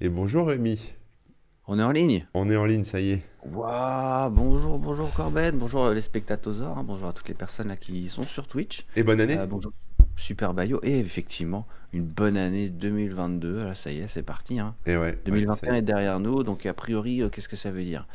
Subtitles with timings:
[0.00, 0.92] Et bonjour Rémi,
[1.66, 2.26] On est en ligne?
[2.34, 3.22] on est en ligne, ça y est.
[3.44, 8.08] Waouh, bonjour, bonjour Corben, bonjour les spectatosaures, hein, bonjour à toutes les personnes là qui
[8.08, 8.84] sont sur Twitch.
[8.96, 9.38] Et bonne année?
[9.38, 9.72] Euh, bonjour
[10.16, 13.64] Super Bayo et effectivement une bonne année 2022.
[13.64, 14.58] Là, ça y est, c'est parti.
[14.60, 14.74] Hein.
[14.86, 15.78] Et ouais, ouais, ça y 2021 est.
[15.78, 18.06] est derrière nous, donc a priori, euh, qu'est-ce que ça veut dire?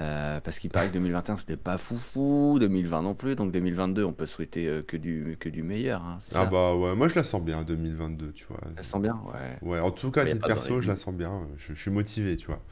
[0.00, 4.12] Euh, parce qu'il paraît que 2021 c'était pas foufou, 2020 non plus, donc 2022 on
[4.12, 6.46] peut souhaiter euh, que du que du meilleur, hein, Ah ça?
[6.46, 8.60] bah ouais, moi je la sens bien 2022, tu vois.
[8.76, 9.20] Ça sent bien?
[9.26, 9.60] Ouais.
[9.62, 10.96] Ouais, en tout cas, titre perso, je la raison.
[10.96, 11.48] sens bien.
[11.56, 12.62] Je, je suis motivé, tu vois.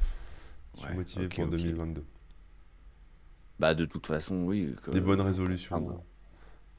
[0.76, 1.48] Je suis Ouais, motivé ok, pour ok.
[1.48, 2.04] 2022.
[3.58, 6.04] Bah de toute façon, oui, que- Des bonnes résolutions.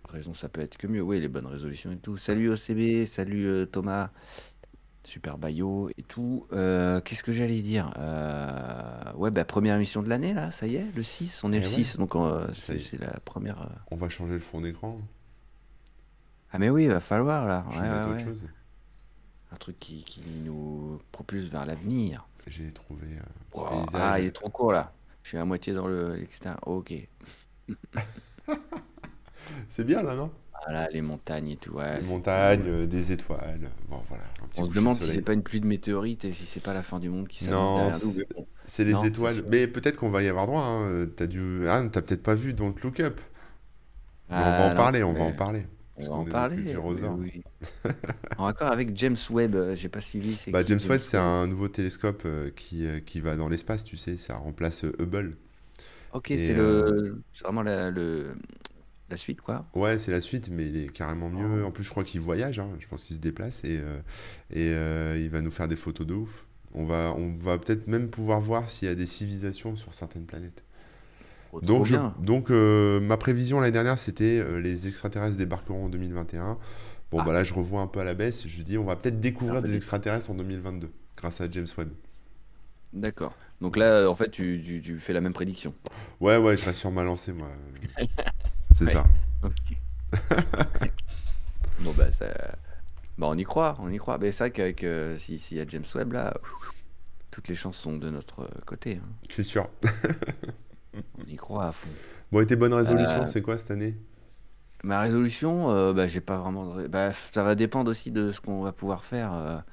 [0.08, 1.02] de raisons, ça peut être que mieux.
[1.02, 2.18] Oui, les bonnes résolutions et tout.
[2.18, 4.12] Salut OCB, salut euh, Thomas,
[5.06, 6.48] Super Bayo et tout.
[6.54, 7.94] Euh, qu'est-ce que j'allais dire?
[7.98, 11.58] Euh, ouais, bah première émission de l'année là, ça y est, le 6, on est
[11.58, 13.70] Et le ouais, 6, donc euh, c'est la première.
[13.92, 14.98] On va changer le fond d'écran.
[16.52, 17.66] Ah mais oui, il va falloir là.
[17.72, 18.48] Je Ouais, ouais, autre chose.
[19.52, 22.28] Un truc qui, qui nous propulse vers l'avenir.
[22.48, 23.70] J'ai trouvé un petit Wow.
[23.70, 24.02] paysage.
[24.02, 24.94] Ah, il est trop court là.
[25.24, 26.60] Je suis à moitié dans le l'extérieur.
[26.68, 26.94] Ok.
[29.70, 30.32] C'est bien là, non?
[30.66, 31.74] Voilà, les montagnes et tout.
[31.74, 32.88] Ouais, montagnes, cool.
[32.88, 33.70] des étoiles.
[33.90, 35.66] Bon, voilà, un petit On se coucher de demande si c'est pas une pluie de
[35.68, 38.48] météorites et si c'est pas la fin du monde qui s'annonce Non, c'est Mais bon,
[38.66, 39.44] c'est les non, étoiles.
[39.50, 40.64] Mais peut-être qu'on va y avoir droit.
[40.64, 41.08] Hein.
[41.16, 41.68] T'as dû...
[41.68, 43.20] ah, t'as peut-être pas vu Don't Look Up.
[44.30, 45.68] Mais on va en Ah non, parler, on va en parler.
[45.98, 46.76] on va en parler.
[47.18, 47.44] Oui.
[48.38, 51.18] En accord avec James Webb, euh, j'ai pas suivi, c'est Bah, James James Webb, c'est
[51.18, 55.38] un nouveau télescope euh, qui, euh, qui va dans l'espace, tu sais, ça remplace Hubble.
[56.12, 58.36] Ok, Et c'est euh, le, c'est vraiment la, le,
[59.14, 59.66] la suite quoi.
[59.76, 61.66] ouais, c'est la suite, mais il est carrément mieux.
[61.66, 61.72] En Oh.
[61.72, 64.00] plus, je crois qu'il voyage, hein, je pense qu'il se déplace et, euh,
[64.52, 66.46] et euh, il va nous faire des photos de ouf.
[66.74, 70.26] On va, on va peut-être même pouvoir voir s'il y a des civilisations sur certaines
[70.26, 70.64] planètes.
[71.52, 76.58] Oh, Donc, je, donc euh, ma prévision l'année dernière, c'était les extraterrestres débarqueront en 2021.
[77.12, 78.48] Bon, bah Ah, là, je revois un peu à la baisse.
[78.48, 79.76] Je dis, on va peut-être ah, découvrir des vas-y.
[79.76, 81.92] extraterrestres en 2022 grâce à James Webb.
[82.94, 83.36] D'accord.
[83.62, 85.74] Donc là, en fait, tu, tu, tu fais la même prédiction.
[86.20, 87.50] Ouais, ouais, je reste sur ma lancée, moi.
[88.74, 88.94] C'est Ouais.
[88.94, 89.06] ça.
[89.44, 89.54] Ok.
[91.80, 92.28] Bon bah ça,
[93.18, 94.18] bah on y croit, on y croit.
[94.18, 96.34] Mais c'est vrai qu'avec euh, si- s'il y a James Webb là,
[97.32, 98.98] toutes les chances sont de notre côté.
[98.98, 99.10] hein.
[99.30, 99.70] Je suis sûr.
[101.18, 101.90] On y croit à fond.
[102.32, 103.96] Bon, et tes bonnes résolutions, Euh, c'est quoi cette année?
[104.84, 106.76] ma résolution, euh, bah j'ai pas vraiment.
[106.76, 109.64] de Bah ça va dépendre aussi de ce qu'on va pouvoir faire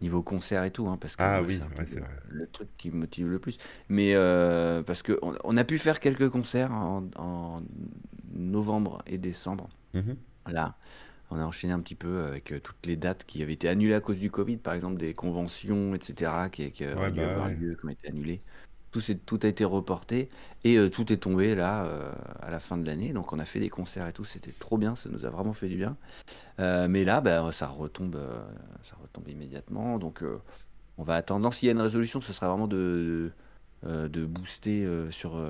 [0.00, 2.98] niveau concert et tout, hein, parce que Ah oui, c'est ouais, le, truc qui me
[2.98, 3.58] motive le plus.
[3.88, 7.62] Mais euh, parce que on, on a pu faire quelques concerts en, en
[8.32, 9.68] novembre et décembre.
[9.94, 10.24] Mhm.
[10.46, 10.76] Là,
[11.30, 13.94] on a enchaîné un petit peu avec euh, toutes les dates qui avaient été annulées
[13.94, 17.24] à cause du Covid, par exemple des conventions, etc., qui, qui Ouais, auraient dû bah
[17.24, 17.56] avoir ouais.
[17.58, 18.40] lieu, qui ont été annulées.
[18.90, 20.28] Tout, a été reporté
[20.64, 23.14] et euh, tout est tombé là euh, à la fin de l'année.
[23.14, 25.54] Donc on a fait des concerts et tout, c'était trop bien, ça nous a vraiment
[25.54, 25.96] fait du bien.
[26.60, 28.18] Euh, mais là, bah, ça retombe,
[28.84, 29.98] ça retombe immédiatement.
[29.98, 30.24] Donc
[30.98, 31.52] on va attendre.
[31.54, 33.32] S'il y a une résolution, ce sera vraiment de,
[33.84, 35.42] de booster sur,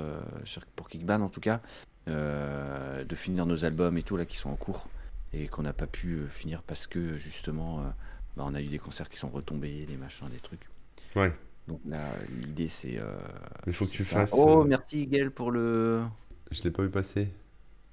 [0.45, 1.61] sur- pour Kickban en tout cas,
[2.07, 4.89] de finir nos albums et tout là qui sont en cours
[5.33, 7.89] et qu'on n'a pas pu euh, finir parce que justement euh,
[8.35, 10.69] bah, on a eu des concerts qui sont retombés, des machins, des trucs.
[11.15, 11.33] Ouais.
[11.67, 13.17] Donc là l'idée c'est euh,
[13.65, 14.27] Mais il faut que tu ça.
[14.27, 14.31] fasses.
[14.31, 16.03] Oh euh, merci Gaël pour le
[16.51, 17.33] Je l'ai pas vu passer.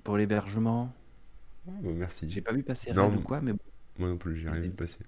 [0.04, 0.94] pour l'hébergement.
[1.68, 2.30] Ah, bah, merci.
[2.30, 3.58] J'ai pas vu passer Red ou quoi, mais bon,
[3.98, 5.06] moi non plus, j'ai rien vu passer.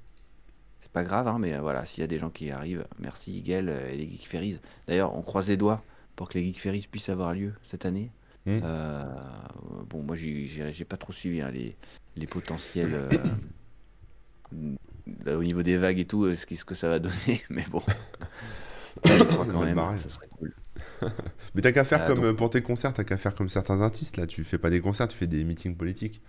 [0.80, 3.40] c'est pas grave, hein, mais euh, voilà, s'il y a des gens qui arrivent, merci
[3.42, 4.60] Gaël euh, et les Geek Ferries.
[4.86, 5.84] D'ailleurs, on croise les doigts
[6.16, 8.12] pour que les Geek Ferries puissent avoir lieu cette année.
[8.46, 8.58] Hmm.
[8.62, 9.04] Euh,
[9.88, 11.76] bon, moi, j'ai pas trop suivi hein, les,
[12.16, 12.92] les potentiels
[15.26, 17.42] euh, au niveau des vagues et tout, euh, ce, qui- ce que ça va donner,
[17.50, 17.82] mais bon,
[19.04, 20.54] je crois quand même, ça serait cool.
[21.54, 23.80] Mais t'as qu'à faire Euh, comme donc, pour tes concerts, t'as qu'à faire comme certains
[23.82, 24.26] artistes là.
[24.26, 26.22] Tu fais pas des concerts, tu fais des meetings politiques.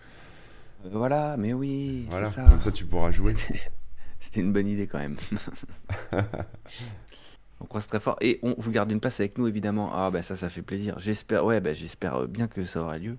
[0.83, 2.43] voilà, mais oui, Voilà, ça.
[2.49, 3.35] comme ça tu pourras jouer.
[4.19, 5.17] C'était une bonne idée quand même.
[7.63, 9.91] On croise très fort et on vous garde une place avec nous évidemment.
[9.93, 10.99] Ah bah ça ça fait plaisir.
[10.99, 13.17] J'espère ouais bah j'espère euh, bien que ça aura lieu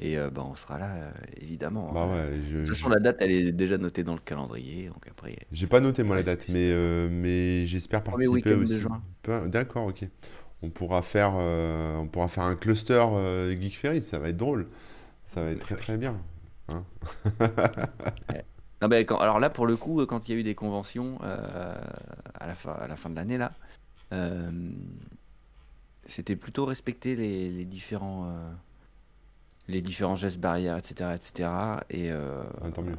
[0.00, 1.92] et euh, bah on sera là euh, évidemment.
[1.92, 2.10] Bah hein.
[2.30, 5.06] ouais, De toute je- façon la date elle est déjà notée dans le calendrier donc
[5.10, 8.82] après j'ai pas noté moi la date, mais, euh, mais j'espère participer aussi.
[9.46, 10.04] D'accord, ok.
[10.62, 13.04] On pourra faire, on pourra faire un cluster
[13.60, 14.68] Geek Ferry, ça va être drôle.
[15.26, 16.16] Ça va être très très bien.
[16.68, 16.84] hein.
[18.30, 18.44] Ouais.
[18.80, 21.18] Non, bah, quand- alors là pour le coup quand il y a eu des conventions
[21.22, 21.74] euh,
[22.34, 23.52] à la fin à la fin de l'année là
[24.12, 24.50] euh,
[26.06, 28.52] c'était plutôt respecter les, les différents euh,
[29.68, 31.48] les différents gestes barrières etc etc
[31.90, 32.96] et euh, Ah, tant mieux.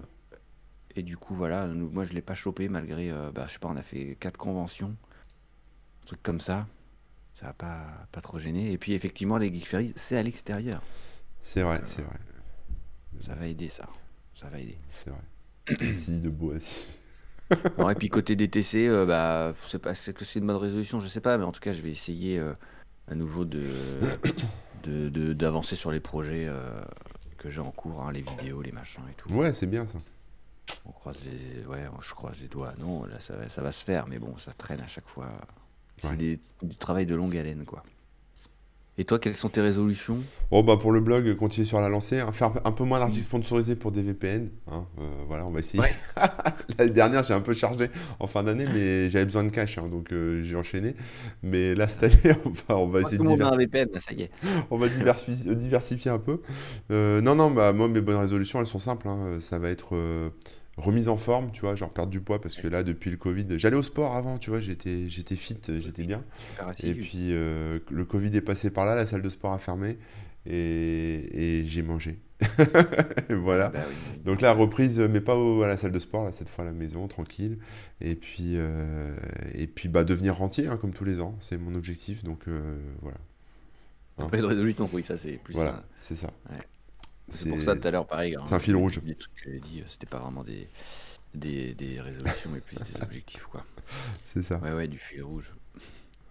[0.95, 3.67] Et du coup, voilà, nous- moi je l'ai pas chopé malgré, bah, je sais pas,
[3.67, 4.95] on a fait quatre conventions,
[6.03, 6.67] un truc comme ça.
[7.33, 8.71] Ça a pas, pas trop gêné.
[8.71, 10.83] Et puis effectivement, les Geek Ferries, c'est à l'extérieur.
[11.41, 12.19] C'est vrai, c'est vrai,
[13.25, 13.89] ça va aider ça.
[14.35, 14.77] Ça va aider.
[14.91, 15.21] c'est vrai.
[15.89, 16.85] Assis, debout, assis.
[17.91, 21.21] Et puis côté DTC, euh, bah, c'est pas, que c'est une bonne résolution, je sais
[21.21, 22.53] pas, mais en tout cas, je vais essayer euh,
[23.09, 23.61] à nouveau de,
[25.33, 26.81] d'avancer sur les projets euh,
[27.37, 29.31] que j'ai en cours, hein, les vidéos, les machins et tout.
[29.33, 29.97] Ouais, c'est bien ça.
[30.85, 32.73] On croise les, ouais, je croise les doigts.
[32.79, 35.27] Non, là, ça, va- ça va se faire, mais bon, ça traîne à chaque fois.
[36.01, 36.15] C'est Ouais.
[36.17, 37.83] du travail de longue haleine, quoi.
[38.97, 40.27] Et toi, quelles sont tes résolutions?
[40.51, 43.23] Bon, bah pour le blog, continuer sur la lancée, hein, faire un peu moins d'articles
[43.25, 44.51] sponsorisés pour des VPN.
[44.67, 45.81] hein, euh, voilà, on va essayer.
[45.81, 45.95] Ouais.
[46.77, 49.87] L'année dernière, j'ai un peu chargé en fin d'année, mais j'avais besoin de cash, hein,
[49.89, 50.95] donc euh, j'ai enchaîné.
[51.41, 53.57] Mais là, cette année, on va, on va Moi, essayer de un diversifier.
[53.57, 54.31] VPN, là, ça y est.
[54.69, 56.41] On va diversifier, diversifier un peu.
[56.91, 59.07] Euh, non, non, bah, moi, mes bonnes résolutions, elles sont simples.
[59.39, 59.95] Ça va être
[60.77, 63.45] remise en forme, tu vois, genre perdre du poids, parce que là, depuis le Covid,
[63.57, 66.23] j'allais au sport avant, tu vois, j'étais, j'étais fit, j'étais bien.
[66.83, 69.97] Et puis, euh, le Covid est passé par là, la salle de sport a fermé,
[70.45, 72.19] et, et j'ai mangé.
[73.29, 73.69] Voilà.
[73.69, 74.19] Bah oui.
[74.25, 76.67] Donc là, reprise, mais pas au- à la salle de sport, là, cette fois à
[76.67, 77.57] la maison, tranquille.
[78.01, 79.15] Et puis, euh,
[79.53, 82.23] et puis bah, devenir rentier, hein, comme tous les ans, c'est mon objectif.
[82.23, 83.17] Donc euh, voilà.
[84.15, 84.29] C'est Hein.
[84.29, 86.27] pas une résolution, oui, ça c'est plus Voilà, un- c'est ça.
[86.51, 86.57] Ouais.
[87.29, 88.35] C'est pour ça tout à l'heure, pareil.
[88.35, 88.99] hein, c'est un fil rouge.
[89.05, 90.67] Les trucs que j'ai dit, euh, c'était pas vraiment des,
[91.33, 93.65] des, des résolutions, mais plus des objectifs, quoi.
[94.33, 94.57] C'est ça.
[94.57, 95.51] Ouais, ouais, du fil rouge.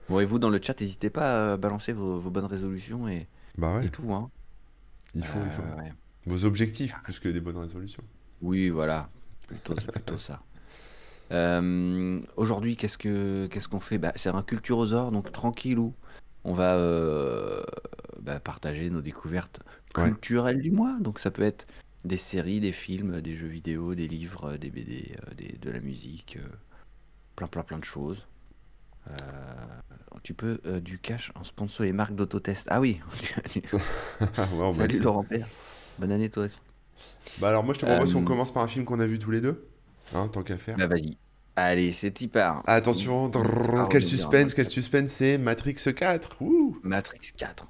[0.09, 3.27] Bon, et vous, dans le chat, n'hésitez pas à balancer vos, vos bonnes résolutions et,
[3.57, 4.31] Bah ouais, et tout, hein.
[5.15, 5.63] il faut, il faut.
[5.63, 5.93] Euh, ouais.
[6.27, 8.05] Vos objectifs plus que des bonnes résolutions.
[8.43, 9.09] Oui, voilà.
[9.49, 10.41] Plutôt, c'est plutôt ça.
[11.31, 13.99] Euh, aujourd'hui, qu'est-ce que qu'est-ce qu'on fait?
[13.99, 15.95] Bah, C'est un culturosaure, donc tranquillou.
[16.45, 17.63] On va euh,
[18.23, 19.61] bah, partager nos découvertes
[19.97, 20.05] Ouais.
[20.11, 20.97] culturelles du mois.
[21.01, 21.67] Donc ça peut être
[22.05, 25.81] des séries, des films, des jeux vidéo, des livres, des BD, euh, des- de la
[25.81, 26.49] musique, euh,
[27.37, 28.27] plein plein plein de choses.
[29.09, 29.13] Euh,
[30.23, 32.67] tu peux euh, du cash en sponsor les marques d'autotest.
[32.71, 33.01] Ah oui.
[34.53, 35.01] On Salut.
[35.01, 35.47] Laurent Père.
[35.99, 36.57] Bonne année toi aussi.
[37.41, 39.19] Bah alors moi je te propose Euh, qu'on commence par un film qu'on a vu
[39.19, 39.69] tous les deux,
[40.15, 40.77] hein, tant qu'à faire.
[40.77, 41.17] Bah vas-y.
[41.55, 42.63] Allez, c'est y part.
[42.67, 46.41] Attention, Ah, quel on suspense, quel suspense, c'est Matrix 4.
[46.41, 46.79] Ouh.
[46.83, 47.67] Matrix 4.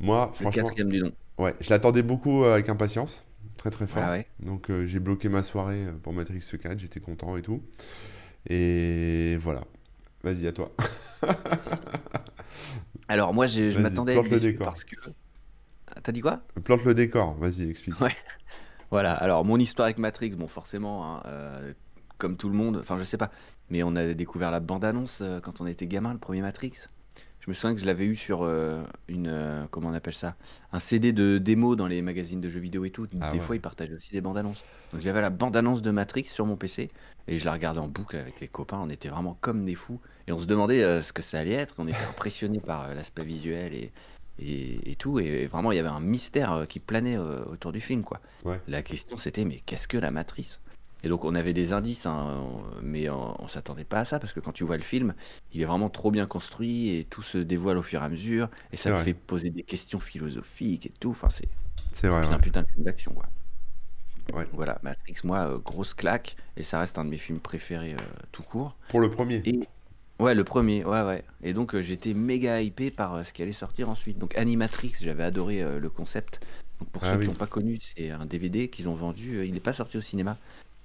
[0.00, 1.12] Moi, Le franchement, quatrième du nom.
[1.38, 3.26] ouais, je l'attendais beaucoup euh, avec impatience,
[3.58, 4.02] très très fort.
[4.06, 4.26] Ah ouais.
[4.40, 7.62] Donc euh, j'ai bloqué ma soirée euh, pour Matrix 4, j'étais content et tout.
[8.48, 9.62] Et voilà.
[10.22, 10.72] Vas-y, à toi.
[13.08, 14.96] Alors moi je m'attendais à être parce que.
[16.02, 16.40] T'as dit quoi?
[16.64, 18.00] Plante le décor, vas-y, explique.
[18.00, 18.14] Ouais.
[18.90, 21.72] Voilà, alors mon histoire avec Matrix, bon forcément, hein, euh,
[22.18, 23.30] comme tout le monde, enfin je sais pas,
[23.68, 26.72] mais on a découvert la bande-annonce euh, quand on était gamin, le premier Matrix.
[27.40, 30.36] Je me souviens que je l'avais eu sur euh, une, euh, comment on appelle ça,
[30.72, 33.06] un CD de démo dans les magazines de jeux vidéo et tout.
[33.20, 33.44] Ah des ouais.
[33.44, 34.62] fois ils partageaient aussi des bandes-annonces.
[34.92, 36.88] Donc j'avais la bande-annonce de Matrix sur mon PC
[37.28, 40.00] et je la regardais en boucle avec les copains, on était vraiment comme des fous
[40.26, 42.94] et on se demandait euh, ce que ça allait être, on était impressionnés par euh,
[42.94, 43.92] l'aspect visuel et,
[44.38, 47.72] et, et tout, et vraiment il y avait un mystère euh, qui planait euh, autour
[47.72, 48.20] du film quoi.
[48.44, 48.60] Ouais.
[48.68, 50.60] La question c'était mais qu'est-ce que la matrice
[51.02, 52.42] Et donc on avait des indices, hein,
[52.82, 55.14] mais on, on s'attendait pas à ça parce que quand tu vois le film,
[55.52, 58.50] il est vraiment trop bien construit et tout se dévoile au fur et à mesure
[58.72, 61.10] et ça te fait poser des questions philosophiques et tout.
[61.10, 61.48] Enfin c'est
[61.94, 62.34] C'est vrai, c'est ouais.
[62.34, 63.30] un putain de film d'action quoi.
[64.32, 64.48] Ouais.
[64.52, 68.06] Voilà, Matrix moi euh, grosse claque et ça reste un de mes films préférés euh,
[68.32, 68.76] tout court.
[68.88, 69.44] Pour le premier.
[69.44, 69.68] Et
[70.18, 71.24] ouais, le premier, ouais, ouais.
[71.42, 74.18] Et donc euh, j'étais méga hypé par ce qui allait sortir ensuite.
[74.18, 76.40] Donc Animatrix, j'avais adoré le concept.
[76.80, 77.24] Donc pour Ah ceux oui.
[77.24, 79.44] qui n'ont pas connu, c'est un DVD qu'ils ont vendu.
[79.46, 80.38] il n'est pas sorti au cinéma,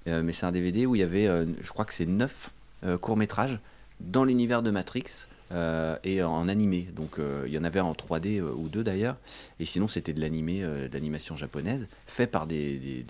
[0.06, 2.52] mais c'est un DVD où il y avait, euh, je crois que c'est neuf
[2.84, 3.60] euh, courts métrages
[4.00, 5.06] dans l'univers de Matrix.
[5.52, 8.84] euh, et en animé, donc euh, il y en avait en 3D euh, ou deux
[8.84, 9.16] d'ailleurs,
[9.60, 13.04] et sinon c'était de l'animé, euh, de l'animation japonaise, fait par des,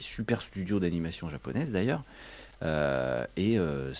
[0.00, 2.02] super studios d'animation japonaise d'ailleurs,
[2.64, 3.92] euh, et euh,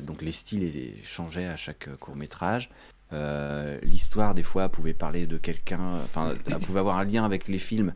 [0.00, 2.70] donc les styles changeaient à chaque court métrage.
[3.82, 6.32] L'histoire des fois pouvait parler de quelqu'un, enfin
[6.62, 7.92] pouvait avoir un lien avec les films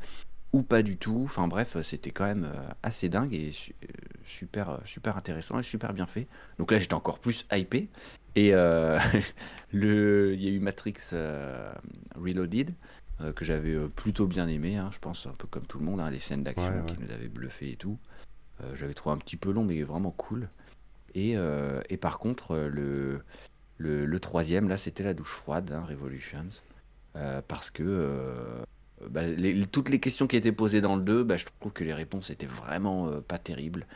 [0.54, 1.22] ou pas du tout.
[1.24, 3.86] Enfin bref, c'était quand même euh, assez dingue et euh,
[4.24, 6.28] super euh, super intéressant et super bien fait.
[6.58, 7.88] Donc là j'étais encore plus hypé.
[8.36, 8.98] Et euh,
[9.72, 11.72] le, il y a eu Matrix euh,
[12.14, 12.72] Reloaded
[13.20, 16.00] euh, que j'avais plutôt bien aimé, hein, je pense un peu comme tout le monde,
[16.00, 16.86] hein, les scènes d'action Ouais, ouais.
[16.86, 17.98] qui nous avaient bluffé et tout.
[18.74, 20.48] J'avais trouvé un petit peu long, mais vraiment cool.
[21.14, 21.32] Et,
[21.90, 23.20] et par contre, le,
[23.78, 26.48] le, le troisième, là, c'était la douche froide, hein, Revolutions.
[27.12, 28.64] Parce que
[29.08, 31.84] bah, les- toutes les questions qui étaient posées dans le 2, bah, je trouve que
[31.84, 33.86] les réponses étaient vraiment euh, pas terribles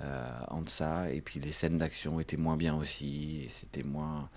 [0.00, 1.10] euh, en deçà.
[1.12, 3.46] Et puis les scènes d'action étaient moins bien aussi.
[3.50, 4.28] C'était moins,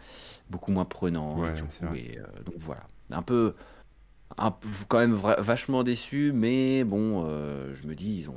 [0.50, 1.40] beaucoup moins prenant.
[1.40, 2.00] Ouais, vrai.
[2.00, 2.82] Et, euh, donc voilà.
[3.12, 3.54] Un peu.
[4.38, 4.54] Un,
[4.90, 8.36] quand même vachement déçu, mais bon, euh, je me dis, ils ont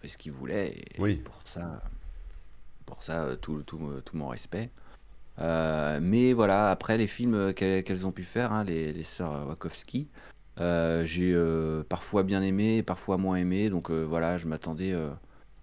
[0.00, 0.76] fait ce qu'ils voulaient.
[0.76, 1.16] Et Oui.
[1.16, 1.80] pour ça,
[2.84, 4.70] pour ça euh, tout, tout, tout mon respect.
[5.38, 10.08] Euh, mais voilà, après les films qu'elles ont pu faire, hein, les, les sœurs Wachowski,
[10.12, 10.18] euh,
[10.58, 13.70] j'ai euh, parfois bien aimé, parfois moins aimé.
[13.70, 14.92] Donc euh, voilà, je m'attendais.
[14.92, 15.10] euh,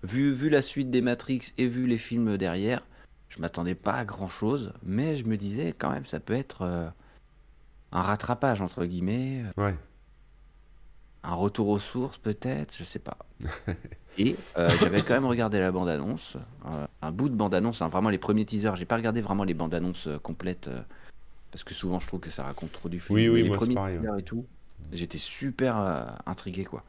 [0.03, 2.85] vu, vu la suite des Matrix et vu les films derrière,
[3.29, 6.61] je m'attendais pas à grand chose, mais je me disais quand même, ça peut être
[6.61, 6.87] euh,
[7.91, 9.75] un rattrapage entre guillemets, euh, Ouais.
[11.23, 13.17] un retour aux sources peut-être, je sais pas.
[14.17, 16.37] Et euh, j'avais quand même regardé la bande-annonce,
[16.67, 18.75] euh, un bout de bande-annonce, hein, vraiment les premiers teasers.
[18.77, 20.81] J'ai pas regardé vraiment les bandes-annonces euh, complètes euh,
[21.51, 23.17] parce que souvent je trouve que ça raconte trop du film.
[23.17, 23.95] Oui, oui, les moi premiers pareil.
[23.97, 24.01] ouais.
[24.03, 24.45] teasers et tout,
[24.91, 26.83] j'étais super euh, intrigué quoi.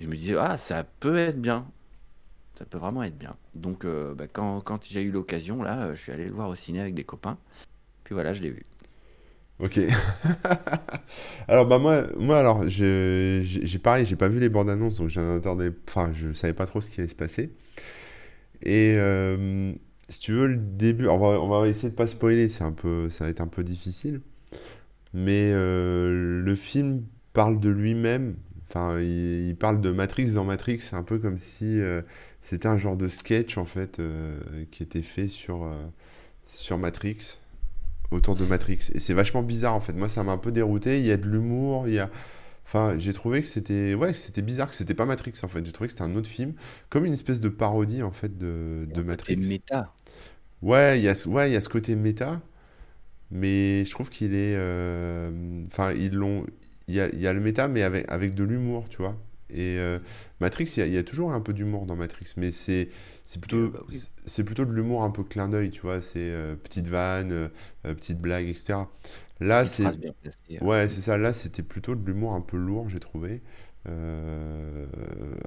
[0.00, 1.66] Je me disais ah ça peut être bien,
[2.54, 3.36] ça peut vraiment être bien.
[3.54, 6.48] Donc euh, bah, quand, quand j'ai eu l'occasion là, euh, je suis allé le voir
[6.48, 7.38] au ciné avec des copains.
[8.04, 8.62] Puis voilà, je l'ai vu.
[9.58, 9.80] Ok.
[11.48, 13.42] Alors bah moi, moi alors j'ai
[13.82, 16.82] pareil, j'ai pas vu les bandes annonces donc j'en attendais, enfin je savais pas trop
[16.82, 17.54] ce qui allait se passer.
[18.62, 18.96] Et
[20.08, 23.08] si tu veux le début, on va, on va essayer de pas spoiler, un peu,
[23.08, 24.20] ça va être un peu difficile.
[25.14, 27.02] Mais le film
[27.36, 28.36] parle de lui-même.
[28.70, 30.80] Enfin, il, il parle de Matrix dans Matrix.
[30.80, 32.02] C'est un peu comme si euh,
[32.42, 34.40] c'était un genre de sketch en fait euh,
[34.72, 35.74] qui était fait sur euh,
[36.46, 37.38] sur Matrix,
[38.10, 38.90] autour de Matrix.
[38.94, 39.94] Et c'est vachement bizarre en fait.
[39.94, 41.00] Moi, ça m'a un peu dérouté.
[41.00, 41.88] Il y a de l'humour.
[41.88, 42.10] Il y a,
[42.66, 45.64] enfin, j'ai trouvé que c'était, ouais, c'était bizarre, que c'était pas Matrix en fait.
[45.66, 46.54] J'ai trouvé que c'était un autre film,
[46.90, 49.38] comme une espèce de parodie en fait de, de Matrix.
[49.48, 49.94] méta.
[50.62, 52.40] Ouais, il y a, ouais, il y a ce côté méta.
[53.30, 54.56] Mais je trouve qu'il est.
[54.56, 56.46] euh, Enfin, ils l'ont.
[56.88, 59.16] Il y a, il y a le méta, mais avec, avec de l'humour, tu vois.
[59.50, 59.98] Et euh,
[60.40, 62.88] Matrix, il y a, il y a toujours un peu d'humour dans Matrix, mais c'est
[63.40, 64.10] plutôt, bah oui.
[64.26, 66.02] c'est plutôt de l'humour un peu clin d'œil, tu vois.
[66.02, 67.48] C'est euh, petite vanne, euh,
[67.94, 68.90] petite blague, etc.
[69.40, 69.84] Là, c'est.
[69.84, 70.12] euh.
[70.60, 71.18] Ouais, c'est ça.
[71.18, 73.42] Là, c'était plutôt de l'humour un peu lourd, j'ai trouvé.
[73.88, 74.86] Euh,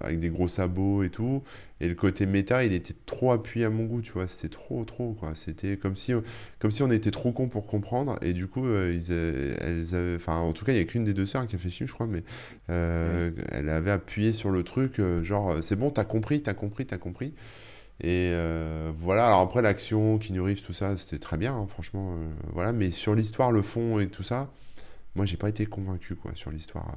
[0.01, 1.43] avec des gros sabots et tout.
[1.81, 4.27] Et le côté méta, il était trop appuyé à mon goût, tu vois.
[4.27, 5.35] C'était trop, trop, quoi.
[5.35, 6.13] C'était comme si,
[6.59, 8.17] comme si on était trop con pour comprendre.
[8.21, 11.03] Et du coup, euh, ils elles avaient- enfin, en tout cas, il n'y a qu'une
[11.03, 12.23] des deux sœurs qui a fait le film, je crois, mais
[12.69, 16.97] euh, elle avait appuyé sur le truc, genre, c'est bon, t'as compris, t'as compris, t'as
[16.97, 17.33] compris.
[18.01, 22.13] Et euh, voilà, alors après l'action, Keanu Reeves, tout ça, c'était très bien, hein, franchement,
[22.13, 22.71] euh, voilà.
[22.71, 24.49] Mais sur l'histoire, le fond et tout ça,
[25.15, 26.95] moi, j'ai pas été convaincu, quoi, sur l'histoire.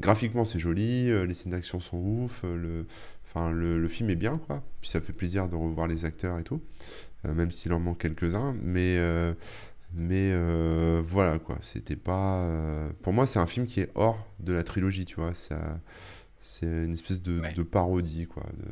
[0.00, 2.86] Graphiquement, c'est joli, euh, les scènes d'action sont ouf, euh, le,
[3.26, 4.62] enfin, le, le film est bien, quoi.
[4.80, 6.60] Puis ça fait plaisir de revoir les acteurs et tout,
[7.26, 8.56] euh, même s'il en manque quelques-uns.
[8.62, 8.98] Mais,
[9.94, 10.32] mais
[11.02, 11.58] voilà, quoi.
[11.62, 12.48] C'était pas.
[13.02, 15.34] Pour moi, c'est un film qui est hors de la trilogie, tu vois.
[15.34, 15.80] Ça,
[16.40, 17.52] c'est une espèce de, Ouais.
[17.52, 18.44] de parodie, quoi.
[18.58, 18.64] de-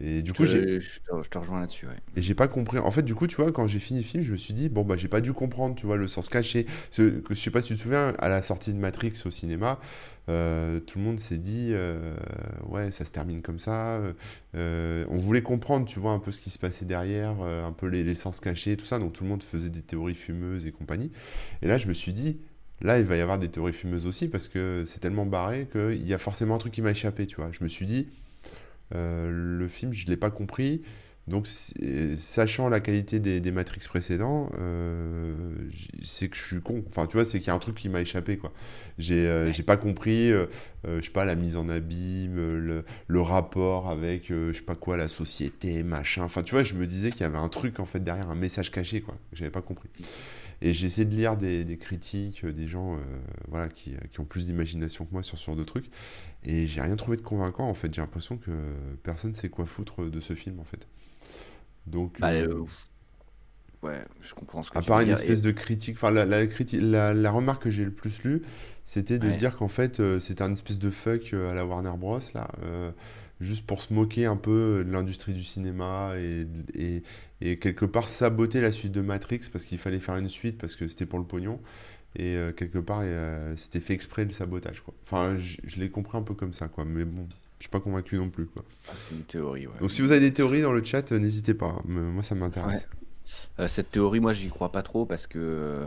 [0.00, 0.80] Et du coup, j'ai.
[0.80, 1.86] je te- je te rejoins là-dessus.
[1.86, 1.96] ouais.
[2.16, 2.78] Et j'ai pas compris.
[2.78, 4.68] En fait, du coup, tu vois, quand j'ai fini le film, je me suis dit,
[4.68, 6.66] bon, bah, j'ai pas dû comprendre, tu vois, le sens caché.
[6.90, 9.30] Ce- que, je sais pas si tu te souviens, à la sortie de Matrix au
[9.30, 9.78] cinéma,
[10.28, 12.16] euh, tout le monde s'est dit, euh,
[12.68, 14.00] ouais, ça se termine comme ça.
[14.56, 17.86] euh, on voulait comprendre, tu vois, un peu ce qui se passait derrière, un peu
[17.86, 18.98] les, les sens cachés, tout ça.
[18.98, 21.12] Donc tout le monde faisait des théories fumeuses et compagnie.
[21.62, 22.38] Et là, je me suis dit,
[22.80, 26.06] là, il va y avoir des théories fumeuses aussi, parce que c'est tellement barré qu'il
[26.06, 27.50] y a forcément un truc qui m'a échappé, tu vois.
[27.52, 28.08] Je me suis dit,
[28.92, 30.82] le film, je l'ai pas compris.
[31.28, 31.46] Donc,
[32.16, 35.32] sachant la qualité des, des Matrix précédents, euh,
[36.02, 36.82] c'est que je suis con.
[36.88, 38.52] Enfin, tu vois, c'est qu'il y a un truc qui m'a échappé, quoi.
[38.98, 39.62] J'ai euh, Ouais.
[39.62, 40.46] pas compris, euh,
[40.88, 44.58] euh, je sais pas, la mise en abîme, euh, le, le rapport avec, euh, je
[44.58, 46.24] sais pas quoi, la société, machin.
[46.24, 48.34] Enfin, tu vois, je me disais qu'il y avait un truc, en fait, derrière, un
[48.34, 49.90] message caché, quoi, j'avais pas compris.
[50.62, 52.98] Et j'ai essayé de lire des, des critiques, euh, des gens, euh,
[53.48, 55.86] voilà, qui, qui ont plus d'imagination que moi sur ce genre de trucs.
[56.44, 57.92] Et j'ai rien trouvé de convaincant, en fait.
[57.94, 58.50] J'ai l'impression que
[59.02, 60.86] personne sait quoi foutre de ce film, en fait.
[61.86, 62.64] Donc, Bah, euh, euh,
[63.82, 65.10] ouais, je comprends ce que à tu part veux une dire.
[65.10, 68.22] espèce Et, de critique, enfin la, la, criti- la, la remarque que j'ai le plus
[68.22, 68.42] lue,
[68.84, 71.66] c'était de ouais, dire qu'en fait euh, c'était un espèce de fuck euh, à la
[71.66, 72.20] Warner Bros.
[72.34, 72.92] là, euh,
[73.40, 77.02] juste pour se moquer un peu de l'industrie du cinéma et, et,
[77.40, 80.76] et quelque part saboter la suite de Matrix parce qu'il fallait faire une suite parce
[80.76, 81.60] que c'était pour le pognon.
[82.16, 84.94] Et euh, quelque part, euh, c'était fait exprès le sabotage, quoi.
[85.02, 86.84] Enfin, je, l'ai compris un peu comme ça, quoi.
[86.84, 87.26] Mais bon,
[87.58, 88.64] je suis pas convaincu non plus, quoi.
[88.88, 89.78] ah, c'est une théorie, ouais.
[89.78, 91.66] Donc si vous avez des théories dans le chat, euh, n'hésitez pas.
[91.66, 91.82] hein.
[91.86, 92.88] Moi, ça m'intéresse.
[93.68, 95.86] Cette théorie, moi, j'y crois pas trop parce que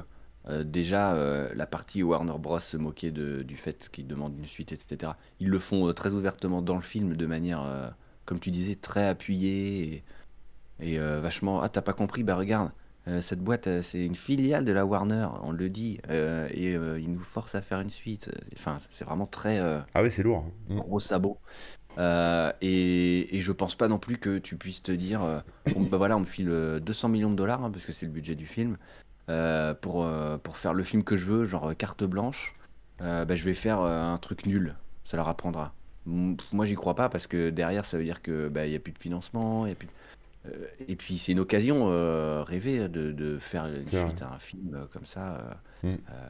[0.63, 1.13] déjà,
[1.53, 2.60] la partie où Warner Bros.
[2.60, 6.62] se moquait de- du fait qu'ils demandent une suite, etc., ils le font très ouvertement
[6.62, 7.94] dans le film de manière,
[8.25, 10.03] comme tu disais, très appuyée
[10.80, 11.62] et, et, vachement.
[11.62, 12.24] Ah, t'as pas compris?
[12.24, 12.72] Bah regarde,
[13.22, 17.00] cette boîte, euh, c'est une filiale de la Warner, on le dit, euh, et euh,
[17.00, 18.29] ils nous forcent à faire une suite.
[18.55, 20.45] Enfin, c'est vraiment très euh, Ah ouais, c'est lourd.
[20.69, 20.74] hein.
[20.75, 20.79] Mm.
[20.79, 21.38] gros sabot.
[21.98, 25.39] Euh, et, et je pense pas non plus que tu puisses te dire, euh,
[25.74, 28.05] bon, bah voilà, on me file euh, 200 millions de dollars, hein, parce que c'est
[28.05, 28.77] le budget du film,
[29.29, 32.55] euh, pour, euh, pour faire le film que je veux, genre euh, carte blanche,
[33.01, 35.74] euh, bah, je vais faire euh, un truc nul, ça leur apprendra.
[36.05, 38.91] Moi, j'y crois pas, parce que derrière, ça veut dire que bah, y a plus
[38.93, 40.12] de financement, y a plus de- euh,
[40.88, 44.76] et puis c'est une occasion euh, rêvée de, de faire une suite à un film
[44.76, 45.36] euh, comme ça.
[45.38, 45.96] euh, Mm.
[46.12, 46.30] euh,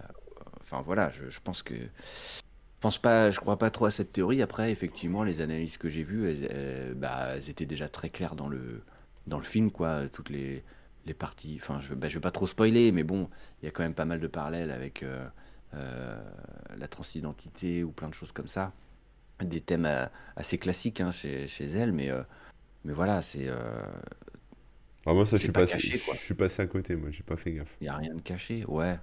[0.61, 1.75] enfin voilà, je, je pense que
[2.79, 4.41] pense pas, je crois pas trop à cette théorie.
[4.41, 8.35] Après, effectivement, les analyses que j'ai vues, elles, elles- bah, elles étaient déjà très claires
[8.35, 8.83] dans le,
[9.27, 10.07] dans le film, quoi.
[10.09, 10.63] Toutes les,
[11.05, 11.59] les parties.
[11.61, 13.29] Enfin, je, bah, je vais pas trop spoiler, mais bon,
[13.61, 15.25] il y a quand même pas mal de parallèles avec euh,
[15.75, 16.21] euh,
[16.77, 18.73] la transidentité ou plein de choses comme ça.
[19.41, 20.05] Des thèmes euh,
[20.35, 22.23] assez classiques hein, chez, chez elle, mais, euh,
[22.85, 23.83] mais voilà, c'est, euh,
[25.05, 27.23] Alors moi, ça, je suis pas passé, caché, je suis passé à côté, moi, j'ai
[27.23, 27.75] pas fait gaffe.
[27.81, 28.97] Il n'y a rien de caché, ouais.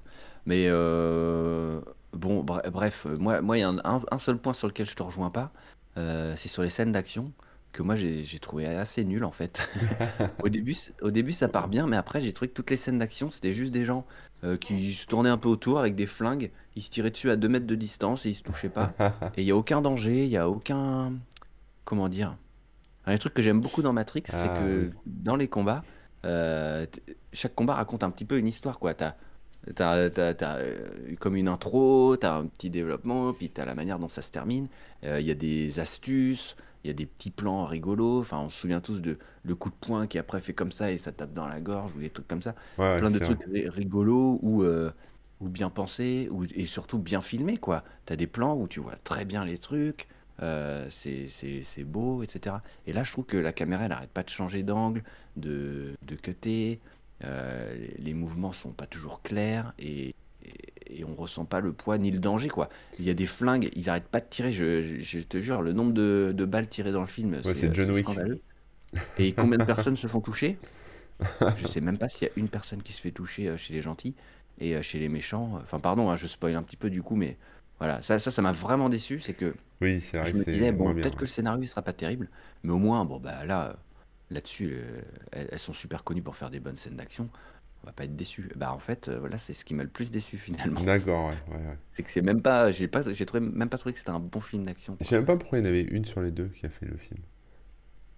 [0.47, 1.81] Mais euh,
[2.13, 5.03] bon, bre- bref, moi, moi, il y a un, seul point sur lequel je te
[5.03, 5.53] rejoins pas,
[5.99, 7.33] euh, c'est sur les scènes d'action
[7.73, 9.61] que moi j'ai trouvé assez nul en fait.
[10.43, 12.99] Au début, au début, ça part bien, mais après, j'ai trouvé que toutes les scènes
[12.99, 14.07] d'action, c'était juste des gens
[14.43, 17.37] euh, qui se tournaient un peu autour avec des flingues, ils se tiraient dessus à
[17.37, 18.95] 2 mètres de distance et ils se touchaient pas.
[19.37, 21.13] Et il n'y a aucun danger, il n'y a aucun.
[21.85, 22.37] Comment dire?
[23.11, 24.93] Un des trucs que j'aime beaucoup dans Matrix, c'est Ah que oui.
[25.07, 25.85] dans les combats,
[26.25, 26.87] euh,
[27.33, 28.95] chaque combat raconte un petit peu une histoire, quoi.
[28.95, 29.15] T'as,
[29.75, 30.11] t'as,
[30.59, 34.31] euh, comme une intro, t'as un petit développement, puis t'as la manière dont ça se
[34.31, 34.69] termine.
[35.05, 38.21] Euh, Il y a des astuces, il y a des petits plans rigolos.
[38.21, 40.93] Enfin, on se souvient tous de le coup de poing qui après fait comme ça
[40.93, 42.55] et ça tape dans la gorge ou des trucs comme ça.
[42.79, 43.37] Ouais, Plein de vrai.
[43.37, 44.93] trucs ri- rigolos ou, euh,
[45.41, 47.85] ou bien pensés ou, et surtout bien filmés, quoi.
[48.07, 50.09] T'as des plans où tu vois très bien les trucs.
[50.43, 52.63] Euh, c'est beau, etc.
[52.87, 55.03] Et là, je trouve que la caméra, elle n'arrête pas de changer d'angle,
[55.37, 56.81] de, de cutter.
[57.25, 61.99] euh, les, mouvements sont pas toujours clairs et, et, et on ressent pas le poids
[61.99, 62.69] ni le danger, quoi.
[62.99, 64.53] Il y a des flingues, ils arrêtent pas de tirer.
[64.53, 67.55] Je, je- je te jure, le nombre de, de balles tirées dans le film, Ouais,
[67.55, 68.41] c'est scandaleux.
[69.19, 70.59] Et combien de personnes se font toucher?
[71.55, 73.73] Je sais même pas s'il y a une personne qui se fait toucher euh, chez
[73.75, 74.15] les gentils
[74.59, 75.59] et euh, chez les méchants.
[75.63, 77.39] Enfin, pardon, hein, je spoil un petit peu du coup, mais
[77.79, 79.19] voilà, ça, ça, ça m'a vraiment déçu.
[79.19, 81.03] C'est que Oui, c'est vrai je me c'est disais, bon, moins bien.
[81.03, 81.25] peut-être que ouais.
[81.25, 82.29] le scénario il sera pas terrible,
[82.63, 83.73] mais au moins, bon, bah là, euh,
[84.31, 87.31] là-dessus, euh, elles, elles sont super connues pour faire des bonnes scènes d'action.
[87.83, 88.51] On va pas être déçu.
[88.57, 90.81] Bah, en fait, euh, voilà, c'est ce qui m'a le plus déçu finalement.
[90.83, 91.79] D'accord, ouais, ouais, ouais.
[91.93, 94.21] C'est que c'est même pas, j'ai pas, j'ai trouvé, même pas trouvé que c'était un
[94.21, 96.31] bon film d'action, Je sais même pas pourquoi il y en avait une sur les
[96.31, 97.21] deux qui a fait le film.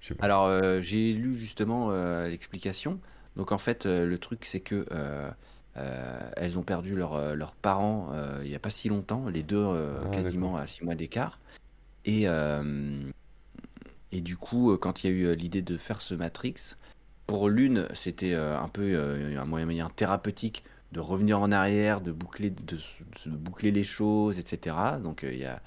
[0.01, 0.25] Je sais pas.
[0.25, 2.99] Alors, euh, j'ai lu justement euh, l'explication.
[3.37, 4.85] Donc, en fait, le truc, c'est que
[5.75, 9.43] elles ont perdu leur, euh, leurs parents euh, il n'y a pas si longtemps, les
[9.43, 11.41] deux euh, Ah, quasiment à six mois d'écart.
[12.05, 13.11] Et, euh,
[14.11, 16.77] et du coup, euh, quand il y a eu euh, l'idée de faire ce Matrix,
[17.27, 22.03] pour l'une, c'était euh, un peu euh, un moyen, moyen thérapeutique de revenir en arrière,
[22.03, 22.79] de boucler, de,
[23.27, 24.77] boucler les choses, etc.
[25.03, 25.59] Donc, euh, il y a, euh,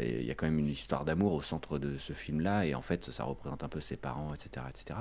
[0.00, 2.82] il y a quand même une histoire d'amour au centre de ce film-là, et en
[2.82, 5.00] fait, ça représente un peu ses parents, etc., etc.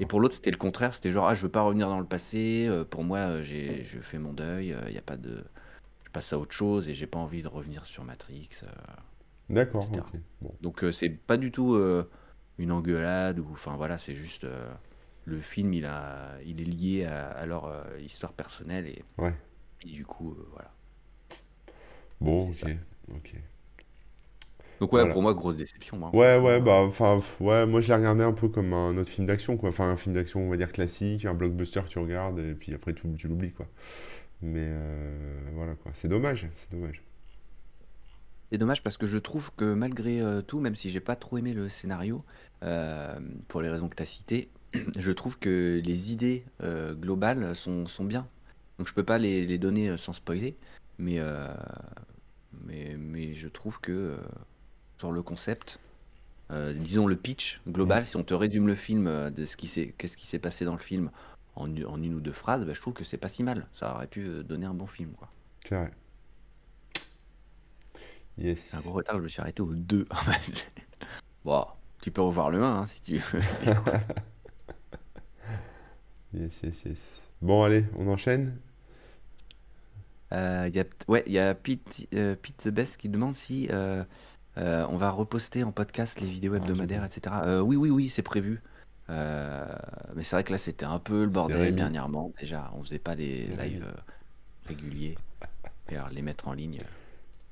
[0.00, 2.06] Et pour l'autre, c'était le contraire, c'était genre, ah, je veux pas revenir dans le
[2.06, 5.44] passé, euh, pour moi, euh, j'ai, je fais mon deuil, il y a pas de,
[6.04, 8.66] je passe à autre chose, et j'ai pas envie de revenir sur Matrix, euh,
[9.50, 10.06] D'accord, etc.
[10.14, 10.20] ok.
[10.40, 10.54] Bon.
[10.60, 12.08] Donc, euh, c'est pas du tout euh,
[12.58, 14.72] une engueulade, ou, enfin voilà, c'est juste, euh,
[15.24, 19.34] le film, il a, il est lié à, à leur euh, histoire personnelle, et, Ouais.
[19.86, 20.70] et du coup, euh, voilà,
[22.20, 22.54] Bon, ok.
[22.54, 22.66] ça.
[23.14, 23.34] Ok.
[24.82, 25.14] Donc ouais, Voilà.
[25.14, 28.32] pour moi, grosse déception, moi, Ouais, ouais, bah, enfin, ouais, moi je l'ai regardé un
[28.34, 29.70] peu comme un autre film d'action, quoi.
[29.70, 32.74] Enfin, un film d'action, on va dire classique, un blockbuster que tu regardes, et puis
[32.74, 33.66] après tu, tu l'oublies, quoi.
[34.42, 35.92] Mais euh, voilà, quoi.
[35.94, 37.02] C'est dommage, c'est dommage.
[38.50, 41.38] C'est dommage parce que je trouve que malgré euh, tout, même si j'ai pas trop
[41.38, 42.24] aimé le scénario,
[42.62, 43.18] euh,
[43.48, 44.50] pour les raisons que tu as citées,
[44.98, 48.28] je trouve que les idées euh, globales sont, sont bien.
[48.78, 50.58] Donc je peux pas les, les donner euh, sans spoiler,
[50.98, 51.48] mais, euh,
[52.52, 54.18] mais, mais je trouve que
[55.02, 55.80] sur le concept,
[56.52, 59.66] euh, disons le pitch global, si on te résume le film euh, de ce qui
[59.66, 61.10] s'est, qu'est-ce qui s'est passé dans le film
[61.56, 63.66] en, une- en une ou deux phrases, bah, je trouve que c'est pas si mal.
[63.72, 65.28] Ça aurait pu euh, donner un bon film, quoi.
[65.68, 65.90] C'est vrai.
[68.30, 68.70] Un Yes.
[68.80, 70.06] gros retard, je me suis arrêté au 2.
[70.10, 70.72] en fait.
[71.44, 71.66] bon,
[72.00, 73.40] tu peux revoir le 1 hein, si tu veux.
[76.32, 77.20] Yes, yes, yes.
[77.40, 78.58] Bon, allez, on enchaîne?
[80.32, 83.34] Euh, Il y a, ouais, il y a Pete, euh, Pete the Best qui demande
[83.34, 84.02] si euh,
[84.58, 87.34] euh, on va reposter en podcast les vidéos Ah, hebdomadaires, etc.
[87.44, 88.60] Euh, oui, oui, oui, c'est prévu.
[89.10, 89.64] Euh,
[90.14, 92.32] mais c'est vrai que là, c'était un peu le bordel dernièrement.
[92.40, 93.86] Déjà, on faisait pas des lives
[94.66, 95.16] réguliers.
[95.90, 96.80] Et alors, les mettre en ligne.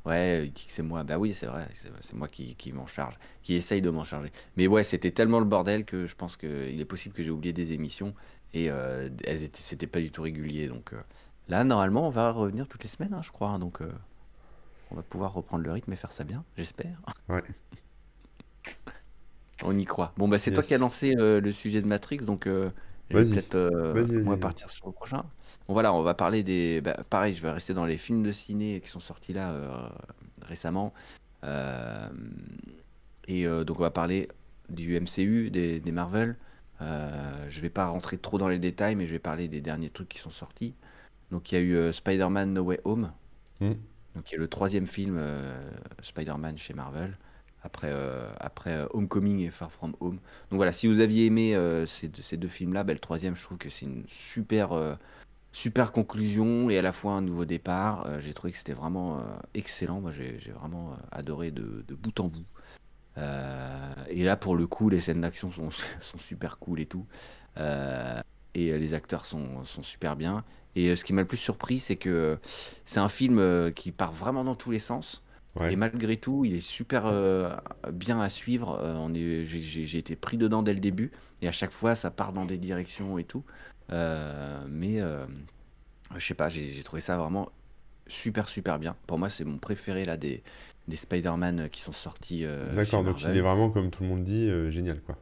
[0.07, 1.05] Ouais, il dit que c'est moi.
[1.05, 4.33] Bah oui, c'est vrai, c'est moi qui, qui m'en charge, qui essaye de m'en charger.
[4.57, 7.53] Mais ouais, c'était tellement le bordel que je pense qu'il est possible que j'ai oublié
[7.53, 8.15] des émissions
[8.55, 10.69] et elles étaient, c'était pas du tout régulier.
[10.69, 10.95] Donc
[11.49, 13.49] là, normalement, on va revenir toutes les semaines, hein, je crois.
[13.51, 13.83] hein, donc
[14.91, 17.01] on va pouvoir reprendre le rythme et faire ça bien, j'espère.
[17.29, 17.43] Ouais.
[19.65, 20.13] On y croit.
[20.17, 22.71] Bon, bah c'est toi qui as lancé euh, le sujet de Matrix, donc euh,
[23.11, 25.25] je vais peut-être euh, moi partir sur le prochain.
[25.67, 26.81] Bon voilà, on va parler des.
[26.81, 29.89] bah, pareil, je vais rester dans les films de ciné qui sont sortis là euh,
[30.43, 30.93] récemment.
[33.29, 34.29] Et donc on va parler
[34.71, 36.37] du MCU, des, des Marvel.
[36.81, 40.09] Je vais pas rentrer trop dans les détails, mais je vais parler des derniers trucs
[40.09, 40.75] qui sont sortis.
[41.31, 43.13] Donc il y a eu Spider-Man No Way Home.
[43.61, 43.75] Hmm.
[44.15, 45.23] Donc y a le troisième film
[46.03, 47.17] Spider-Man chez Marvel
[47.63, 47.93] après,
[48.41, 50.19] après Homecoming et Far From Home.
[50.51, 53.59] Donc voilà, si vous aviez aimé ces, ces, deux films-là, bah, le troisième, je trouve
[53.59, 54.71] que c'est une super,
[55.53, 58.21] super conclusion et à la fois un nouveau départ.
[58.21, 59.23] j'ai trouvé que c'était vraiment
[59.55, 60.01] excellent.
[60.01, 62.47] Moi, j'ai vraiment adoré de, de, bout en bout.
[63.17, 65.71] et là, pour le coup, les scènes d'action sont,
[66.01, 67.07] sont, super cool et tout.
[68.55, 70.45] Et les acteurs sont, sont, super bien.
[70.77, 72.39] Et ce qui m'a le plus surpris, c'est que
[72.85, 75.23] c'est un film qui part vraiment dans tous les sens.
[75.69, 77.55] Et malgré tout, il est super euh,
[77.93, 78.79] bien à suivre.
[78.81, 81.11] Euh, on est, j'ai, été pris dedans dès le début.
[81.43, 83.45] Et à chaque fois, ça part dans des directions et tout.
[83.91, 85.01] Euh, mais
[86.17, 87.51] je sais pas, j'ai, trouvé ça vraiment
[88.07, 88.97] super, super bien.
[89.07, 90.43] Pour moi, c'est mon préféré là des,
[90.89, 92.45] des Spider-Man qui sont sortis.
[92.73, 95.17] D'accord, donc il est vraiment, comme tout le monde dit, génial quoi.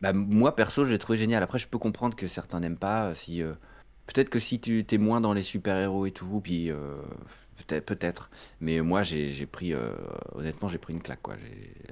[0.00, 1.42] Bah, moi, perso, j'ai trouvé génial.
[1.42, 3.14] Après, je peux comprendre que certains n'aiment pas.
[3.14, 3.42] Si.
[4.06, 6.70] Peut-être que si tu es moins dans les super-héros et tout, puis
[7.56, 8.30] Peut-être, peut-être.
[8.60, 9.94] Mais moi, j'ai pris, euh,
[10.32, 11.22] honnêtement, j'ai pris une claque.
[11.22, 11.36] Quoi.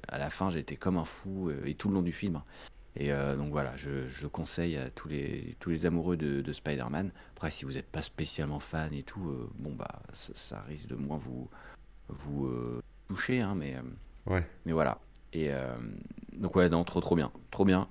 [0.08, 2.42] À la fin, j'étais comme un fou, euh, et tout le long du film.
[2.94, 6.52] Et euh, donc voilà, je, je, conseille à tous les, tous les amoureux de, de
[6.52, 7.10] Spider-Man.
[7.34, 11.16] Après, si vous n'êtes pas spécialement fan et tout, bon, bah, ça, risque de moins
[11.16, 11.48] vous,
[12.08, 12.50] vous
[13.08, 13.40] toucher.
[13.40, 13.76] Hein, mais,
[14.26, 14.46] ouais.
[14.66, 15.00] mais voilà.
[15.32, 15.50] Et
[16.34, 17.30] donc, ouais, non, trop, trop bien.
[17.50, 17.88] Trop bien.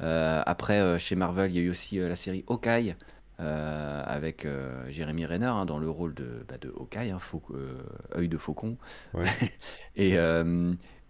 [0.00, 2.94] après, chez Marvel, il y a eu aussi la série Hawkeye.
[3.38, 7.18] Euh, avec euh, Jérémy Renner hein, dans le rôle de, bah, de Hawkeye, hein,
[7.50, 7.82] euh,
[8.14, 8.78] œil de faucon.
[9.96, 10.16] et,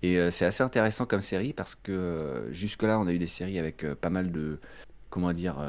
[0.02, 3.86] et c'est assez intéressant comme série parce que jusque-là, on a eu des séries avec
[3.94, 4.58] pas mal de,
[5.08, 5.64] comment dire,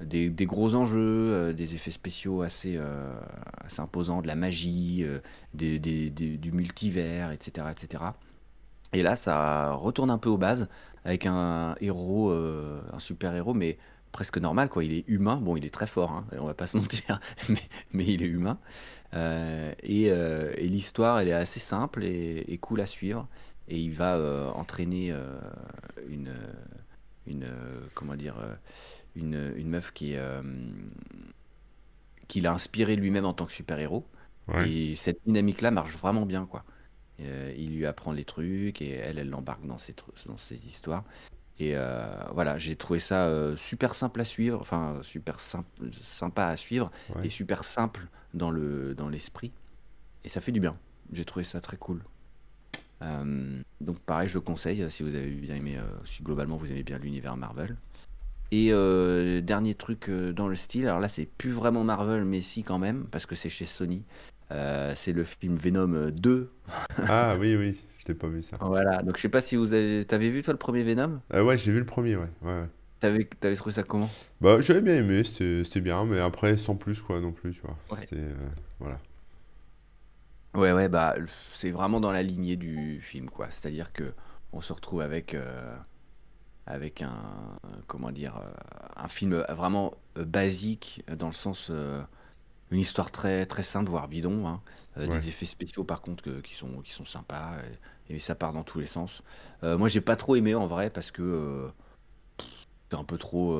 [0.00, 2.78] des, des, gros enjeux, des effets spéciaux assez,
[3.64, 5.04] assez imposants, de la magie,
[5.54, 8.04] des, des, du multivers, etc., etc.
[8.92, 10.68] Et là, ça retourne un peu aux bases
[11.04, 13.78] avec un héros, un super héros, mais
[14.12, 14.84] presque normal, quoi.
[14.84, 15.36] Il est humain.
[15.36, 18.26] Bon, il est très fort, hein, on va pas se mentir, mais, mais il est
[18.26, 18.58] humain.
[19.14, 23.28] Euh, et, euh, et l'histoire, elle est assez simple et, cool à suivre.
[23.68, 25.14] Et il va euh, entraîner
[26.08, 26.34] une,
[27.26, 27.48] une,
[27.94, 28.36] comment dire,
[29.14, 30.16] une, une meuf qui,
[32.28, 34.06] qui l'a inspiré lui-même en tant que super-héros.
[34.64, 36.64] Et cette dynamique-là marche vraiment bien, quoi.
[37.56, 39.94] Il lui apprend les trucs et elle, elle l'embarque dans ses,
[40.26, 41.04] dans ses histoires.
[41.60, 46.46] Et euh, voilà, j'ai trouvé ça euh, super simple à suivre, enfin super simple, sympa
[46.46, 46.90] à suivre
[47.22, 49.52] et super simple dans le dans l'esprit.
[50.24, 50.78] Et ça fait du bien.
[51.12, 52.02] J'ai trouvé ça très cool.
[53.02, 56.96] Euh, donc pareil, je conseille si vous avez bien aimé, si globalement vous aimez bien
[56.96, 57.76] l'univers Marvel.
[58.52, 58.72] Et
[59.42, 63.04] dernier truc dans le style, alors là c'est plus vraiment Marvel, mais si quand même,
[63.10, 64.02] parce que c'est chez Sony.
[64.50, 66.50] C'est le film Venom 2.
[67.06, 67.80] ah oui, oui.
[67.98, 68.58] Je t'ai pas vu ça.
[68.60, 70.04] Voilà, donc je sais pas si vous avez.
[70.04, 71.20] T'avais vu toi le premier Venom?
[71.34, 72.30] Euh, Ouais, j'ai vu le premier, ouais.
[72.42, 74.10] ouais, T'avais avais trouvé ça comment?
[74.40, 77.76] Bah, j'avais bien aimé, c'était bien, mais après, sans plus, quoi, non plus, tu vois.
[77.92, 78.16] C'était.
[78.16, 78.98] Euh, voilà.
[80.54, 81.14] Ouais, ouais, bah,
[81.54, 83.50] c'est vraiment dans la lignée du film, quoi.
[83.50, 84.12] C'est-à-dire que
[84.52, 85.34] on se retrouve avec.
[85.34, 85.76] Euh,
[86.66, 87.58] avec un.
[87.86, 88.40] Comment dire
[88.96, 91.70] Un film vraiment basique, dans le sens
[92.70, 94.46] une histoire très, très simple, voire bidon.
[94.46, 94.60] Hein.
[94.96, 97.56] Euh, des effets spéciaux, par contre, qui, sont, qui sont sympas.
[98.08, 99.22] Et, ça part dans tous les sens.
[99.62, 101.68] Euh, moi, j'ai pas trop aimé en vrai parce que euh,
[102.90, 103.56] c'est un peu trop.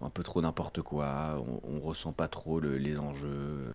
[0.00, 1.42] un peu trop n'importe quoi.
[1.62, 3.72] On, ressent pas trop les enjeux.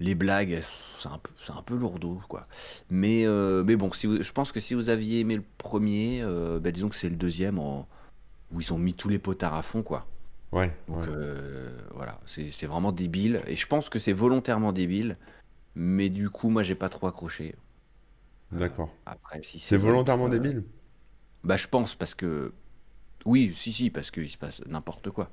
[0.00, 0.62] Les blagues,
[0.98, 2.42] c'est un peu, c'est un peu lourdeau, quoi.
[2.90, 3.26] Mais,
[3.64, 6.24] mais bon, si je pense que si vous aviez aimé le premier,
[6.60, 7.88] bah, disons que c'est le deuxième en,
[8.52, 10.06] où ils ont mis tous les potards à fond, quoi.
[10.52, 10.72] Ouais.
[10.88, 13.42] Donc euh, voilà, c'est vraiment débile.
[13.46, 15.16] Et je pense que c'est volontairement débile.
[15.74, 17.54] Mais du coup, moi, j'ai pas trop accroché.
[18.50, 18.90] D'accord.
[19.06, 20.64] Euh, après, si c'est volontairement euh, débile?
[21.44, 22.52] Bah, je pense parce que.
[23.24, 25.30] Oui, si, si, parce qu'il se passe n'importe quoi.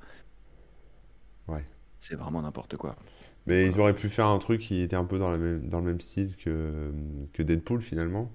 [1.48, 1.64] Ouais.
[1.98, 2.96] C'est vraiment n'importe quoi.
[3.46, 5.80] Mais ils auraient pu faire un truc qui était un peu dans, la même, dans
[5.80, 6.92] le même style que,
[7.32, 8.30] que Deadpool finalement.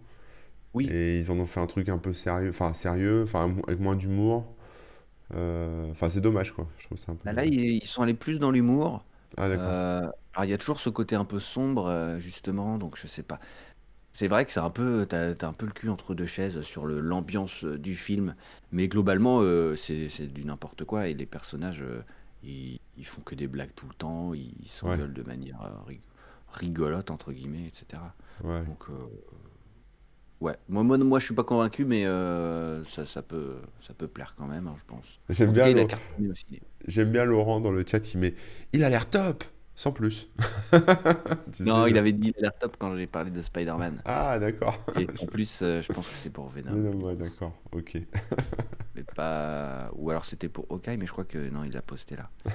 [0.73, 0.87] Oui.
[0.89, 3.95] Et ils en ont fait un truc un peu sérieux, enfin sérieux, enfin avec moins
[3.95, 4.55] d'humour.
[5.35, 6.67] Euh, enfin, c'est dommage, quoi.
[6.77, 7.25] Je trouve ça un peu.
[7.25, 9.03] Bah là, ils sont allés plus dans l'humour.
[9.37, 9.65] Ah, d'accord.
[9.65, 10.01] Euh,
[10.33, 13.23] alors, il y a toujours ce côté un peu sombre, euh, justement, donc je sais
[13.23, 13.39] pas.
[14.11, 16.61] C'est vrai que c'est un peu, t'as, as un peu le cul entre deux chaises
[16.61, 18.35] sur le, l'ambiance du film,
[18.71, 19.41] mais globalement,
[19.75, 21.83] c'est, c'est du n'importe quoi et les personnages,
[22.43, 25.83] ils, ils font que des blagues tout le temps, ils s'engueulent de manière
[26.51, 28.03] rigolote entre guillemets, etc.
[28.43, 28.63] Ouais.
[28.67, 28.85] Donc,
[30.43, 34.07] Ouais, moi, moi, moi je suis pas convaincu, mais euh, ça, ça, peut, ça peut
[34.07, 35.21] plaire quand même, hein, je pense.
[35.29, 35.73] J'aime bien,
[36.85, 38.35] J'aime bien Laurent dans le chat, il met
[38.73, 40.27] Il a l'air top Sans plus.
[41.61, 44.01] non, il avait dit Il a l'air top quand j'ai parlé de Spider-Man.
[44.03, 44.83] Ah, d'accord.
[44.99, 46.73] Et en plus, euh, je pense que c'est pour Venom.
[46.73, 47.99] Venom, ouais, d'accord, ok.
[48.95, 49.91] mais pas...
[49.93, 52.29] Ou alors c'était pour Hawkeye, mais je crois que non, il l'a posté là.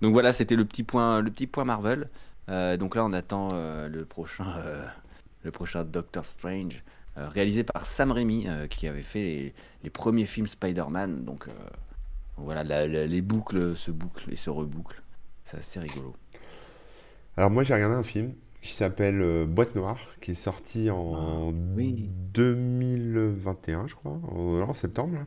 [0.00, 2.08] Donc voilà, c'était le petit point, le petit point Marvel.
[2.48, 4.46] Euh, donc là, on attend le prochain,
[5.44, 6.82] le prochain Doctor Strange,
[7.18, 11.24] euh, réalisé par Sam Raimi, euh, qui avait fait les, les premiers films Spider-Man.
[11.24, 11.52] Donc euh,
[12.36, 15.02] voilà, la- la- les boucles se bouclent et se rebouclent.
[15.44, 16.14] C'est assez rigolo.
[17.36, 22.10] Alors moi j'ai regardé un film qui s'appelle Boîte Noire, qui est sorti en oui.
[22.34, 25.18] 2021, je crois, en, en septembre.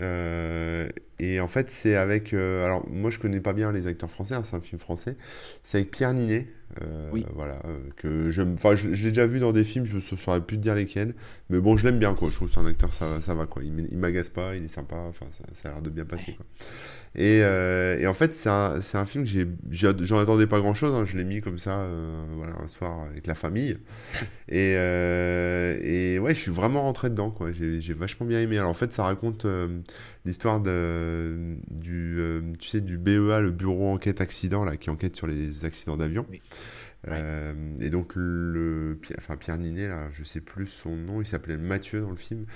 [0.00, 2.32] Euh, et en fait c'est avec...
[2.34, 5.16] euh, alors moi je connais pas bien les acteurs français, hein, c'est un film français.
[5.62, 6.46] C'est avec Pierre Ninet.
[6.82, 7.24] euh, Oui.
[7.34, 10.00] voilà, euh, que j'aime, enfin je, je l'ai déjà vu dans des films, je ne
[10.00, 11.14] saurais plus te dire lesquels,
[11.48, 13.46] mais bon je l'aime bien quoi, je trouve que c'est un acteur, ça, ça va
[13.46, 16.04] quoi, il, il m'agace pas, il est sympa, enfin ça, ça a l'air de bien
[16.04, 16.44] passer quoi.
[17.18, 19.30] Et, euh, et en fait, c'est un, un film que
[19.70, 20.94] j'en attendais pas grand-chose.
[20.94, 21.86] hein, je l'ai mis comme ça,
[22.34, 23.78] voilà, un soir avec la famille.
[24.50, 27.52] Et, et ouais, je suis vraiment rentré dedans, quoi.
[27.52, 28.58] J'ai, j'ai vachement bien aimé.
[28.58, 29.46] Alors en fait, ça raconte
[30.26, 35.16] l'histoire de, du, euh, tu sais, du BEA, le Bureau Enquête Accident, là, qui enquête
[35.16, 36.26] sur les accidents d'avion.
[36.28, 36.42] Oui.
[37.08, 41.56] Euh, et donc le, enfin Pierre Ninet, là, je sais plus son nom, il s'appelait
[41.56, 42.46] Mathieu dans le film,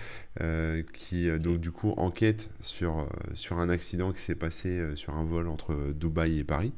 [0.40, 5.24] euh, qui donc du coup enquête sur, sur un accident qui s'est passé sur un
[5.24, 6.72] vol entre Dubaï et Paris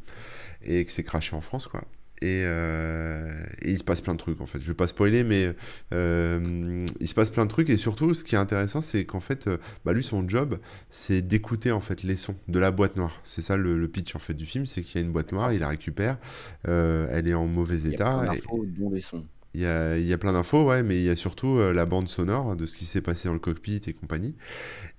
[0.60, 1.82] et qui s'est crashé en France quoi.
[2.22, 3.32] Et, euh,
[3.62, 4.60] et il se passe plein de trucs en fait.
[4.62, 5.52] Je vais pas spoiler, mais
[5.92, 9.20] euh, il se passe plein de trucs et surtout ce qui est intéressant, c'est qu'en
[9.20, 10.58] fait, euh, bah, lui son job,
[10.90, 13.20] c'est d'écouter en fait les sons de la boîte noire.
[13.24, 15.32] C'est ça le, le pitch en fait du film, c'est qu'il y a une boîte
[15.32, 16.18] noire, il la récupère,
[16.64, 18.28] elle est en mauvais Il y a plein état.
[18.30, 19.28] et- d'infos, dont les sons.
[19.54, 21.74] il y a, il y a plein d'infos, ouais, mais il y a surtout euh,
[21.74, 24.34] la bande sonore de ce qui s'est passé dans le cockpit et compagnie.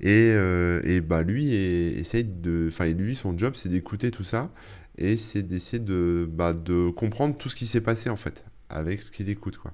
[0.02, 4.24] Et, euh, et bah lui, et- essaye de, enfin lui, son job, c'est d'écouter tout
[4.26, 4.52] ça
[4.98, 9.02] et c'est d'essayer de, bah, de comprendre tout ce qui s'est passé en fait avec
[9.02, 9.74] ce qu'il écoute, quoi.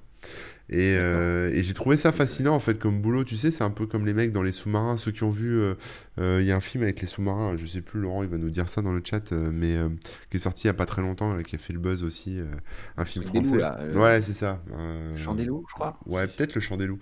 [0.72, 3.70] Et, euh, et j'ai trouvé ça fascinant en fait comme boulot, tu sais, c'est un
[3.70, 5.74] peu comme les mecs dans les sous-marins, ceux qui ont vu, euh,
[6.20, 8.38] euh, il y a un film avec les sous-marins, je sais plus, Laurent, il va
[8.38, 9.88] nous dire ça dans le chat, euh, mais euh,
[10.30, 12.38] qui est sorti il y a pas très longtemps, qui a fait le buzz aussi,
[12.38, 12.44] euh,
[12.96, 13.58] un film des loups, français.
[13.58, 13.78] là.
[13.80, 14.62] euh, Ouais, c'est ça.
[14.72, 15.98] euh, Chant des loups, je crois.
[16.06, 17.00] Ouais, peut-être le chant des loups.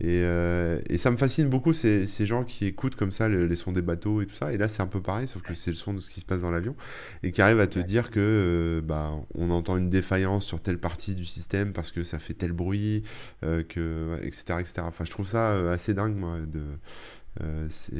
[0.00, 3.46] Et, euh, et ça me fascine beaucoup, ces, ces gens qui écoutent comme ça le-
[3.46, 4.52] les sons des bateaux et tout ça.
[4.52, 6.24] Et là, c'est un peu pareil, sauf que c'est le son de ce qui se
[6.24, 6.74] passe dans l'avion.
[7.22, 7.84] Et qui arrive à te Ouais.
[7.84, 12.02] dire que euh, bah, on entend une défaillance sur telle partie du système parce que
[12.04, 13.02] ça fait tel bruit,
[13.44, 14.82] euh, que, etc., etc.
[14.86, 16.38] Enfin, je trouve ça assez dingue, moi.
[16.46, 16.60] De,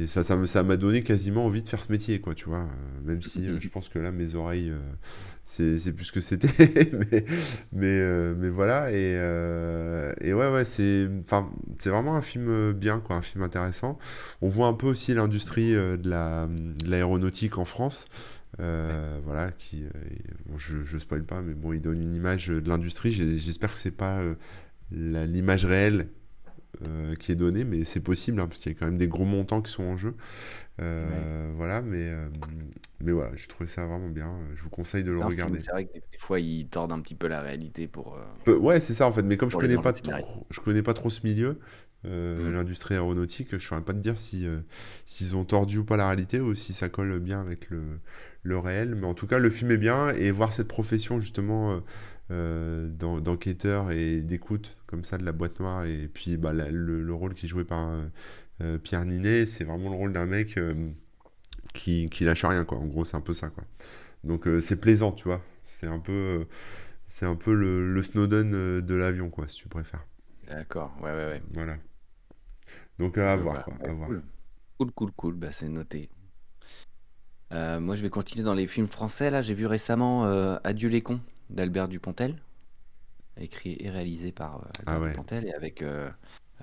[0.07, 2.67] ça, ça me- ça m'a donné quasiment envie de faire ce métier, quoi, tu vois.
[3.05, 4.71] Même si euh, je pense que là, mes oreilles,
[5.45, 6.47] c'est plus ce que c'était.
[7.11, 7.25] mais,
[7.73, 8.89] mais, euh, mais voilà.
[8.91, 11.07] Et, euh, et ouais, ouais, c'est
[11.85, 13.97] vraiment un film bien, quoi, un film intéressant.
[14.41, 18.05] On voit un peu aussi l'industrie euh, de la, de l'aéronautique en France.
[18.59, 19.83] euh, voilà, qui,
[20.47, 23.11] bon, je, je spoil pas, mais bon, il donne une image de l'industrie.
[23.13, 24.21] J'espère que c'est pas
[24.91, 26.07] l'image réelle
[26.85, 29.07] euh, qui est donnée, mais c'est possible, hein, parce qu'il y a quand même des
[29.07, 30.15] gros montants qui sont en jeu.
[30.81, 32.27] Euh, Voilà, mais, euh,
[33.01, 34.33] mais voilà, j'ai trouvé ça vraiment bien.
[34.55, 35.59] Je vous conseille de le regarder.
[35.59, 38.17] c'est vrai que des fois, ils tordent un petit peu la réalité pour.
[38.47, 41.09] Ouais, c'est ça en fait, mais comme je connais pas trop, je connais pas trop
[41.09, 41.59] ce milieu,
[42.03, 42.51] Mhm.
[42.53, 44.47] l'industrie aéronautique, je saurais pas te dire si
[45.05, 47.81] s'ils ont tordu ou pas la réalité ou si ça colle bien avec le,
[48.43, 51.81] le réel, mais en tout cas le film est bien et voir cette profession justement
[52.31, 57.13] d'enquêteur et d'écoute comme ça de la boîte noire et puis bah, la- le, le
[57.13, 58.05] rôle qui est joué par euh,
[58.61, 60.73] euh, Pierre Ninet, c'est vraiment le rôle d'un mec euh,
[61.73, 62.77] qui, qui lâche rien quoi.
[62.79, 63.63] En gros, c'est un peu ça quoi.
[64.23, 65.43] Donc euh, c'est plaisant, tu vois.
[65.63, 66.45] C'est un peu euh,
[67.07, 70.05] c'est un peu le, le Snowden euh, de l'avion, quoi, si tu préfères.
[70.47, 71.43] D'accord, ouais, ouais, ouais.
[71.53, 71.77] Voilà.
[72.99, 74.11] Donc euh, à Euh, voir, quoi, bah, à voir.
[74.11, 74.23] cool.
[74.77, 76.09] Cool, cool, cool, bah, c'est noté.
[77.53, 79.29] Euh, moi, je vais continuer dans les films français.
[79.29, 81.19] Là, j'ai vu récemment euh, Adieu les cons
[81.51, 82.41] d'Albert Dupontel,
[83.37, 85.09] écrit et réalisé par euh, Albert Ah ouais.
[85.11, 86.09] Dupontel et avec euh,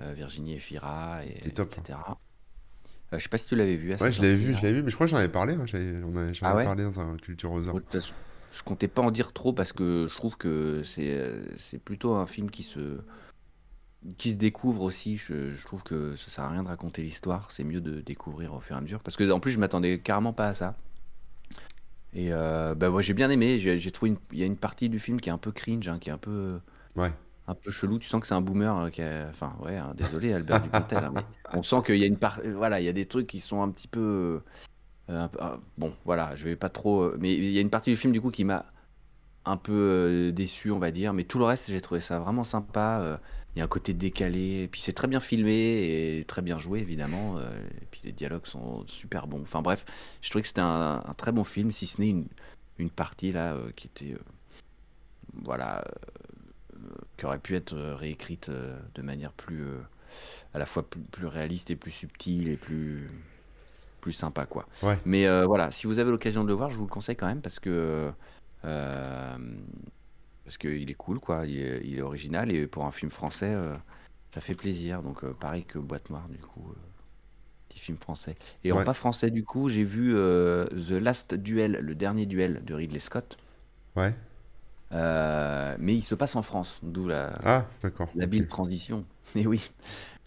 [0.01, 1.99] euh, Virginie Efira, et, C'est top, etc.
[3.11, 4.73] Euh, je sais pas si tu l'avais vu à Ouais, je l'avais vu, je l'avais
[4.73, 6.63] vu, mais je crois que j'en avais parlé, hein, j'en Ah avais ouais?
[6.63, 8.13] parlé dans un Culture aux façon,
[8.51, 12.25] Je comptais pas en dire trop parce que je trouve que c'est c'est plutôt un
[12.25, 12.99] film qui se
[14.17, 15.17] qui se découvre aussi.
[15.17, 17.51] Je, je trouve que ça sert à rien de raconter l'histoire.
[17.51, 19.01] C'est mieux de découvrir au fur et à mesure.
[19.01, 20.77] Parce que en plus, je m'attendais carrément pas à ça.
[22.13, 23.59] Et euh, bah ouais, j'ai bien aimé.
[23.59, 25.99] J'ai trouvé il y a une partie du film qui est un peu cringe, hein,
[25.99, 26.59] qui est un peu
[26.95, 27.11] Ouais.
[27.47, 27.99] un peu chelou.
[27.99, 29.27] Tu sens que c'est un boomer euh, qui a...
[29.29, 32.41] Enfin, ouais, hein, désolé Albert Dupontel, hein, mais on sent qu'il y a une part...
[32.55, 34.41] Voilà, il y a des trucs qui sont un petit peu...
[35.09, 35.27] euh,
[35.77, 37.03] bon, voilà, je vais pas trop...
[37.03, 38.65] euh, Mais il y a une partie du film, du coup, qui m'a
[39.45, 41.13] un peu euh, déçu, on va dire.
[41.13, 43.19] Mais tout le reste, j'ai trouvé ça vraiment sympa.
[43.59, 44.63] Il y a un côté décalé.
[44.63, 47.37] Et puis c'est très bien filmé et très bien joué, évidemment.
[47.39, 49.41] euh, Et puis les dialogues sont super bons.
[49.41, 49.83] Enfin bref,
[50.21, 52.25] je trouvais que c'était un, un très bon film, si ce n'est une,
[52.77, 54.13] une partie là euh, qui était...
[54.13, 54.19] euh,
[55.43, 55.83] voilà,
[57.17, 59.65] qui aurait pu être réécrite de manière plus
[60.53, 63.09] à la fois plus, plus réaliste et plus subtile et plus
[63.99, 64.65] plus sympa quoi.
[64.81, 64.97] Ouais.
[65.05, 67.41] Mais voilà, si vous avez l'occasion de le voir, je vous le conseille quand même
[67.41, 68.11] parce que
[70.49, 71.45] parce qu'il est cool, quoi.
[71.45, 73.75] Il est, il est original et pour un film français, euh,
[74.33, 75.03] ça fait plaisir.
[75.03, 76.75] Donc, euh, pareil que Boîte Noire, du coup, euh,
[77.67, 78.35] petit film français.
[78.63, 82.73] Et en pas français, du coup, j'ai vu The Last Duel, le dernier duel de
[82.73, 83.37] Ridley Scott.
[83.95, 84.15] ouais.
[84.91, 88.09] Mais il se passe en France, d'où la, Ah, d'accord.
[88.15, 89.05] la bille transition.
[89.35, 89.69] Et oui,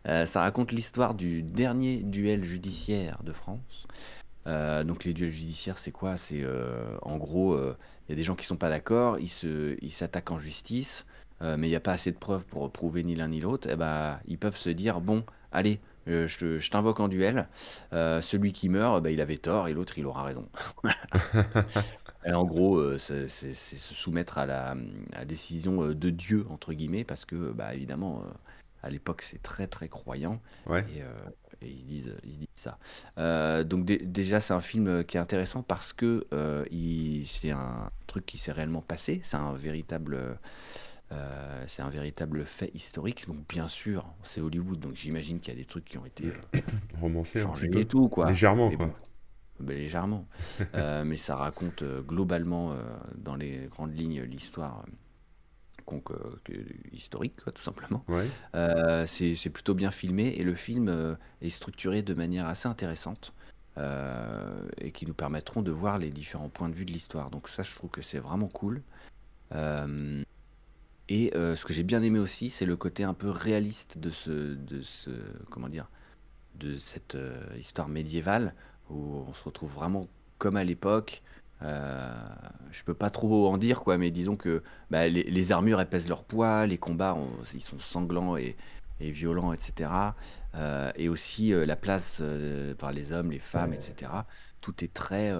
[0.06, 3.86] Euh, ça raconte l'histoire du dernier duel judiciaire de France.
[4.46, 6.16] Euh, donc les duels judiciaires, c'est quoi?
[6.16, 7.76] C'est euh, en gros, euh,
[8.08, 11.04] il y a des gens qui sont pas d'accord, ils se, ils s'attaquent en justice,
[11.40, 13.68] mais il n'y a pas assez de preuves pour prouver ni l'un ni l'autre.
[13.68, 17.48] Et ben, ils peuvent se dire, bon, allez, je, t'invoque en duel.
[17.90, 20.48] Celui qui meurt, bah, il avait tort et l'autre, il aura raison.
[22.24, 27.02] Et en gros, c'est se soumettre à la, à la décision de Dieu, entre guillemets,
[27.02, 28.22] parce que, bah, évidemment,
[28.82, 30.40] à l'époque, c'est très, très croyant.
[30.66, 31.06] Ouais, Et, euh,
[31.62, 32.78] et ils disent, ils disent ça.
[33.18, 36.64] Euh, donc dé- déjà, c'est un film euh, qui est intéressant parce que euh,
[37.24, 39.20] c'est un truc qui s'est réellement passé.
[39.24, 40.38] C'est un véritable,
[41.12, 43.26] euh, c'est un véritable fait historique.
[43.26, 46.32] Donc bien sûr, c'est Hollywood, donc j'imagine qu'il y a des trucs qui ont été
[46.32, 46.40] euh,
[47.00, 47.82] romancé un petit changés peu.
[47.82, 48.30] et tout, quoi.
[48.30, 48.88] Légèrement, Mais quoi.
[48.88, 48.94] bon,
[49.60, 50.26] ben, légèrement.
[50.74, 52.82] Euh, mais ça raconte euh, globalement, euh,
[53.16, 54.86] dans les grandes lignes, l'histoire
[56.10, 58.02] euh, historique, quoi, tout simplement.
[58.08, 62.68] Ouais, Euh, c'est plutôt bien filmé et le film euh, est structuré de manière assez
[62.68, 63.32] intéressante
[63.78, 67.30] euh, et qui nous permettront de voir les différents points de vue de l'histoire.
[67.30, 68.82] Donc ça, je trouve que c'est vraiment cool.
[69.54, 70.22] Euh,
[71.08, 74.10] et euh, ce que j'ai bien aimé aussi, c'est le côté un peu réaliste de
[74.10, 75.10] ce, de ce,
[75.50, 75.88] comment dire,
[76.56, 77.16] de cette
[77.58, 78.54] histoire médiévale
[78.90, 81.22] où on se retrouve vraiment comme à l'époque.
[81.62, 82.12] Euh,
[82.70, 86.08] je peux pas trop en dire quoi, mais disons que bah, les, armures elles pèsent
[86.08, 87.16] leur poids, les combats
[87.54, 88.56] ils sont sanglants et,
[89.00, 89.90] violents, etc.
[90.54, 92.22] Euh, et aussi euh, la place
[92.78, 94.12] par les hommes, les femmes, etc.
[94.60, 95.32] Tout est très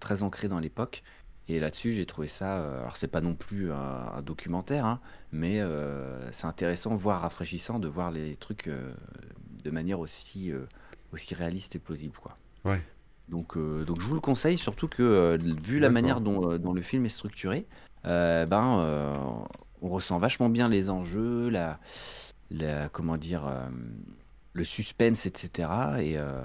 [0.00, 1.02] très ancré dans l'époque.
[1.46, 2.80] Et là-dessus, j'ai trouvé ça.
[2.80, 5.00] alors, c'est pas non plus un, documentaire, hein,
[5.32, 5.60] mais
[6.32, 10.52] c'est intéressant, voire rafraîchissant, de voir les trucs de manière aussi
[11.12, 12.36] aussi réaliste et plausible, quoi.
[12.64, 12.82] ouais,
[13.28, 16.58] Donc, euh, donc je vous le conseille, surtout que euh, vu la manière dont, euh,
[16.58, 17.66] dont le film est structuré,
[18.04, 19.16] euh, ben, euh,
[19.80, 21.80] on ressent vachement bien les enjeux, la,
[22.50, 23.68] la- comment dire, euh,
[24.52, 26.02] le suspense, etc.
[26.02, 26.42] Et, euh,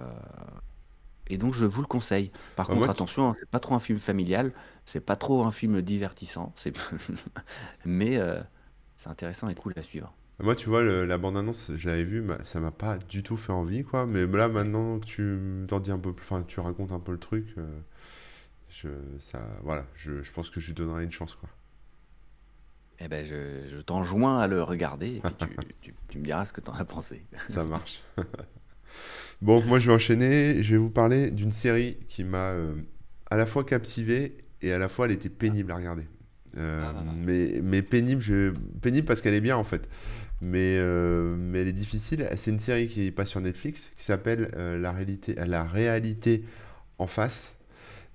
[1.28, 2.32] et donc je vous le conseille.
[2.56, 4.54] Par Bah, contre, moi, tu- attention, hein, c'est pas trop un film familial,
[4.86, 6.74] c'est pas trop un film divertissant, c'est
[7.86, 8.42] mais euh,
[8.98, 10.14] c'est intéressant et cool à suivre.
[10.42, 13.52] Moi, tu vois, le- la bande-annonce, je l'avais vue, ça m'a pas du tout fait
[13.52, 14.06] envie, quoi.
[14.06, 17.12] Mais là, maintenant que tu t'en dis un peu plus, enfin, tu racontes un peu
[17.12, 17.68] le truc, euh,
[18.70, 21.50] je, ça, voilà, je, je pense que je lui donnerai une chance, quoi.
[23.02, 25.48] Eh ben, je, je t'enjoins à le regarder et puis tu,
[25.82, 27.22] tu- tu me diras ce que t'en as pensé.
[27.50, 28.02] Ça marche.
[29.42, 30.62] Bon, moi, je vais enchaîner.
[30.64, 32.74] Je vais vous parler d'une série qui m'a euh,
[33.30, 36.08] à la fois captivé et à la fois elle était pénible à regarder.
[36.58, 37.04] Euh, Ah.
[37.16, 38.52] mais, mais pénible, je...
[38.82, 39.88] pénible parce qu'elle est bien en fait.
[40.42, 42.28] Mais, euh, mais elle est difficile.
[42.38, 46.46] C'est une série qui passe sur Netflix qui s'appelle euh, La réalité, La réalité
[47.00, 47.56] en face.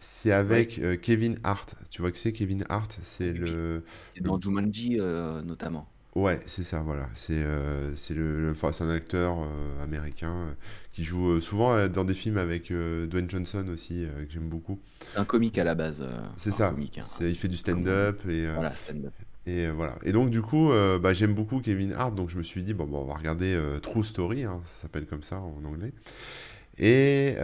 [0.01, 1.75] C'est avec euh, Kevin Hart.
[1.91, 2.99] Tu vois que c'est Kevin Hart?
[3.03, 3.85] C'est le,
[4.21, 4.97] dans Jumanji,
[5.45, 5.89] notamment.
[6.15, 7.09] Ouais, c'est ça, voilà.
[7.15, 7.45] C'est
[7.97, 9.37] c'est le, le- enfin, un acteur
[9.83, 10.55] américain
[10.93, 14.79] qui joue souvent dans des films avec Dwayne Johnson aussi, que j'aime beaucoup.
[15.15, 16.05] Un comique à la base.
[16.37, 16.71] C'est ça.
[16.71, 19.15] comique, hein, il fait du stand-up et, voilà, stand-up.
[19.47, 19.97] Et euh, voilà.
[20.03, 22.73] Et donc, du coup, euh, bah, j'aime beaucoup Kevin Hart, donc je me suis dit,
[22.73, 25.93] bon, bah, on va regarder euh, True Story, hein, ça s'appelle comme ça en anglais.
[26.77, 27.37] Et,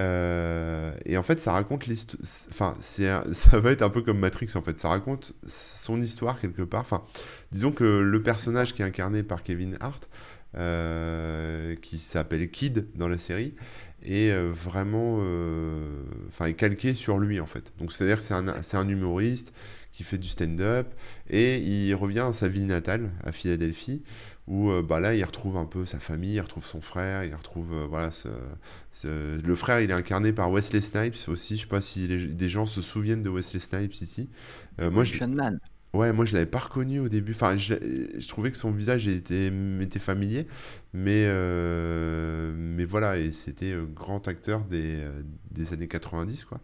[1.06, 2.20] et en fait, ça raconte l'histoire.
[2.50, 4.80] Enfin, ça va être un peu comme Matrix en fait.
[4.80, 6.80] Ça raconte son histoire quelque part.
[6.80, 7.04] Enfin,
[7.52, 10.08] disons que le personnage qui est incarné par Kevin Hart,
[11.80, 13.54] qui s'appelle Kid dans la série,
[14.04, 15.18] est vraiment,
[16.26, 17.72] enfin, est calqué sur lui en fait.
[17.78, 19.52] Donc, c'est-à-dire que c'est un, un humoriste
[20.00, 20.88] qui fait du stand-up
[21.28, 24.02] et il revient à sa ville natale, à Philadelphie,
[24.46, 27.34] où euh, bah, là, il retrouve un peu sa famille, il retrouve son frère, il
[27.34, 28.28] retrouve, euh, voilà, ce-
[28.92, 31.56] ce- le frère, il est incarné par Wesley Snipes aussi.
[31.56, 34.30] Je sais pas si les- des gens se souviennent de Wesley Snipes ici.
[34.80, 35.60] Euh, moi, je, Man.
[35.92, 37.32] Ouais, moi je l'avais pas reconnu au début.
[37.32, 37.74] Enfin, je,
[38.16, 39.50] je trouvais que son visage était,
[39.80, 40.46] était familier,
[40.92, 46.60] mais, euh, mais voilà, et c'était un grand acteur des, euh, des années 90, quoi.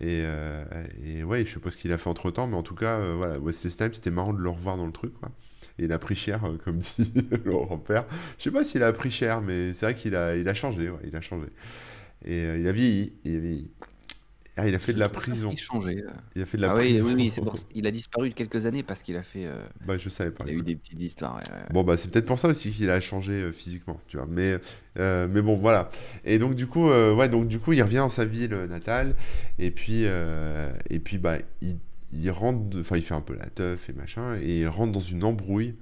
[0.00, 0.64] Et, euh,
[1.04, 2.98] et ouais, je sais pas ce qu'il a fait entre temps, mais en tout cas,
[2.98, 5.30] euh, voilà, Wesley Snipes, c'était marrant de le revoir dans le truc, quoi.
[5.78, 7.12] Et il a pris cher, comme dit
[7.44, 8.06] Laurent Père.
[8.38, 10.90] Je sais pas s'il a pris cher, mais c'est vrai qu'il a, il a changé,
[10.90, 11.46] ouais, il a changé.
[12.24, 13.70] Et il a vieilli, il a vieilli.
[14.56, 15.50] Ah, il a fait de la prison.
[15.50, 15.96] s'il changeait.
[16.04, 16.10] euh.
[16.36, 17.06] Il a fait de la Ah oui, prison.
[17.06, 17.56] oui, oui, c'est pour...
[17.74, 19.46] il a disparu de quelques années parce qu'il a fait.
[19.46, 20.44] euh, Bah, je savais pas.
[20.46, 21.34] Il a eu des petites histoires.
[21.36, 21.42] ouais.
[21.72, 24.26] Bon, bah, c'est peut-être pour ça aussi qu'il a changé euh, physiquement, tu vois.
[24.30, 24.58] Mais,
[25.00, 25.90] euh, mais bon, voilà.
[26.24, 29.16] Et donc, du coup, ouais, donc, du coup, il revient dans sa ville natale.
[29.58, 31.76] Et puis, et puis bah, il,
[32.12, 35.00] il rentre, enfin, il fait un peu la teuf et machin, et il rentre dans
[35.00, 35.74] une embrouille.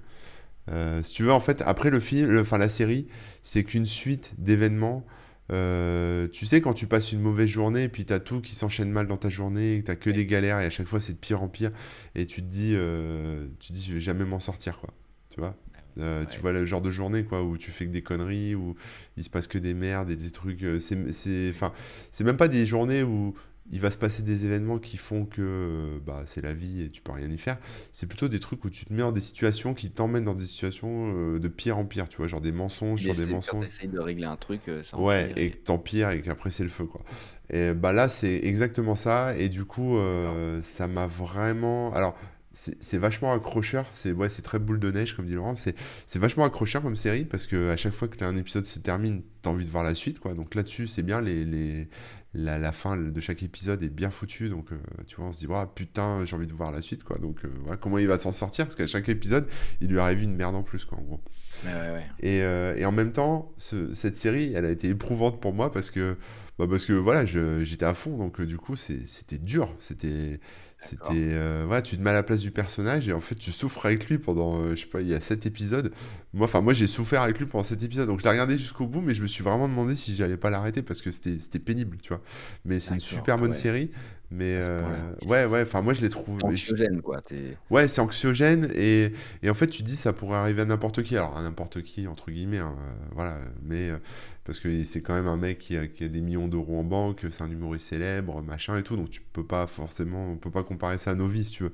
[1.02, 3.06] Si tu veux, en fait, après le film, enfin la série,
[3.42, 5.04] c'est qu'une suite d'événements.
[5.52, 8.90] Euh, tu sais, quand tu passes une mauvaise journée, et puis t'as tout qui s'enchaîne
[8.90, 11.18] mal dans ta journée, que t'as que des galères, et à chaque fois c'est de
[11.18, 11.70] pire en pire,
[12.14, 14.90] et tu te dis, euh, tu te dis, je vais jamais m'en sortir, quoi.
[15.30, 15.56] Tu vois?
[15.98, 18.76] Euh, tu vois le genre de journée quoi où tu fais que des conneries où
[19.18, 21.70] il se passe que des merdes et des trucs c'est c'est enfin
[22.12, 23.34] c'est même pas des journées où
[23.70, 27.00] il va se passer des événements qui font que bah c'est la vie et tu
[27.00, 27.58] peux rien y faire
[27.92, 30.46] c'est plutôt des trucs où tu te mets dans des situations qui t'emmènent dans des
[30.46, 33.64] situations euh, de pire en pire tu vois genre des mensonges sur des tu mensonges
[33.64, 36.68] essayes de régler un truc, euh, ça Ouais, et que t'empires et qu'après c'est le
[36.68, 37.02] feu, quoi.
[37.50, 39.36] Et bah là, c'est exactement ça.
[39.36, 41.92] Et du coup, euh, ça m'a vraiment.
[41.92, 42.16] Alors,
[42.54, 43.86] c'est vachement accrocheur.
[43.94, 45.56] C'est ouais, c'est très boule de neige, comme dit Laurent.
[45.56, 45.74] C'est
[46.06, 49.22] c'est vachement accrocheur comme série parce que à chaque fois que un épisode se termine,
[49.42, 50.34] t'as envie de voir la suite, quoi.
[50.34, 51.20] Donc là-dessus, c'est bien.
[51.20, 51.88] Les, les,
[52.34, 54.48] la, la fin de chaque épisode est bien foutue.
[54.48, 54.76] Donc, euh,
[55.06, 57.18] tu vois, on se dit, Ah, putain, j'ai envie de voir la suite, quoi.
[57.18, 58.64] Donc, euh, comment il va s'en sortir?
[58.66, 59.46] Parce qu'à chaque épisode,
[59.80, 61.20] il lui arrive une merde en plus, quoi, en gros.
[61.64, 62.06] Ouais, ouais, ouais.
[62.20, 65.70] Et, euh, et en même temps, ce- cette série, elle a été éprouvante pour moi
[65.70, 66.16] parce que,
[66.58, 69.68] bah parce que voilà, j'étais à fond, donc du coup, c'était dur.
[69.80, 70.40] C'était,
[70.88, 73.52] c'était, euh, voilà, tu te mets à la place du personnage et en fait, tu
[73.52, 75.92] souffres avec lui pendant, euh, je sais pas, il y a sept épisodes.
[76.34, 78.86] Moi, enfin, moi, j'ai souffert avec lui pendant sept épisodes, donc je l'ai regardé jusqu'au
[78.86, 81.98] bout, mais je me suis vraiment demandé si j'allais pas l'arrêter parce que c'était, pénible,
[82.02, 82.20] tu vois.
[82.64, 83.56] Mais c'est une super Ah bonne ouais.
[83.56, 83.90] série.
[84.34, 84.80] Mais euh,
[85.26, 86.42] ouais, ouais, enfin, moi, je l'ai trouvé.
[86.42, 87.20] Anxiogène, quoi.
[87.20, 87.58] T'es...
[87.68, 89.12] Ouais, c'est anxiogène et,
[89.42, 91.18] et en fait tu te dis ça pourrait arriver à n'importe qui.
[91.18, 93.38] Alors à n'importe qui entre guillemets, hein, euh, voilà.
[93.62, 93.98] Mais euh,
[94.44, 96.84] parce que c'est quand même un mec qui a, qui a des millions d'euros en
[96.84, 98.96] banque, c'est un humoriste célèbre, machin et tout.
[98.96, 101.62] Donc tu peux pas forcément, on peut pas comparer ça à nos vies si tu
[101.64, 101.72] veux.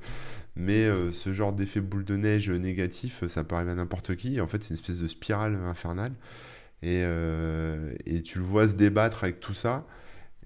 [0.57, 4.41] Mais euh, ce genre d'effet boule de neige négatif, ça peut arriver à n'importe qui.
[4.41, 6.13] En fait c'est une espèce de spirale infernale.
[6.83, 9.87] Et, euh, et tu le vois se débattre avec tout ça.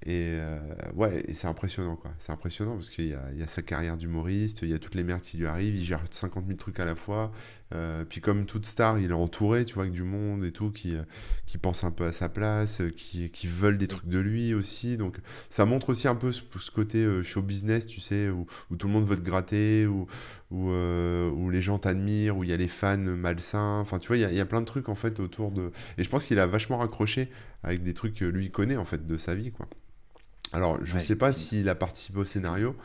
[0.05, 0.59] Et euh,
[0.95, 2.11] ouais, c'est impressionnant quoi.
[2.19, 5.21] C'est impressionnant parce qu'il y a, sa carrière d'humoriste, il y a toutes les merdes
[5.21, 7.31] qui lui arrivent, il gère 50 000 trucs à la fois.
[7.73, 10.71] Euh, puis comme toute star, il est entouré, tu vois, avec du monde et tout,
[10.73, 11.03] qui, euh,
[11.47, 14.97] qui pense un peu à sa place, qui, qui veulent des trucs de lui aussi.
[14.97, 15.19] Donc
[15.51, 16.43] ça montre aussi un peu ce,
[16.75, 18.47] côté show business, tu sais, où,
[18.77, 20.09] tout le monde veut te gratter, où,
[20.51, 23.79] où, les gens t'admirent, où il y a les fans malsains.
[23.81, 25.53] Enfin, tu vois, il y a, il y a plein de trucs en fait autour
[25.53, 25.71] de...
[25.97, 27.31] Et je pense qu'il a vachement raccroché
[27.63, 29.69] avec des trucs que lui connaît en fait de sa vie, quoi.
[30.53, 32.77] Alors, je Ouais, sais pas s'il a participé au scénario,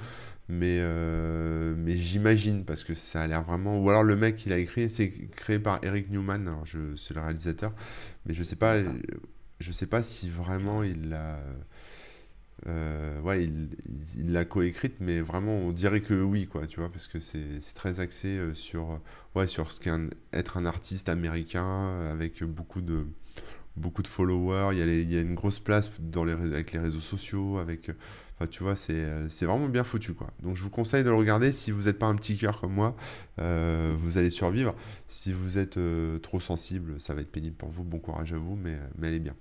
[0.49, 3.79] mais, euh, mais j'imagine, parce que ça a l'air vraiment...
[3.79, 7.13] Ou alors le mec qui l'a écrit, c'est créé par Eric Newman, alors je, c'est
[7.15, 7.73] le réalisateur,
[8.25, 9.01] mais je sais pas, D'accord.
[9.59, 11.39] je sais pas si vraiment il l'a...
[12.67, 17.07] euh, ouais, il l'a coécrite, mais vraiment, on dirait que oui, quoi, tu vois, parce
[17.07, 18.99] que c'est c'est très axé euh, sur,
[19.35, 23.05] ouais, sur ce qu'est un- être un artiste américain avec beaucoup de,
[23.77, 26.79] beaucoup de followers, il y a, y a une grosse place dans les, avec les
[26.79, 27.93] réseaux sociaux, avec, euh,
[28.35, 30.27] enfin, tu vois, c'est euh, c'est vraiment bien foutu, quoi.
[30.43, 32.73] Donc je vous conseille de le regarder si vous n'êtes pas un petit cœur comme
[32.73, 32.95] moi,
[33.39, 34.75] euh, vous allez survivre.
[35.07, 35.79] Si vous êtes
[36.21, 39.19] trop sensible, ça va être pénible pour vous, bon courage à vous, mais, mais est
[39.19, 39.35] bien.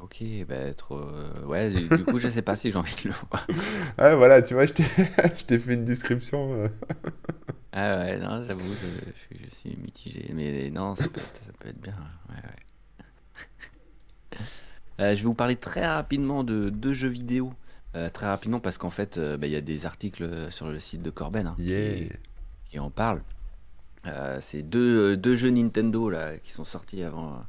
[0.00, 0.94] Ok, bah, être...
[0.94, 3.46] euh, Ouais, du du coup, je sais pas si j'ai envie de le voir.
[3.98, 4.84] Ah voilà, tu vois, je t'ai
[5.38, 6.52] je t'ai fait une description.
[6.54, 6.68] euh.
[7.72, 10.30] Ah ouais, non, j'avoue, je, je suis je suis mitigé.
[10.34, 11.96] Mais non, ça peut être, ça peut être bien.
[12.28, 12.56] Ouais, ouais.
[15.00, 17.52] Euh, je vais vous parler très rapidement de deux jeux vidéo.
[17.96, 20.78] Euh, très rapidement parce qu'en fait, euh, bah, il y a des articles sur le
[20.78, 22.08] site de Corben hein, qui, Yeah.
[22.66, 23.22] qui en parlent.
[24.06, 27.44] Euh, c'est deux, deux jeux Nintendo là, qui sont sortis avant,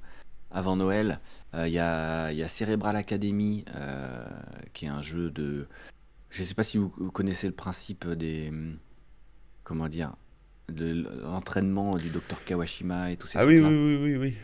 [0.52, 1.20] avant Noël.
[1.54, 4.26] Euh, Il y a, il y a Cerebral Academy, euh,
[4.74, 5.68] qui est un jeu de...
[6.30, 8.52] Je ne sais pas si vous, vous connaissez le principe des...
[9.64, 10.16] Comment dire
[10.70, 14.38] de l'entraînement du docteur Kawashima et tous ces Ah oui, oui, oui, oui, oui.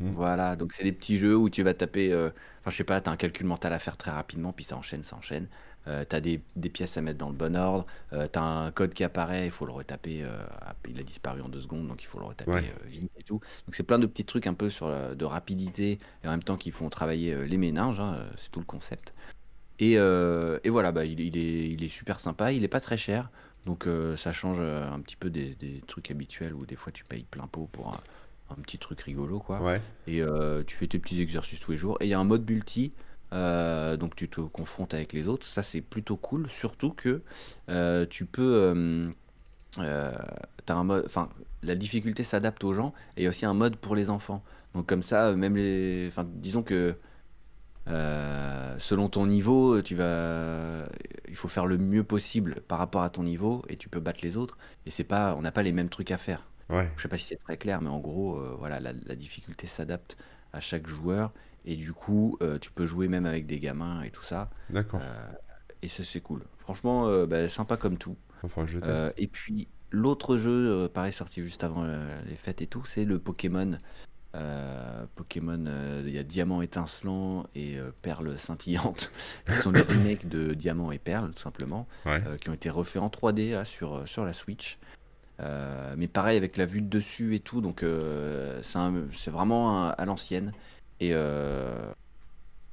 [0.00, 0.12] Mm.
[0.12, 2.30] Voilà, donc c'est des petits jeux où tu vas taper, euh,
[2.60, 4.76] enfin je sais pas, tu as un calcul mental à faire très rapidement, puis ça
[4.76, 5.48] enchaîne, ça enchaîne.
[5.88, 8.42] Euh, tu as des, des pièces à mettre dans le bon ordre, euh, tu as
[8.42, 10.44] un code qui apparaît, il faut le retaper, euh,
[10.88, 12.64] il a disparu en deux secondes, donc il faut le retaper Ouais.
[12.64, 13.40] euh, vite et tout.
[13.66, 16.42] Donc c'est plein de petits trucs un peu sur la- de rapidité et en même
[16.42, 19.14] temps qui font travailler euh, les méninges, hein, c'est tout le concept.
[19.78, 22.96] Et, et voilà, bah, il, il est, il est super sympa, il est pas très
[22.96, 23.30] cher,
[23.66, 27.26] donc ça change un petit peu des, des trucs habituels où des fois tu payes
[27.30, 28.00] plein pot pour un,
[28.54, 29.60] un petit truc rigolo, quoi.
[29.60, 29.82] Ouais.
[30.06, 30.22] Et
[30.66, 31.98] tu fais tes petits exercices tous les jours.
[32.00, 32.92] Et il y a un mode multi,
[33.32, 35.46] euh, donc tu te confrontes avec les autres.
[35.46, 37.22] Ça, c'est plutôt cool, surtout que
[37.68, 38.42] euh, tu peux.
[38.42, 39.10] euh,
[39.78, 40.12] euh,
[40.68, 41.28] un mode, enfin,
[41.62, 44.42] la difficulté s'adapte aux gens et il y a aussi un mode pour les enfants.
[44.74, 46.96] Donc comme ça, même les, enfin, disons que
[48.78, 50.88] selon ton niveau, tu vas,
[51.28, 54.20] il faut faire le mieux possible par rapport à ton niveau et tu peux battre
[54.22, 54.58] les autres.
[54.86, 56.42] Et c'est pas, on n'a pas les mêmes trucs à faire.
[56.68, 56.90] Ouais.
[56.96, 60.16] Je sais pas si c'est très clair, mais en gros, voilà, la, la difficulté s'adapte
[60.52, 61.32] à chaque joueur
[61.66, 64.50] et du coup, euh, tu peux jouer même avec des gamins et tout ça.
[64.70, 65.00] D'accord.
[65.02, 65.28] Euh,
[65.82, 66.42] et ça, c'est cool.
[66.58, 68.16] Franchement, euh, bah, sympa comme tout.
[68.42, 69.14] Enfin, je teste.
[69.18, 71.84] et puis, l'autre jeu, pareil, sorti juste avant
[72.26, 73.78] les fêtes et tout, c'est le Pokémon.
[75.14, 75.64] Pokémon,
[76.06, 79.10] il y a Diamant étincelant et Perle scintillante,
[79.46, 82.22] qui sont les remakes de Diamant et Perle, tout simplement, Ouais.
[82.40, 84.78] qui ont été refaits en 3D là, sur, sur la Switch.
[85.40, 87.84] Mais pareil, avec la vue de dessus et tout, donc
[88.62, 90.52] c'est vraiment un- à l'ancienne.
[91.00, 91.92] Et, euh,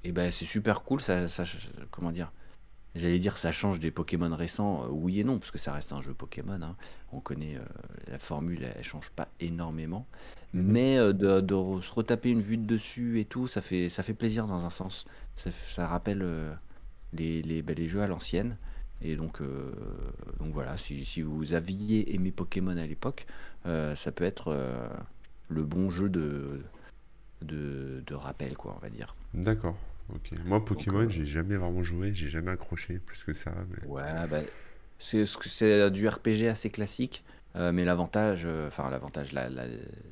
[0.04, 1.44] et ben, c'est super cool, ça, ça-
[1.92, 2.32] comment dire
[2.96, 5.92] J'allais dire ça change des Pokémon récents, euh, oui et non, parce que ça reste
[5.94, 6.62] un jeu Pokémon.
[6.62, 6.76] hein.
[7.12, 7.64] On connaît euh,
[8.08, 10.06] la formule, elle change pas énormément.
[10.54, 10.64] Mhm.
[10.72, 14.14] Mais euh, de, se retaper une vue de dessus et tout, ça fait, ça fait
[14.14, 15.06] plaisir dans un sens.
[15.36, 16.54] Ça, rappelle euh,
[17.14, 18.58] les, les, bah, les jeux à l'ancienne.
[19.02, 19.42] Et donc,
[20.40, 23.26] donc voilà, si, si vous aviez aimé Pokémon à l'époque,
[23.66, 24.56] ça peut être
[25.50, 26.62] le bon jeu de,
[27.44, 29.16] de, de rappel, quoi, on va dire.
[29.34, 29.78] D'accord.
[30.14, 30.32] Ok.
[30.46, 33.52] Moi, Pokémon, euh, j'ai jamais vraiment joué, j'ai jamais accroché plus que ça.
[33.70, 34.42] mais- Ouais, bah,
[35.00, 37.24] c'est ce que- c'est du RPG assez classique,
[37.56, 39.68] euh, mais l'avantage, euh, enfin l'avantage, la, la-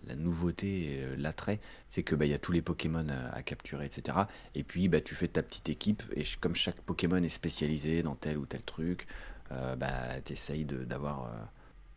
[0.07, 1.59] la nouveauté et euh, l'attrait,
[1.89, 4.17] c'est que bah, il y a tous les Pokémon à capturer, etc.
[4.55, 8.15] Et puis bah, tu fais ta petite équipe, et comme chaque Pokémon est spécialisé dans
[8.15, 9.07] tel ou tel truc,
[9.49, 11.49] bah, tu essayes d'avoir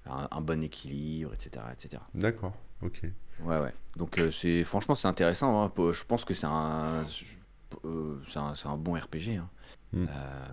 [0.07, 1.64] un, un bon équilibre, etc.
[1.72, 2.03] etc.
[2.14, 2.55] D'accord.
[2.83, 3.03] Ok.
[3.41, 3.72] Ouais, ouais.
[3.97, 5.62] Donc euh, c'est franchement c'est intéressant.
[5.64, 5.72] hein.
[5.93, 7.05] Je pense que c'est un,
[7.85, 9.37] euh, c'est un, c'est un bon RPG.
[9.39, 9.49] hein.
[9.93, 10.07] Mm.
[10.09, 10.47] Euh,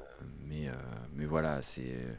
[0.48, 0.70] mais,
[1.16, 2.18] mais voilà, c'est.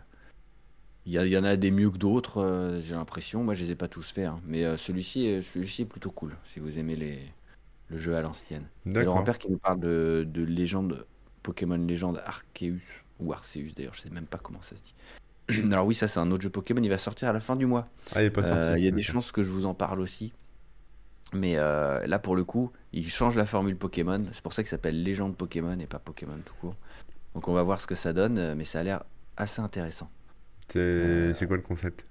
[1.05, 3.43] Il y, en a des mieux que d'autres, j'ai l'impression.
[3.43, 4.27] Moi, je les ai pas tous faits.
[4.27, 4.41] hein.
[4.47, 7.19] Mais celui-ci, est- celui-ci est plutôt cool si vous aimez les,
[7.89, 8.69] le jeu à l'ancienne.
[8.95, 9.25] Et Laurent D'accord.
[9.25, 11.05] Père qui nous parle de, de légende,
[11.43, 12.81] Pokémon légende Arceus,
[13.19, 14.95] ou Arceus d'ailleurs, je sais même pas comment ça se dit.
[15.73, 17.67] Alors oui, ça c'est un autre jeu Pokémon, il va sortir à la fin du
[17.67, 17.89] mois.
[18.15, 18.81] Ah, il est pas Euh, sorti.
[18.81, 20.33] Il y a des chances que je vous en parle aussi.
[21.35, 24.23] Mais euh, là, pour le coup, il change la formule Pokémon.
[24.33, 26.77] C'est pour ça qu'il s'appelle Légende Pokémon et pas Pokémon tout court.
[27.35, 29.05] Donc on va voir ce que ça donne, euh, mais ça a l'air
[29.37, 30.11] assez intéressant.
[30.69, 32.05] C'est quoi le concept?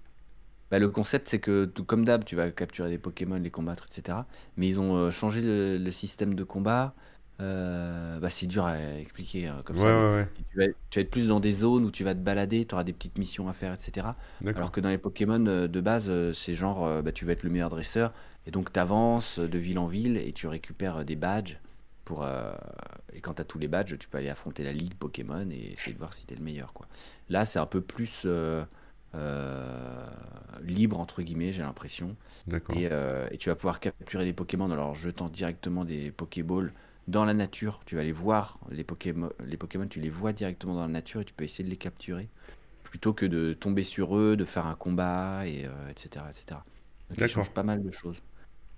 [0.72, 3.88] Bah, le concept, c'est que tout comme d'hab, tu vas capturer des Pokémon, les combattre,
[3.92, 4.20] etc.
[4.58, 6.94] Mais ils ont euh, changé le, le système de combat.
[7.40, 10.28] Euh, bah, c'est dur à expliquer euh, comme Ouais, ça, mais ouais, ouais.
[10.52, 12.76] tu vas, tu vas être plus dans des zones où tu vas te balader, tu
[12.76, 14.16] auras des petites missions à faire, etc.
[14.54, 17.44] Alors que dans les Pokémon euh, de base, euh, c'est genre bah, tu vas être
[17.44, 18.14] le meilleur dresseur
[18.46, 21.60] et donc tu avances de ville en ville et tu récupères des badges.
[22.06, 22.26] Pour,
[23.14, 25.74] et quand tu as tous les badges, tu peux aller affronter la ligue Pokémon et
[25.74, 26.74] essayer de voir si tu es le meilleur.
[26.74, 26.88] Quoi.
[27.30, 28.26] Là, c'est un peu plus
[30.64, 32.16] libre, entre guillemets, j'ai l'impression.
[32.70, 36.74] Et, et tu vas pouvoir capturer des Pokémon en leur jetant directement des Pokéballs
[37.08, 37.82] dans la nature.
[37.86, 41.22] Tu vas les voir, les Pokémon, les Pokémon, tu les vois directement dans la nature
[41.22, 42.30] et tu peux essayer de les capturer.
[42.84, 46.66] Plutôt que de tomber sur eux, de faire un combat, et, euh, etc., etc.
[47.10, 47.28] Donc D'accord.
[47.28, 48.22] change pas mal de choses.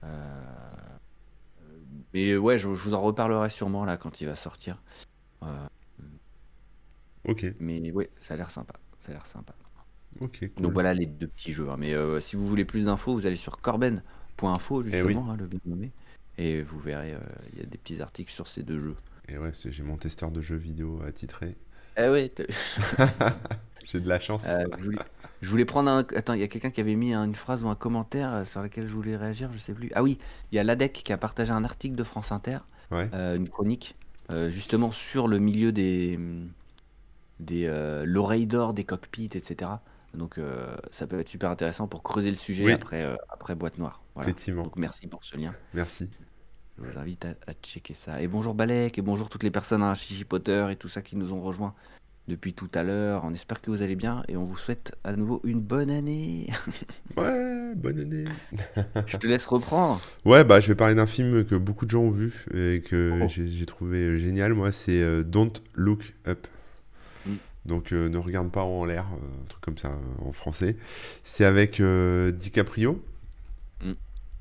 [0.04, 0.44] Euh,
[2.14, 4.82] Mais ouais, je, je vous en reparlerai sûrement là quand il va sortir.
[5.44, 5.68] Euh,
[7.24, 7.44] Ok.
[7.60, 8.74] mais ouais, ça a l'air sympa.
[9.00, 9.56] Ça a l'air sympa.
[10.20, 11.70] Ok, Donc voilà les deux petits jeux.
[11.70, 11.78] hein.
[11.78, 15.14] Mais euh, si vous voulez plus d'infos, vous allez sur corben.info Eh oui.
[15.14, 15.92] justement, hein, le bien nommé.
[16.38, 17.20] Et vous verrez, euh,
[17.54, 18.96] il y a des petits articles sur ces deux jeux.
[19.30, 21.56] Et ouais, j'ai mon testeur de jeux vidéo attitré.
[21.96, 22.32] Ah ouais,
[23.84, 24.46] J'ai de la chance.
[24.48, 24.98] euh, je, voulais,
[25.42, 26.00] je voulais prendre un...
[26.16, 28.46] Attends, il y a quelqu'un qui avait mis un- une phrase ou un commentaire euh,
[28.46, 29.92] sur lequel je voulais réagir, je sais plus.
[29.94, 30.18] Ah oui,
[30.52, 32.60] il y a l'ADEC qui a partagé un article de France Inter,
[32.92, 33.10] Ouais.
[33.14, 33.96] une chronique,
[34.50, 36.20] justement sur le milieu des...
[37.40, 39.72] des euh, l'oreille d'or des cockpits, etc.
[40.14, 42.72] Donc euh, ça peut être super intéressant pour creuser le sujet Oui.
[42.72, 44.03] après, euh, après Boîte Noire.
[44.16, 44.30] Voilà.
[44.30, 44.64] Effectivement.
[44.64, 45.54] Donc merci pour ce lien.
[45.74, 46.10] Merci.
[46.78, 48.22] Je vous invite à, à checker ça.
[48.22, 51.16] Et bonjour Balek, et bonjour toutes les personnes à Chichi Potter et tout ça qui
[51.16, 51.74] nous ont rejoints
[52.28, 53.24] depuis tout à l'heure.
[53.26, 56.48] On espère que vous allez bien et on vous souhaite à nouveau une bonne année.
[57.18, 58.26] Ouais, bonne année.
[59.08, 60.02] Je te laisse reprendre.
[60.26, 63.20] Ouais, bah je vais parler d'un film que beaucoup de gens ont vu et que
[63.22, 63.28] Oh.
[63.28, 64.54] j'ai trouvé euh, génial.
[64.54, 66.48] Moi, c'est euh, Don't Look Up.
[67.28, 67.34] Mm.
[67.66, 69.92] Donc, euh, ne regarde pas en l'air, un truc comme ça
[70.26, 70.76] en français.
[71.24, 73.04] C'est avec euh, DiCaprio.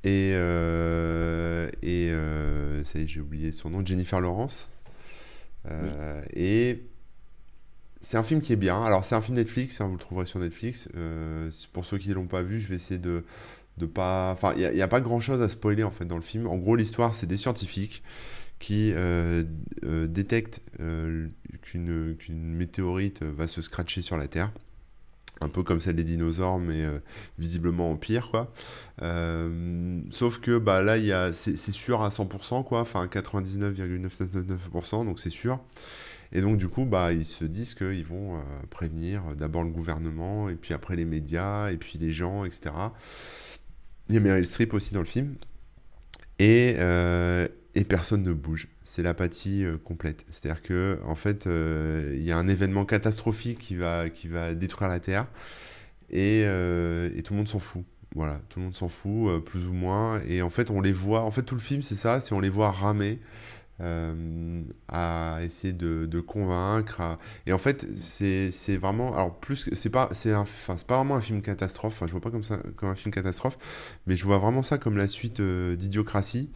[0.05, 4.69] Et, euh, et euh, ça y est, j'ai oublié son nom, Jennifer Lawrence.
[5.71, 6.83] Euh, Et
[8.01, 8.83] c'est un film qui est bien.
[8.83, 10.89] Alors, c'est un film Netflix, hein, vous le trouverez sur Netflix.
[11.73, 13.25] Pour ceux qui ne l'ont pas vu, je vais essayer de,
[13.79, 14.33] de pas.
[14.33, 16.49] Enfin, il n'y a, pas grand chose à spoiler en fait dans le film.
[16.49, 18.03] En gros, l'histoire, c'est des scientifiques
[18.59, 18.93] qui
[19.83, 20.63] détectent
[21.63, 24.51] qu'une qu'une météorite va se scratcher sur la Terre.
[25.43, 26.99] Un peu comme celle des dinosaures, mais euh,
[27.39, 28.53] visiblement en pire, quoi.
[29.03, 32.81] Euh, sauf que bah, là, y a- c'est sûr à 100%, quoi.
[32.81, 35.59] Enfin, 99,999%, donc c'est sûr.
[36.33, 38.41] Et donc, du coup, bah, ils se disent qu'ils vont euh,
[38.71, 42.75] prévenir d'abord le gouvernement, et puis après les médias, et puis les gens, etc.
[44.09, 45.35] Il y a Meryl Streep aussi dans le film.
[46.39, 46.77] Et,
[47.75, 48.69] et personne ne bouge.
[48.85, 50.25] C'est l'apathie euh, complète.
[50.31, 54.55] C'est-à-dire que en fait, euh, il y a un événement catastrophique qui va, qui va
[54.55, 55.27] détruire la Terre
[56.11, 57.85] et, euh, et tout le monde s'en fout.
[58.15, 60.21] Voilà, tout le monde s'en fout, plus ou moins.
[60.29, 61.23] Et en fait, on les voit.
[61.23, 63.21] En fait, tout le film, c'est ça, c'est on les voit ramer.
[64.89, 70.87] à essayer de, convaincre et en fait c'est vraiment alors plus c'est pas enfin c'est
[70.87, 73.59] pas vraiment un film catastrophe enfin, je vois pas comme ça comme un film catastrophe
[74.07, 76.49] mais je vois vraiment ça comme la suite d'Idiocratie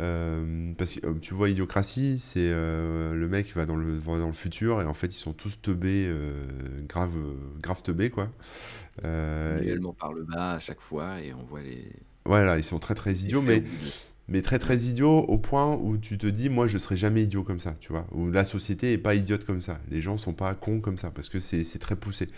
[0.00, 3.98] euh, parce que euh, tu vois, Idiocratie, c'est euh, le mec qui va dans le,
[3.98, 6.10] dans le futur et en fait ils sont tous teubés,
[6.88, 7.14] grave,
[7.60, 8.30] grave teubés quoi.
[8.98, 11.90] Également par le bas à chaque fois et on voit les.
[12.24, 13.64] Voilà, ils sont très très idiots, mais,
[14.28, 17.42] mais très très idiots au point où tu te dis, moi je serais jamais idiot
[17.42, 18.06] comme ça, tu vois.
[18.12, 19.80] Où la société est pas idiote comme ça.
[19.90, 22.28] Les gens sont pas cons comme ça parce que c'est très poussé.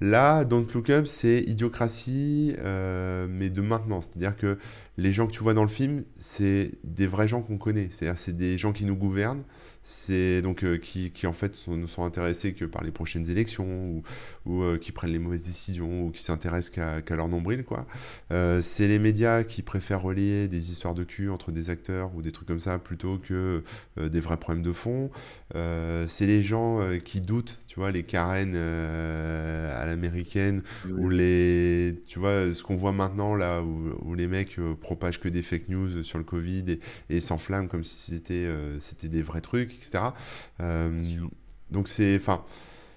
[0.00, 4.00] Là, Don't Look Up, c'est idiocratie, mais de maintenant.
[4.00, 4.58] C'est-à-dire que
[4.96, 7.88] les gens que tu vois dans le film, c'est des vrais gens qu'on connaît.
[7.90, 9.42] C'est-à-dire c'est des gens qui nous gouvernent,
[9.84, 14.02] c'est donc euh, qui, qui, en fait ne sont intéressés que par les prochaines élections
[14.46, 17.86] ou, euh, qui prennent les mauvaises décisions ou qui s'intéressent qu'à leur nombril quoi.
[18.32, 22.22] Euh, c'est les médias qui préfèrent relier des histoires de cul entre des acteurs ou
[22.22, 23.62] des trucs comme ça plutôt que
[24.00, 25.10] des vrais problèmes de fond.
[26.06, 32.54] C'est les gens qui doutent, tu vois, les Karen à l'américaine ou les, tu vois,
[32.54, 36.18] ce qu'on voit maintenant là où, où les mecs propagent que des fake news sur
[36.18, 36.80] le Covid et,
[37.10, 38.48] et s'enflamment comme si c'était
[38.80, 40.04] c'était des vrais trucs etc.
[40.60, 41.02] Euh,
[41.70, 42.44] donc c'est, enfin,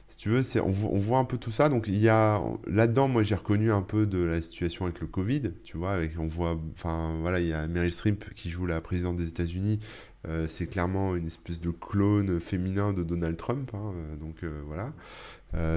[0.10, 1.70] si tu veux, c'est, on, voit un peu tout ça.
[1.70, 5.08] Donc il y a là-dedans, moi j'ai reconnu un peu de la situation avec le
[5.08, 8.66] Covid, tu vois, avec, on voit, enfin voilà, il y a Meryl Streep qui joue
[8.66, 9.80] la présidente des États-Unis.
[10.28, 14.94] Euh, c'est clairement une espèce de clone féminin de Donald Trump, hein, euh, donc voilà.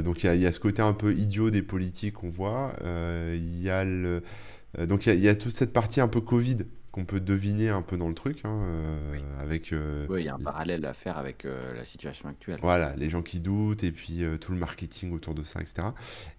[0.03, 2.72] donc il y, y, a ce côté un peu idiot des politiques qu'on voit.
[2.82, 4.22] Il y a le,
[4.86, 7.82] donc il y, y, a toute cette partie un peu Covid qu'on peut deviner un
[7.82, 9.72] peu dans le truc, hein, euh, avec...
[9.72, 12.59] Euh, oui, il y a un parallèle à faire avec euh, la situation actuelle.
[12.62, 15.88] Voilà, les gens qui doutent, et puis tout le marketing autour de ça, etc.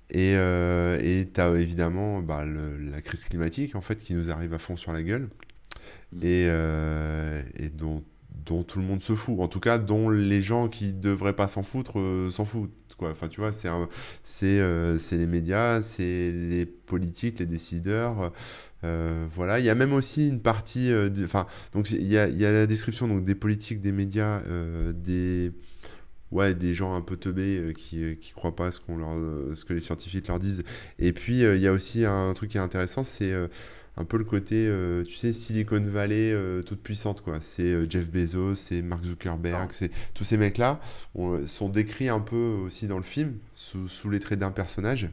[0.10, 4.76] Et tu as évidemment bah, la crise climatique, en fait, qui nous arrive à fond
[4.76, 5.30] sur la gueule,
[6.14, 6.26] mmh.
[6.26, 6.46] et,
[7.56, 8.04] et dont,
[8.46, 9.40] tout le monde se fout.
[9.40, 11.94] En tout cas, dont les gens qui devraient pas s'en foutre
[12.32, 12.72] s'en foutent.
[12.98, 13.12] Quoi.
[13.12, 13.70] Enfin, tu vois, c'est
[15.12, 18.32] les médias, c'est les politiques, les décideurs,
[18.84, 21.10] euh, voilà, il y a même aussi une partie, euh,
[21.74, 25.52] donc il y a, la description donc des politiques, des médias, euh, des
[26.32, 29.16] ouais, des gens un peu teubés qui qui croient pas ce qu'on leur,
[29.56, 30.64] ce que les scientifiques leur disent.
[31.00, 33.34] Et puis il y a aussi un truc qui est intéressant, c'est
[33.98, 34.72] un peu le côté,
[35.08, 36.34] tu sais, Silicon Valley
[36.66, 37.40] toute puissante quoi.
[37.42, 39.74] C'est Jeff Bezos, c'est Mark Zuckerberg, ah.
[39.74, 40.80] c'est tous ces mecs là
[41.46, 42.36] sont décrits un peu
[42.66, 45.10] aussi dans le film sous, sous les traits d'un personnage.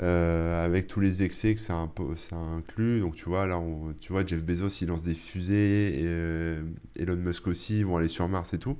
[0.00, 3.00] Euh, avec tous les excès que ça, ça, inclut.
[3.00, 6.62] Donc tu vois, là, on, tu vois, Jeff Bezos, il lance des fusées, et euh,
[6.94, 8.76] Elon Musk aussi, ils vont aller sur Mars et tout.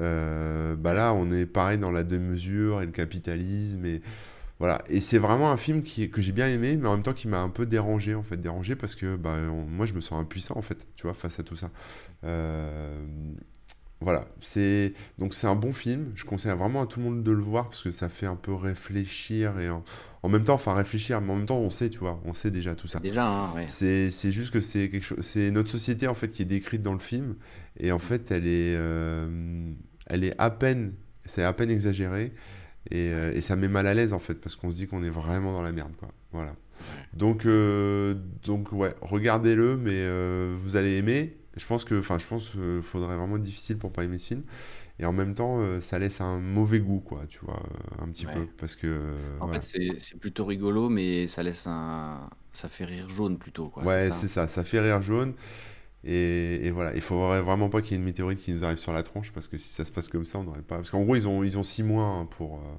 [0.00, 3.84] Euh, bah là, on est pareil dans la démesure et le capitalisme.
[3.84, 4.00] Et,
[4.58, 4.82] voilà.
[4.88, 7.28] et c'est vraiment un film qui, que j'ai bien aimé, mais en même temps qui
[7.28, 9.36] m'a un peu dérangé, en fait, dérangé parce que bah,
[9.68, 11.70] moi, je me sens impuissant, en fait, tu vois, face à tout ça.
[14.00, 16.12] Voilà, c'est donc c'est un bon film.
[16.14, 18.36] Je conseille vraiment à tout le monde de le voir parce que ça fait un
[18.36, 19.82] peu réfléchir et en,
[20.22, 22.50] en même temps, enfin réfléchir, mais en même temps, on sait, tu vois, on sait
[22.50, 23.00] déjà tout ça.
[23.00, 26.46] Déjà, hein, C'est juste que c'est quelque chose, c'est notre société en fait qui est
[26.46, 27.36] décrite dans le film,
[27.78, 29.72] et en fait, elle est, euh,
[30.06, 30.92] elle est à peine,
[31.24, 32.34] c'est à peine exagéré,
[32.90, 35.02] et, euh, et, ça met mal à l'aise en fait, parce qu'on se dit qu'on
[35.02, 36.08] est vraiment dans la merde, quoi.
[36.32, 36.54] Voilà.
[37.12, 38.14] Donc, euh,
[38.44, 40.06] donc ouais, regardez-le, mais
[40.56, 41.36] vous allez aimer.
[41.56, 44.26] Je pense que, enfin, je pense qu'il faudrait vraiment être difficile pour pas aimer ce
[44.26, 44.42] film.
[45.00, 47.60] Et en même temps, euh, ça laisse un mauvais goût, quoi, tu vois,
[48.00, 48.46] un petit peu.
[48.58, 49.16] Parce que.
[49.40, 49.64] En fait,
[49.98, 52.30] c'est plutôt rigolo, mais ça laisse un.
[52.52, 53.84] Ça fait rire jaune plutôt, quoi.
[53.84, 55.34] Ouais, c'est ça, ça fait rire jaune.
[56.04, 58.76] Et, et voilà, il faudrait vraiment pas qu'il y ait une météorite qui nous arrive
[58.76, 60.76] sur la tronche, parce que si ça se passe comme ça, on n'aurait pas.
[60.76, 62.76] Parce qu'en gros, ils ont, ils ont six mois hein, pour, euh,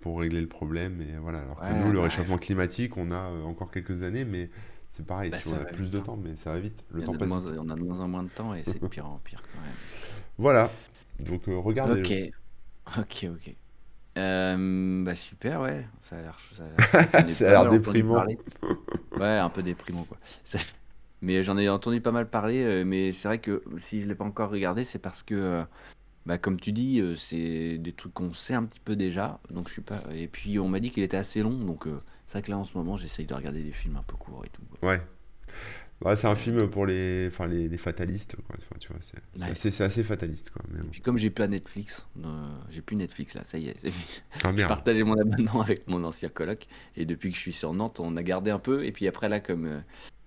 [0.00, 1.00] pour régler le problème.
[1.00, 4.50] Et voilà, alors que nous, le réchauffement climatique, on a euh, encore quelques années, mais
[4.90, 6.84] c'est pareil, bah, on a plus de temps, mais ça va vite.
[6.92, 7.30] Le temps passe.
[7.30, 9.60] on a de moins en moins de temps et c'est de pire en pire quand
[9.60, 9.74] même.
[10.36, 10.68] Voilà,
[11.20, 12.32] donc euh, regardez.
[12.86, 13.54] Ok, ok, ok.
[14.18, 15.86] Euh, bah super, ouais.
[16.00, 18.24] Ça a l'air, ça a l'air déprimant.
[19.16, 20.18] Ouais, un peu déprimant quoi.
[21.24, 22.62] Mais j'en ai entendu pas mal parler.
[22.62, 25.64] Euh, mais c'est vrai que si je l'ai pas encore regardé, c'est parce que,
[26.26, 29.40] bah, comme tu dis, c'est des trucs qu'on sait un petit peu déjà.
[29.50, 30.02] Donc je suis pas.
[30.14, 31.58] Et puis on m'a dit qu'il était assez long.
[31.58, 31.88] Donc
[32.26, 34.44] c'est vrai que là en ce moment, j'essaye de regarder des films un peu courts
[34.44, 34.62] et tout.
[34.86, 35.00] Ouais
[36.16, 38.36] c'est un film pour les, enfin, les, les fatalistes.
[38.46, 38.56] Quoi.
[38.78, 38.98] tu vois,
[39.54, 40.50] c'est, assez, fataliste.
[40.50, 40.62] Quoi.
[40.70, 43.76] Mais puis comme j'ai plus Netflix, euh, j'ai plus Netflix là, ça y est.
[44.44, 46.66] Ah, je partageais mon abonnement avec mon ancien coloc
[46.96, 48.84] et depuis que je suis sur Nantes, on a gardé un peu.
[48.84, 49.80] Et puis après là, comme, euh,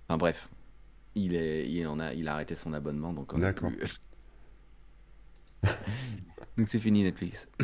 [0.08, 0.48] enfin bref,
[1.14, 3.70] Il est, il en a, il a arrêté son abonnement, donc on D'accord.
[3.70, 4.00] plus.
[6.58, 7.48] Donc c'est fini Netflix.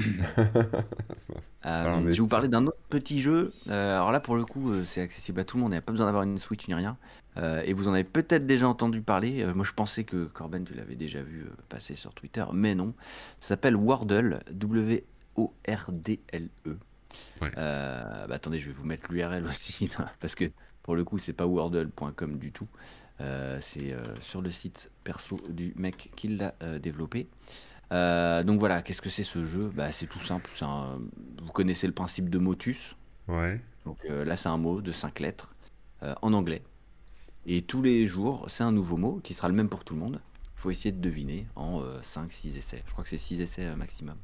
[1.66, 3.50] Euh, je vais vous parler d'un autre petit jeu.
[3.70, 5.72] Euh, alors là, pour le coup, euh, c'est accessible à tout le monde.
[5.72, 6.98] Il n'y a pas besoin d'avoir une Switch ni rien.
[7.38, 9.46] Euh, et vous en avez peut-être déjà entendu parler.
[9.54, 12.92] Moi, je pensais que Corben, tu l'avais déjà vu passer sur Twitter, mais non.
[13.40, 15.08] Ça s'appelle Wordle, W-O-R-D-L-E.
[17.40, 17.50] Ouais.
[17.56, 19.88] Bah, attendez, je vais vous mettre l'URL aussi,
[20.20, 20.44] parce que
[20.82, 22.68] pour le coup, c'est pas wordle.com du tout.
[23.20, 27.28] Euh, c'est euh, sur le site perso du mec qui l'a euh, développé.
[27.90, 29.70] Donc voilà, qu'est-ce que c'est ce jeu?
[29.72, 30.50] Bah, C'est tout simple.
[30.62, 30.98] un-
[31.42, 32.96] Vous connaissez le principe de motus?
[33.28, 33.60] Ouais.
[33.84, 35.54] Donc là, c'est un mot de 5 lettres
[36.22, 36.62] en anglais.
[37.46, 40.00] Et tous les jours, c'est un nouveau mot qui sera le même pour tout le
[40.00, 40.20] monde.
[40.56, 42.82] Il faut essayer de deviner en 5-6 essais.
[42.86, 44.16] Je crois que c'est 6 essais maximum.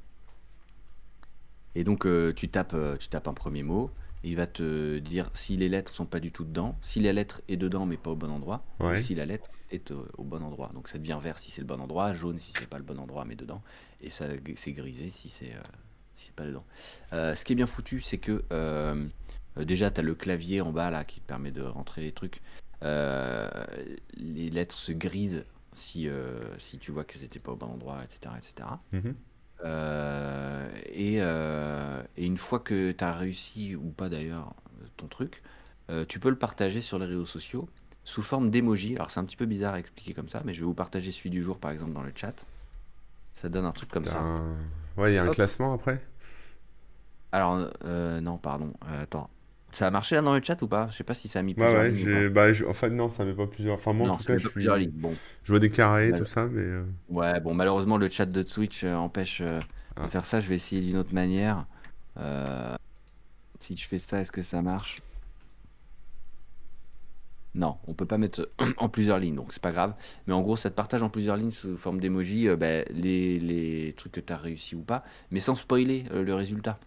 [1.76, 3.90] Et donc, tu, tapes, tu tapes un premier mot.
[4.22, 7.40] Il va te dire si les lettres sont pas du tout dedans, si la lettre
[7.48, 9.00] est dedans mais pas au bon endroit, ou Ouais.
[9.00, 10.70] si la lettre est euh, au bon endroit.
[10.74, 12.98] Donc ça devient vert si c'est le bon endroit, jaune si c'est pas le bon
[12.98, 13.62] endroit mais dedans,
[14.02, 15.60] et ça c'est grisé si c'est euh,
[16.16, 16.64] si pas dedans.
[17.14, 19.06] Euh, ce qui est bien foutu, c'est que euh,
[19.56, 22.42] déjà tu as le clavier en bas là qui te permet de rentrer les trucs.
[22.82, 26.08] Les lettres se grisent si,
[26.58, 28.34] si tu vois qu'elles n'étaient pas au bon endroit, etc.
[28.36, 28.68] etc.
[29.64, 34.54] Euh, et, euh, et une fois que tu as réussi, ou pas d'ailleurs,
[34.96, 35.42] ton truc,
[35.90, 37.68] euh, tu peux le partager sur les réseaux sociaux
[38.04, 38.94] sous forme d'emoji.
[38.96, 41.12] Alors c'est un petit peu bizarre à expliquer comme ça, mais je vais vous partager
[41.12, 42.34] celui du jour par exemple dans le chat.
[43.34, 44.20] Ça donne un truc comme ça.
[44.20, 44.56] un-
[44.96, 46.00] Ouais, il y a un classement après?
[47.32, 48.72] Alors, euh, non, pardon.
[48.88, 49.30] Euh, attends.
[49.72, 50.88] Ça a marché là dans le chat ou pas?
[50.90, 51.90] Je sais pas si ça a mis plusieurs ouais.
[51.90, 52.28] lignes.
[52.28, 53.74] Bah, je- En fait, non, ça met pas plusieurs.
[53.74, 54.60] Enfin, moi, en tout ça cas, je suis.
[54.78, 54.90] lignes.
[54.90, 56.60] Bon, Je vois des carrés, Mal- tout ça, mais.
[56.62, 59.60] euh, ouais, bon, malheureusement le chat de Twitch euh, empêche euh,
[59.96, 60.04] Ah.
[60.04, 60.40] de faire ça.
[60.40, 61.66] Je vais essayer d'une autre manière.
[62.18, 62.74] Euh,
[63.60, 65.02] si je fais ça, est-ce que ça marche?
[67.54, 69.94] Non, on peut pas mettre en plusieurs lignes, donc c'est pas grave.
[70.26, 73.40] Mais en gros, ça te partage en plusieurs lignes sous forme d'emoji euh, ben, les,
[73.40, 76.78] les trucs que tu as réussi ou pas, mais sans spoiler le résultat.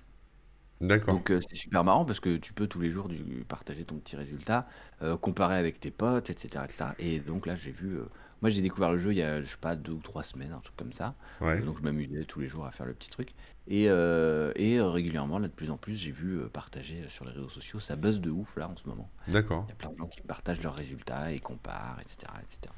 [0.84, 1.13] D'accord.
[1.15, 3.95] Donc euh, c'est super marrant parce que tu peux tous les jours du, partager ton
[3.95, 4.67] petit résultat,
[5.01, 6.65] euh, comparer avec tes potes, etc.
[6.65, 6.89] etc.
[6.99, 7.95] Et donc là, j'ai vu.
[7.95, 8.05] euh,
[8.41, 10.51] moi, j'ai découvert le jeu il y a, je sais pas, deux ou trois semaines,
[10.51, 11.15] un truc comme ça.
[11.39, 11.61] Ouais.
[11.61, 13.29] Donc je m'amusais tous les jours à faire le petit truc.
[13.69, 17.79] Et, et régulièrement, là, de plus en plus, j'ai vu partager sur les réseaux sociaux.
[17.79, 19.09] Ça buzz de ouf là en ce moment.
[19.29, 19.63] D'accord.
[19.67, 22.34] Il y a plein de gens qui partagent leurs résultats et comparent, etc.
[22.41, 22.73] etc.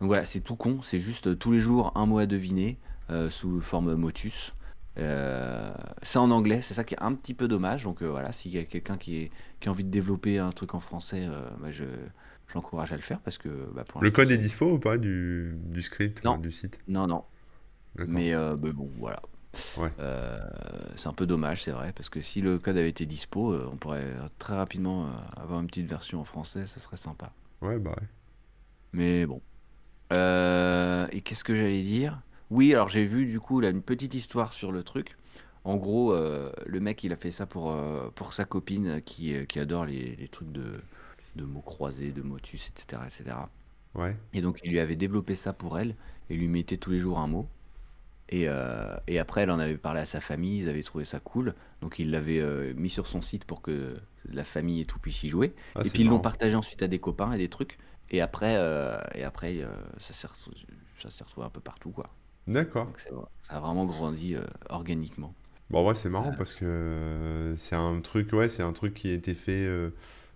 [0.00, 2.76] Donc voilà, c'est tout con, c'est juste tous les jours un mot à deviner
[3.28, 4.52] sous forme motus.
[4.98, 5.72] Euh,
[6.02, 7.84] c'est en anglais, c'est ça qui est un petit peu dommage.
[7.84, 9.30] Donc euh, voilà, s'il y a quelqu'un qui, est-
[9.60, 11.84] qui a envie de développer un truc en français, euh, bah, je,
[12.52, 15.54] j'encourage à le faire parce que bah, pour Le code est dispo ou pas du,
[15.66, 16.36] du script, Non.
[16.36, 16.78] du site?
[16.88, 17.24] Non, non,
[17.96, 19.22] mais, euh, mais bon, voilà.
[19.78, 19.90] Ouais.
[19.98, 20.38] Euh,
[20.96, 23.76] c'est un peu dommage, c'est vrai, parce que si le code avait été dispo, on
[23.76, 27.32] pourrait très rapidement avoir une petite version en français, ce serait sympa.
[27.62, 28.06] Ouais, bah ouais.
[28.92, 29.40] Mais bon.
[30.12, 32.20] Et qu'est-ce que j'allais dire?
[32.50, 35.16] Oui, alors j'ai vu du coup là une petite histoire sur le truc.
[35.64, 39.34] En gros, euh, le mec il a fait ça pour, euh, pour sa copine qui,
[39.34, 40.80] euh, qui adore les, les trucs de,
[41.36, 43.36] de mots croisés, de motus, etc., etc.
[43.94, 44.16] Ouais.
[44.32, 45.96] Et donc il lui avait développé ça pour elle
[46.28, 47.48] et lui mettait tous les jours un mot.
[48.32, 48.46] Et,
[49.08, 51.56] et après, elle en avait parlé à sa famille, ils avaient trouvé ça cool.
[51.80, 55.28] Donc il l'avait mis sur son site pour que la famille et tout puisse y
[55.28, 55.52] jouer.
[55.74, 57.76] Ah, Et puis ils l'ont partagé ensuite à des copains et des trucs.
[58.10, 58.54] Et après,
[59.16, 59.60] et après
[59.98, 62.14] ça s'est retrouvé un peu partout, quoi.
[62.46, 62.88] D'accord.
[62.88, 63.10] Donc c'est-
[63.42, 65.34] ça a vraiment grandi euh, organiquement.
[65.70, 66.36] Bon, ouais, c'est marrant Euh.
[66.36, 69.90] parce que euh, c'est un truc, ouais, c'est un truc qui a été fait euh,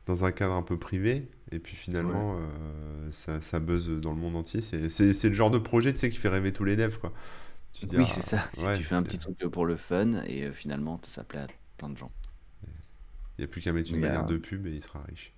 [0.07, 1.29] dans un cadre un peu privé.
[1.51, 4.63] Et puis finalement, euh, ça, ça buzz dans le monde entier.
[4.63, 6.99] C'est, c'est, c'est le genre de projet, tu sais, qui fait rêver tous les devs,
[6.99, 7.13] quoi.
[7.73, 8.51] Tu dis, Oui, ah, c'est ça.
[8.53, 11.41] Si ouais, tu fais un petit truc pour le fun et euh, finalement ça plaît
[11.41, 11.47] à
[11.79, 12.13] plein de gens.
[13.39, 15.01] Il n'y a plus qu'à mettre une Mais, bannière euh, de pub et il sera
[15.05, 15.33] riche.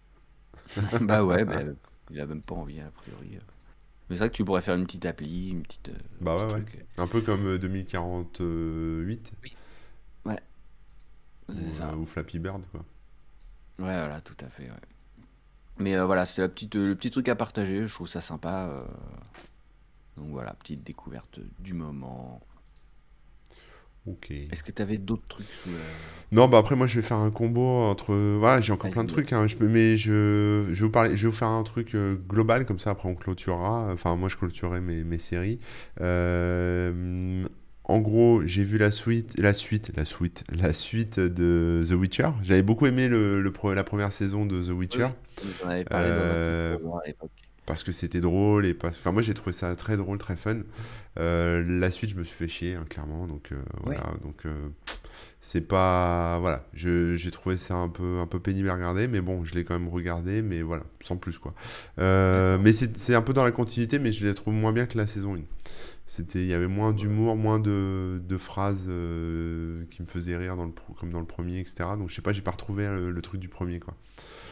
[1.01, 1.63] bah ouais, bah,
[2.11, 3.39] il a même pas envie a priori.
[4.09, 5.89] Mais c'est vrai que tu pourrais faire une petite appli, une petite.
[5.89, 6.87] euh, Bah un ouais, ouais.
[6.99, 9.17] Un peu comme euh, 2048 euh,
[11.49, 11.91] ou, C'est ça.
[11.91, 12.81] euh, ou Flappy Bird, quoi.
[13.79, 14.65] Ouais, voilà, tout à fait.
[14.65, 14.77] ouais.
[15.79, 17.87] Mais euh, voilà, c'était la petite, le petit truc à partager.
[17.87, 18.67] Je trouve ça sympa.
[18.69, 18.87] euh.
[20.17, 22.41] Donc voilà, petite découverte du moment.
[24.07, 24.31] Ok.
[24.31, 25.77] Est-ce que tu avais d'autres trucs sous la-
[26.33, 28.15] Non, bah après, moi, je vais faire un combo entre.
[28.15, 29.69] Voilà, j'ai encore plein de trucs, hein, je peux...
[29.69, 30.65] mais je...
[30.69, 31.17] je vais vous parler...
[31.17, 33.91] je vais vous faire un truc euh, global, comme ça, après, on clôturera.
[33.93, 35.59] Enfin, moi, je clôturerai mes, mes séries.
[36.01, 37.45] Euh,
[37.85, 42.31] En gros, j'ai vu la suite, la suite, la suite, la suite de The Witcher.
[42.43, 45.09] J'avais beaucoup aimé le, le la première saison de The Witcher.
[45.45, 47.31] Oui, On avait parlé dans un Euh, à l'époque.
[47.67, 48.97] Parce que c'était drôle et parce...
[48.99, 50.59] enfin moi j'ai trouvé ça très drôle très fun
[51.19, 54.69] Euh, la suite je me suis fait chier hein, clairement donc euh, voilà donc euh,
[55.41, 56.39] c'est pas.
[56.41, 59.63] Voilà, j'ai trouvé ça un peu, un peu pénible à regarder, mais bon, je l'ai
[59.63, 61.55] quand même regardé, mais voilà, sans plus quoi.
[61.99, 65.07] Mais c'est un peu dans la continuité, mais je la trouve moins bien que la
[65.07, 65.41] saison 1.
[66.05, 68.85] C'était, il y avait moins d'humour, moins de, de phrases
[69.91, 71.91] qui me faisaient rire dans le, pro- comme dans le premier, etc.
[71.97, 73.95] Donc je sais pas, j'ai pas retrouvé le, le truc du premier quoi.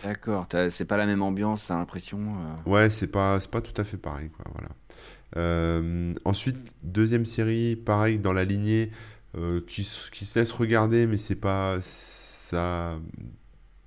[0.04, 0.46] D'accord.
[0.70, 2.18] C'est pas la même ambiance, t'as l'impression.
[2.66, 4.44] euh, Ouais, c'est pas, pas tout à fait pareil quoi.
[4.52, 4.68] Voilà.
[5.36, 8.90] Euh, ensuite, deuxième série, pareil dans la lignée,
[9.36, 12.98] euh, qui, qui se laisse regarder, mais c'est pas ça,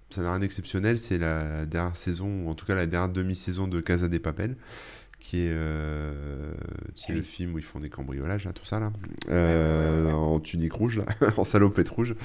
[0.09, 0.97] ça n'a rien d'exceptionnel.
[0.97, 4.57] C'est la dernière saison, ou en tout cas la dernière demi-saison de Casa de Papel,
[5.27, 6.53] qui est, euh,
[6.95, 8.93] qui le film où ils font des cambriolages, là, tout ça là,
[9.27, 10.11] Ouais, ouais, ouais, Euh, ouais.
[10.13, 11.05] en tunique rouge là,
[11.37, 12.15] en salopette rouge.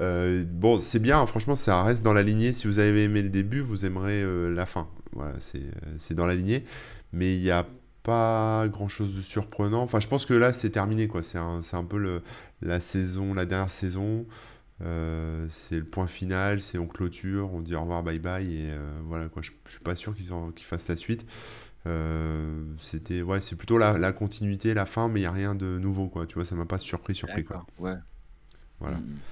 [0.00, 2.54] Euh, bon, c'est bien, hein, franchement, ça reste dans la lignée.
[2.54, 4.88] Si vous avez aimé le début, vous aimerez la fin.
[5.12, 6.64] Voilà, c'est dans la lignée,
[7.12, 7.66] mais il n'y a
[8.02, 9.82] pas grand-chose de surprenant.
[9.82, 11.22] Enfin, je pense que là, c'est terminé, quoi.
[11.22, 12.22] C'est un, un peu le,
[12.62, 14.24] la saison, la dernière saison.
[14.80, 18.70] C'est le point final, c'est on clôture, on dit au revoir, bye bye, et
[19.04, 19.42] voilà, quoi.
[19.42, 21.26] Je, je suis pas sûr qu'ils qu'ils fassent la suite.
[21.86, 25.54] Euh, c'était, ouais, c'est plutôt la, la continuité, la fin, mais il n'y a rien
[25.54, 26.26] de nouveau, quoi.
[26.26, 27.66] Tu vois, ça m'a pas surpris, surpris, quoi.
[27.78, 27.96] Ouais.
[28.80, 29.02] Voilà.
[29.02, 29.22] Mm.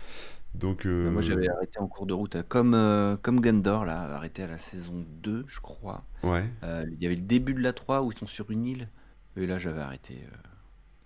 [0.55, 3.84] Donc, Bah, moi, euh, j'avais arrêté en cours de route, euh, comme, euh, comme Gundor,
[3.84, 6.09] là, arrêté à la saison 2, je crois.
[6.22, 8.66] ouais, Euh, il y avait le début de la 3 où ils sont sur une
[8.66, 8.90] île.
[9.36, 10.26] Et là, j'avais arrêté.
[10.32, 10.36] euh.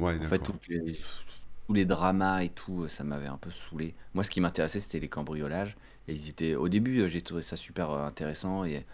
[0.00, 0.98] ouais, En fait, les,
[1.66, 3.94] tous les dramas et tout, euh, ça m'avait un peu saoulé.
[4.14, 5.76] Moi, ce qui m'intéressait, c'était les cambriolages.
[6.08, 6.54] Et ils étaient...
[6.54, 8.64] Au début, euh, j'ai trouvé ça super euh, intéressant.
[8.64, 8.86] Et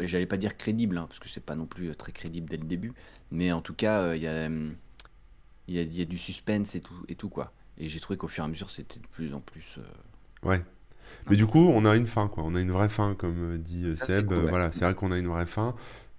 [0.00, 2.56] j'allais pas dire crédible, hein, parce que c'est pas non plus euh, très crédible dès
[2.56, 2.92] le début.
[3.30, 4.74] Mais en tout cas, euh, il y a, hum,
[5.68, 7.52] y a, il y a du suspense et tout, et tout quoi.
[7.78, 10.62] Et j'ai trouvé qu'au fur et à mesure, c'était de plus en plus euh, Ouais.
[11.30, 12.42] Mais du coup, on a une fin, quoi.
[12.44, 14.26] On a une vraie fin, comme dit Ça, Seb.
[14.28, 14.48] cool, ouais.
[14.48, 15.74] voilà, c'est vrai qu'on a une vraie fin.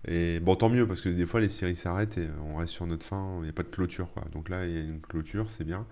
[0.08, 2.86] Et bon, tant mieux, parce que des fois, les séries s'arrêtent et on reste sur
[2.88, 3.38] notre fin.
[3.40, 4.24] Il n'y a pas de clôture, quoi.
[4.34, 5.86] Donc là, il y a une clôture, c'est bien.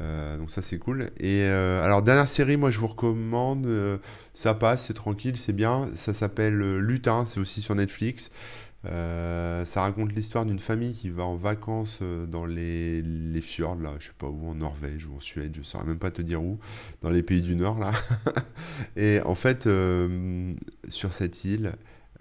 [0.00, 1.10] Euh, donc ça, c'est cool.
[1.18, 3.66] Et euh, alors, dernière série, moi, je vous recommande.
[3.66, 3.98] euh,
[4.34, 5.88] ça passe, c'est tranquille, c'est bien.
[5.94, 8.30] Ça s'appelle Lutin, c'est aussi sur Netflix.
[8.84, 14.06] Ça raconte l'histoire d'une famille qui va en vacances dans les, les fjords, là, je
[14.06, 16.58] sais pas où, en Norvège ou en Suède, je saurais même pas te dire où,
[17.02, 17.92] dans les pays du Nord, là.
[18.96, 19.68] Et en fait,
[20.88, 21.74] sur cette île,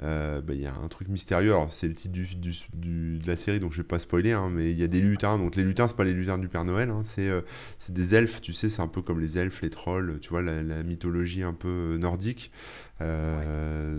[0.03, 1.53] euh, bah, il y a un truc mystérieux.
[1.71, 4.49] C'est le titre du, du- du- de la série, donc je vais pas spoiler, hein,
[4.51, 5.37] mais il y a des lutins.
[5.39, 7.41] Donc, les lutins, c'est pas les lutins du Père Noël, hein, c'est euh,
[7.89, 10.61] des elfes, tu sais, c'est un peu comme les elfes, les trolls, tu vois, la,
[10.63, 12.51] la mythologie un peu euh, nordique.
[12.99, 13.07] Ouais.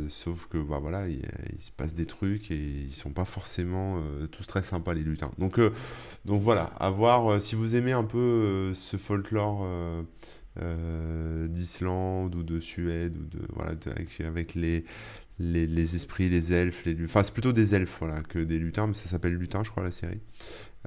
[0.08, 1.20] Sauf que, bah voilà, il,
[1.60, 5.30] se passe des trucs et ils sont pas forcément tous très sympas, les lutins.
[5.38, 5.60] Donc,
[6.24, 9.66] donc voilà, à voir si vous aimez un peu ce folklore.
[10.60, 14.84] euh, d'Islande ou de Suède ou de voilà de- avec, avec les,
[15.38, 18.86] les les esprits les elfes les enfin c'est plutôt des elfes voilà que des lutins
[18.86, 20.20] mais ça s'appelle lutin je crois la série.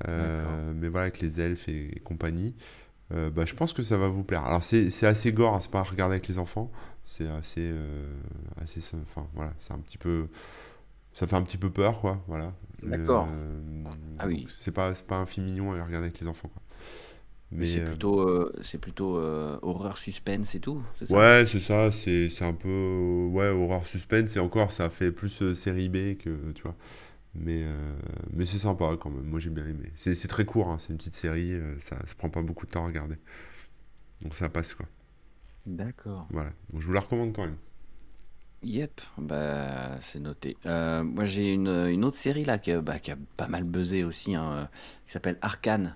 [0.08, 2.56] Euh, mais voilà avec les elfes et, et compagnie
[3.14, 5.72] euh, bah, je pense que ça va vous plaire alors c'est assez gore hein, c'est
[5.72, 6.72] pas à regarder avec les enfants
[7.06, 8.14] c'est assez euh,
[8.62, 10.28] assez enfin voilà c'est un petit peu
[11.14, 13.28] ça fait un petit peu peur quoi voilà D'accord.
[14.18, 14.48] Ah oui.
[14.50, 16.62] c'est pas c'est pas un film mignon à regarder avec les enfants quoi
[17.52, 21.08] Mais c'est euh, plutôt, euh, c'est plutôt euh, horreur suspense et tout, ça?
[21.10, 25.12] Ouais, c'est ça, c'est c'est un peu euh, ouais, horreur suspense et encore ça fait
[25.12, 26.76] plus série B que tu vois.
[27.36, 27.66] Mais
[28.34, 29.26] mais c'est sympa quand même.
[29.26, 29.92] Moi j'ai bien aimé.
[29.96, 32.72] C'est c'est très court hein, c'est une petite série, ça ça prend pas beaucoup de
[32.72, 33.18] temps à regarder.
[34.22, 34.88] Donc ça passe quoi.
[35.66, 36.28] D'accord.
[36.30, 36.52] Voilà.
[36.72, 37.58] Donc je vous la recommande quand même.
[38.64, 40.56] Yep, bah c'est noté.
[40.66, 44.04] Moi j'ai une, une autre série là qui a, bah, qui a pas mal buzzé
[44.04, 44.70] aussi, hein,
[45.06, 45.96] qui s'appelle Arcane,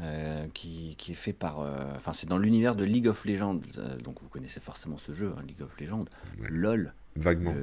[0.00, 1.60] euh, qui, qui est fait par...
[1.60, 5.12] euh, Enfin c'est dans l'univers de League of Legends, euh, donc vous connaissez forcément ce
[5.12, 6.06] jeu, hein, League of Legends.
[6.40, 7.54] Ouais, LOL, vaguement.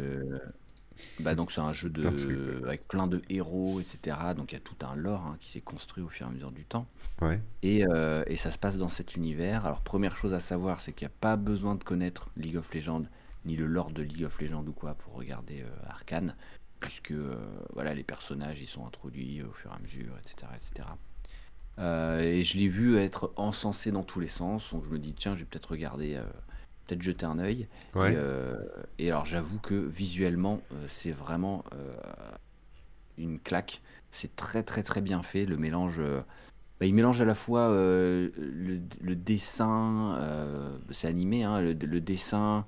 [1.19, 2.61] bah donc c'est un jeu de...
[2.65, 4.17] avec plein de héros, etc.
[4.35, 6.31] Donc il y a tout un lore hein, qui s'est construit au fur et à
[6.31, 6.87] mesure du temps.
[7.21, 7.41] ouais.
[7.63, 7.83] Et,
[8.27, 9.65] et ça se passe dans cet univers.
[9.65, 12.73] Alors, première chose à savoir, c'est qu'il n'y a pas besoin de connaître League of
[12.73, 13.03] Legends,
[13.45, 16.35] ni le lore de League of Legends ou quoi, pour regarder Arcane,
[16.79, 17.13] puisque
[17.73, 20.47] voilà, les personnages ils sont introduits au fur et à mesure, etc.
[20.55, 20.87] etc.
[21.79, 25.13] Euh, et je l'ai vu être encensé dans tous les sens, donc je me dis,
[25.13, 26.23] tiens, je vais peut-être regarder, euh,
[26.85, 27.67] peut-être jeter un œil.
[27.95, 28.55] Et, euh,
[28.99, 31.63] et alors, j'avoue que visuellement, c'est vraiment
[33.17, 33.81] une claque.
[34.11, 35.45] C'est très, très, très bien fait.
[35.45, 36.01] Le mélange.
[36.79, 38.31] bah, il mélange à la fois le,
[39.01, 42.65] le dessin, c'est animé, hein, le, le dessin,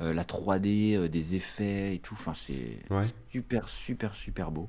[0.00, 2.14] la 3D, euh, des effets et tout.
[2.14, 3.04] Enfin, c'est Ouais.
[3.30, 4.68] super, super, super beau.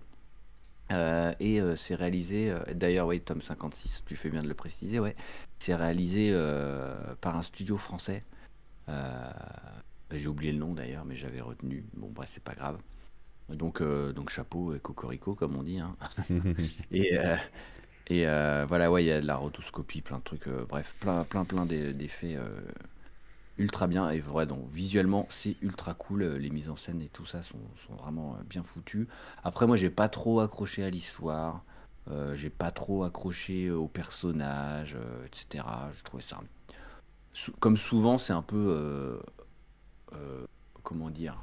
[0.92, 4.54] Euh, et euh, c'est réalisé, euh, d'ailleurs, oui, Tom 56, tu fais bien de le
[4.54, 5.16] préciser, ouais.
[5.60, 6.34] C'est réalisé
[7.22, 8.24] par un studio français.
[10.12, 11.84] J'ai oublié le nom d'ailleurs, mais j'avais retenu.
[11.96, 12.78] Bon, bref, c'est pas grave.
[13.50, 15.80] Donc, donc chapeau et cocorico, comme on dit.
[15.80, 15.96] hein.
[16.92, 17.18] Et,
[18.10, 21.46] Et voilà, ouais, il y a de la rotoscopie, plein de trucs, bref, plein, plein,
[21.46, 22.38] plein d'e- d'effets
[23.58, 24.10] ultra bien.
[24.10, 26.22] Et vrai, donc visuellement, c'est ultra cool.
[26.24, 29.08] euh, Les mises en scène et tout ça sont, sont vraiment euh, bien foutus.
[29.44, 31.64] Après, moi, j'ai pas trop accroché à l'histoire.
[32.10, 35.92] euh, j'ai pas trop accroché aux personnages, euh, etc.
[35.94, 36.40] Je trouvais ça.
[37.60, 38.58] Comme souvent, c'est un peu.
[38.58, 39.20] euh,
[40.84, 41.38] comment dire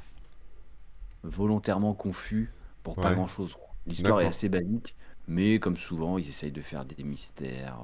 [1.24, 2.52] Volontairement confus
[2.84, 3.56] pour pas grand chose.
[3.86, 4.94] L'histoire est assez basique,
[5.26, 7.78] mais comme souvent, ils essayent de faire des mystères,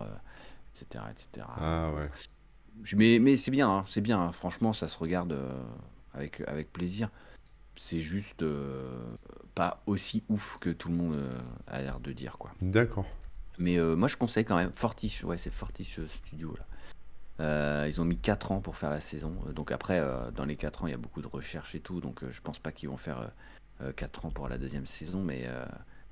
[0.74, 1.46] etc., etc.
[1.56, 2.10] Ah ouais.
[2.96, 4.20] Mais mais c'est bien, hein, c'est bien.
[4.20, 4.32] hein.
[4.32, 5.62] Franchement, ça se regarde euh,
[6.14, 7.10] avec, avec plaisir.
[7.76, 9.14] C'est juste euh,
[9.54, 12.52] pas aussi ouf que tout le monde euh, a l'air de dire, quoi.
[12.60, 13.06] D'accord.
[13.58, 15.22] Mais moi, je conseille quand même Fortiche.
[15.22, 16.56] Ouais, c'est Fortiche Studio
[17.38, 17.86] là.
[17.86, 19.34] Ils ont mis 4 ans pour faire la saison.
[19.54, 20.00] Donc après,
[20.34, 22.00] dans les 4 ans, il y a beaucoup de recherche et tout.
[22.00, 23.30] Donc je pense pas qu'ils vont faire
[23.82, 25.22] euh, 4 ans pour la deuxième saison.
[25.22, 25.46] Mais,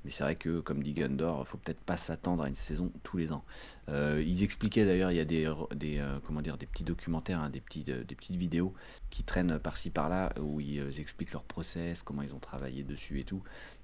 [0.05, 3.16] mais c'est vrai que, comme dit Gundor, faut peut-être pas s'attendre à une saison tous
[3.16, 3.44] les ans.
[3.88, 7.40] Euh, ils expliquaient d'ailleurs, il y a des, des, euh, comment dire, des petits documentaires,
[7.40, 8.74] hein, des, petits, euh, des petites vidéos
[9.11, 13.24] qui traînent par-ci par-là où ils expliquent leur process, comment ils ont travaillé dessus et
[13.24, 13.42] tout.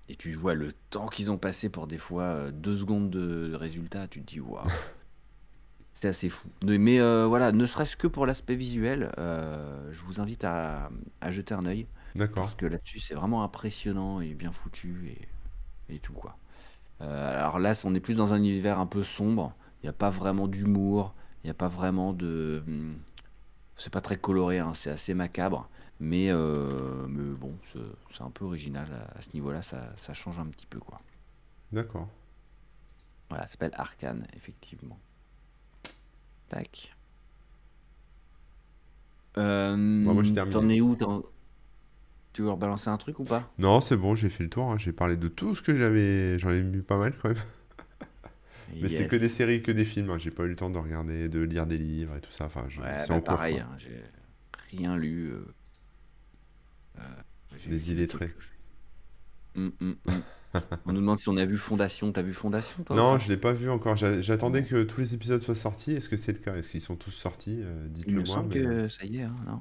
[0.08, 3.52] Et tu vois le temps qu'ils ont passé pour des fois euh, deux secondes de
[3.54, 4.06] résultat.
[4.06, 4.64] Tu te dis, waouh.
[5.92, 6.48] C'est assez fou.
[6.64, 10.90] Mais, voilà, ne serait-ce que pour l'aspect visuel, je vous invite à,
[11.20, 11.86] à jeter un œil
[12.16, 12.42] D'accord.
[12.42, 15.28] parce que là-dessus c'est vraiment impressionnant et bien foutu et,
[15.88, 16.36] et tout quoi.
[17.00, 19.52] Euh, alors là, on est plus dans un univers un peu sombre.
[19.82, 21.12] Il n'y a pas vraiment d'humour.
[21.42, 22.62] Il n'y a pas vraiment de.
[22.66, 22.96] hum,
[23.76, 25.68] C'est pas très coloré, hein, c'est assez macabre.
[26.00, 27.52] Mais, euh, mais bon,
[28.12, 29.62] c'est un peu original à, ce niveau-là.
[29.62, 31.00] Ça, ça change un petit peu quoi.
[31.72, 32.08] D'accord.
[33.28, 34.98] Voilà, ça s'appelle Arcane, effectivement.
[36.48, 36.94] Tac.
[39.34, 40.52] Bah, moi, j'ai Euh, terminé.
[40.52, 40.96] t'en es où?
[42.34, 43.50] Tu veux rebalancer un truc ou pas?
[43.58, 44.64] Non, c'est bon, j'ai fait le tour.
[44.70, 44.78] hein.
[44.78, 46.38] J'ai parlé de tout ce que j'avais.
[46.38, 47.38] J'en ai vu pas mal quand même.
[48.80, 50.10] Mais c'était que des séries, que des films.
[50.10, 50.18] hein.
[50.18, 52.46] J'ai pas eu le temps de regarder, de lire des livres et tout ça.
[52.46, 54.02] Enfin, je- Ouais, c'est bah en cours, pareil, hein, j'ai
[54.70, 55.30] rien lu.
[55.32, 55.54] euh,
[56.98, 57.02] euh,
[57.66, 58.32] des illettrés.
[59.56, 60.24] Hum, hum, hum.
[60.86, 62.12] On nous demande si on a vu Fondation.
[62.12, 63.96] T'as vu Fondation, toi, Non, je l'ai pas vu encore.
[63.96, 65.92] J'a- J'attendais que tous les épisodes soient sortis.
[65.92, 66.56] Est-ce que c'est le cas?
[66.56, 67.58] Est-ce qu'ils sont tous sortis?
[67.62, 68.42] Euh, Il dites-le me moi.
[68.44, 69.60] semble Mais que ça y est, hein, non?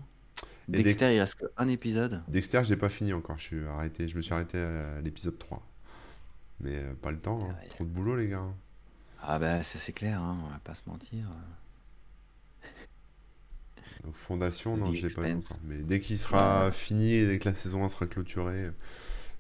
[0.67, 2.21] Dexter, il reste qu'un épisode.
[2.27, 3.37] Dexter, j'ai pas fini encore.
[3.37, 4.07] Je suis arrêté.
[4.07, 5.61] Je me suis arrêté à l'épisode 3.
[6.61, 7.49] Mais euh, pas le temps.
[7.49, 7.55] Hein.
[7.61, 7.67] ouais.
[7.69, 8.45] Trop de boulot, les gars.
[9.25, 11.25] Ah bah ça c'est clair, hein, on va pas se mentir.
[14.03, 15.57] Donc, Fondation, non, l'ai pas vu encore.
[15.63, 18.69] Mais dès qu'il sera fini et dès que la saison 1 sera clôturée,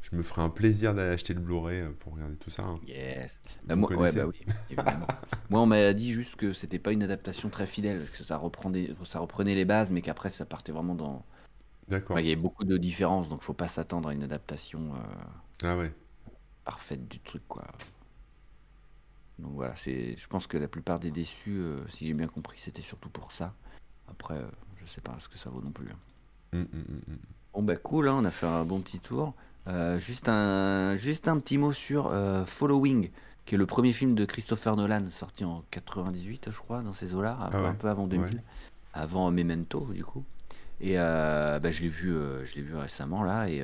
[0.03, 2.63] je me ferai un plaisir d'aller acheter le Blu-ray euh, pour regarder tout ça.
[2.63, 2.79] hein.
[2.87, 3.39] yes.
[3.63, 4.39] Bah, moi, ouais, bah oui,
[4.69, 5.07] évidemment.
[5.49, 8.89] Moi, on m'a dit juste que c'était pas une adaptation très fidèle, que ça reprenait,
[9.05, 11.25] ça reprenait les bases, mais qu'après ça partait vraiment dans.
[11.87, 12.15] D'accord.
[12.15, 14.99] Enfin, il y avait beaucoup de différences, donc faut pas s'attendre à une adaptation euh,
[15.63, 15.91] Ah ouais.
[16.65, 17.63] parfaite du truc, quoi.
[19.39, 20.15] Donc voilà, c'est.
[20.17, 23.31] Je pense que la plupart des déçus, euh, si j'ai bien compris, c'était surtout pour
[23.31, 23.53] ça.
[24.09, 24.47] Après, euh,
[24.77, 25.89] je sais pas ce que ça vaut non plus.
[25.89, 25.97] hein.
[26.53, 27.17] Hum, hum, hum.
[27.53, 29.33] Bon bah cool, hein, on a fait un bon petit tour.
[29.67, 33.09] Euh, juste un, juste un petit mot sur euh, Following,
[33.45, 37.13] qui est le premier film de Christopher Nolan, sorti en 98, je crois, dans ces
[37.15, 38.43] eaux-là, un, peu- Ah un peu avant 2000, Ouais.
[38.93, 40.25] avant Memento, du coup.
[40.81, 42.11] Et euh, bah, je l'ai vu,
[42.43, 43.63] je l'ai vu récemment là, et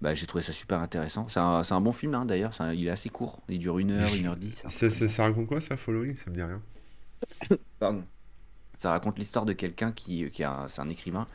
[0.00, 1.26] bah, j'ai trouvé ça super intéressant.
[1.28, 4.14] C'est un, un bon film hein, d'ailleurs, il est assez court, il dure une heure,
[4.14, 4.54] une heure dix.
[4.64, 6.14] un Ça, raconte quoi ça, Following?
[6.14, 6.60] Ça me dit rien.
[7.80, 8.04] Pardon.
[8.76, 11.26] Ça raconte l'histoire de quelqu'un qui, qui a, un- c'est un écrivain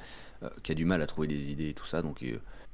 [0.64, 2.24] qui a du mal à trouver des idées et tout ça, donc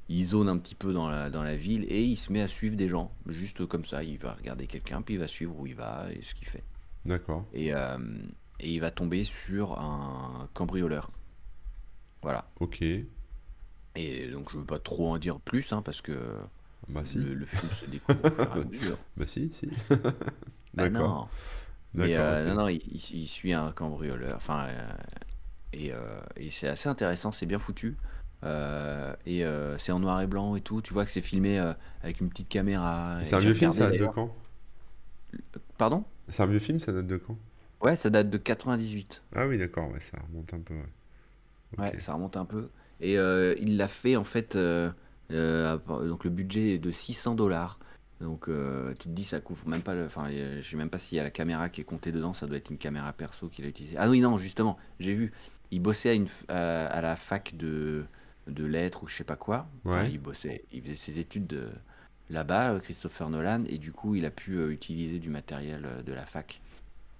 [0.08, 2.48] il zone un petit peu dans la, dans la ville et il se met à
[2.48, 4.02] suivre des gens, juste comme ça.
[4.04, 6.62] Il va regarder quelqu'un, puis il va suivre où il va et ce qu'il fait.
[7.04, 7.46] D'accord.
[7.52, 7.98] Et, euh,
[8.60, 11.10] et il va tomber sur un cambrioleur.
[12.22, 12.50] Voilà.
[12.60, 12.82] Ok.
[13.96, 16.36] Et donc je veux pas trop en dire plus, hein, parce que
[16.88, 17.18] Bah si.
[17.18, 18.98] le, le film se découvre au fur et à mesure.
[19.16, 19.68] Bah si, si.
[19.88, 20.04] Bah
[20.90, 21.30] D'accord.
[21.94, 22.04] non.
[22.04, 24.36] Euh, non, non, il, il- il suit un cambrioleur.
[24.36, 24.92] Enfin, euh,
[25.72, 25.92] et,
[26.36, 27.96] et c'est assez intéressant, c'est bien foutu.
[28.44, 30.82] Euh, et euh, c'est en noir et blanc et tout.
[30.82, 31.72] Tu vois que c'est filmé euh,
[32.02, 33.18] avec une petite caméra.
[33.22, 34.34] C'est un vieux film, ça date de quand?
[35.78, 36.04] Pardon?
[36.28, 37.36] C'est un vieux film, ça date de quand?
[37.80, 39.22] Ouais, ça date de 98.
[39.34, 40.74] Ah oui, d'accord, ouais, ça remonte un peu,
[41.78, 42.00] ouais.
[42.00, 42.68] Ça remonte un peu.
[43.00, 44.56] Et euh, il l'a fait en fait.
[44.56, 44.90] euh,
[45.32, 45.78] euh,
[46.08, 47.78] donc le budget est de 600 dollars.
[48.20, 50.04] Donc tu te dis ça couvre même pas le.
[50.06, 52.32] Enfin, je sais même pas s'il y a la caméra qui est comptée dedans.
[52.32, 53.96] Ça doit être une caméra perso qu'il a utilisée.
[53.98, 55.32] Ah oui, non, justement, j'ai vu.
[55.70, 58.04] Il bossait à, une, f- à, à la fac de,
[58.46, 59.66] de lettres ou je sais pas quoi.
[59.84, 61.70] Enfin, il bossait, il faisait ses études de-
[62.30, 66.02] là-bas, euh, Christopher Nolan, et du coup, il a pu euh, utiliser du matériel euh,
[66.02, 66.60] de la fac.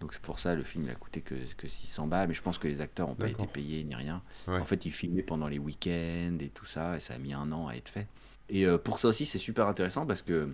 [0.01, 2.43] Donc c'est pour ça le film il a coûté que, que 600 balles, mais je
[2.43, 4.23] pense que les acteurs n'ont pas été payés ni rien.
[4.49, 4.59] Ouais.
[4.59, 7.51] En fait, il filmait pendant les week-ends et tout ça, et ça a mis un
[7.53, 8.07] an à être fait.
[8.51, 10.51] Et euh, pour ça aussi, c'est super intéressant parce que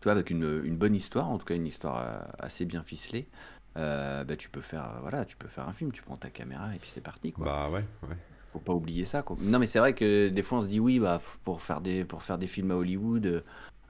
[0.00, 3.26] tu vois, avec une, une bonne histoire, en tout cas une histoire assez bien ficelée,
[3.74, 6.78] bah, tu peux faire, voilà, tu peux faire un film, tu prends ta caméra et
[6.78, 7.44] puis c'est parti, quoi.
[7.46, 8.16] Bah ouais, ouais.
[8.52, 9.36] Faut pas oublier ça, quoi.
[9.40, 12.04] Non, mais c'est vrai que des fois on se dit oui, bah pour faire des,
[12.04, 13.26] pour faire des films à Hollywood,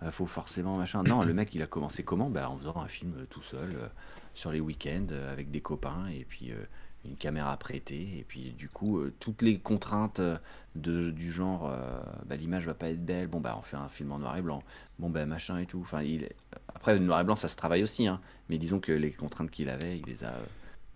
[0.03, 1.03] euh, faut forcément machin.
[1.05, 2.29] Non, le mec il a commencé comment?
[2.29, 3.89] Bah, en faisant un film euh, tout seul euh,
[4.35, 6.57] sur les week-ends euh, avec des copains et puis euh,
[7.05, 10.37] une caméra prêtée et puis du coup euh, toutes les contraintes euh,
[10.75, 13.89] de, du genre euh, bah, l'image va pas être belle, bon bah on fait un
[13.89, 14.63] film en noir et blanc,
[14.99, 15.81] bon bah machin et tout.
[15.81, 16.29] Enfin, il...
[16.75, 19.51] après le noir et blanc ça se travaille aussi, hein, mais disons que les contraintes
[19.51, 20.45] qu'il avait, il les a euh,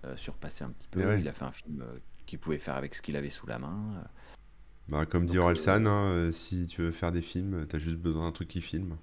[0.06, 1.06] euh, surpassées un petit peu.
[1.06, 1.20] Ouais.
[1.20, 3.58] Il a fait un film euh, qu'il pouvait faire avec ce qu'il avait sous la
[3.58, 3.96] main.
[3.98, 4.04] euh,
[4.88, 7.98] Bah, comme dit Orelsan, euh, hein, euh, si tu veux faire des films, t'as juste
[7.98, 8.96] besoin d'un truc qui filme.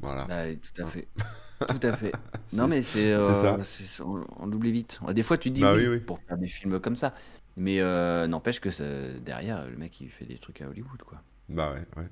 [0.00, 0.26] Voilà.
[0.26, 1.08] bah, tout à fait.
[1.68, 2.12] Tout à fait.
[2.52, 3.56] Non, mais c'est, euh,
[4.00, 4.98] on, on l'oublie vite.
[5.12, 7.14] Des fois, tu dis Bah oui, pour faire des films comme ça,
[7.56, 11.22] mais euh, n'empêche que ça- derrière, le mec, il fait des trucs à Hollywood, quoi.
[11.48, 12.08] Bah ouais, ouais.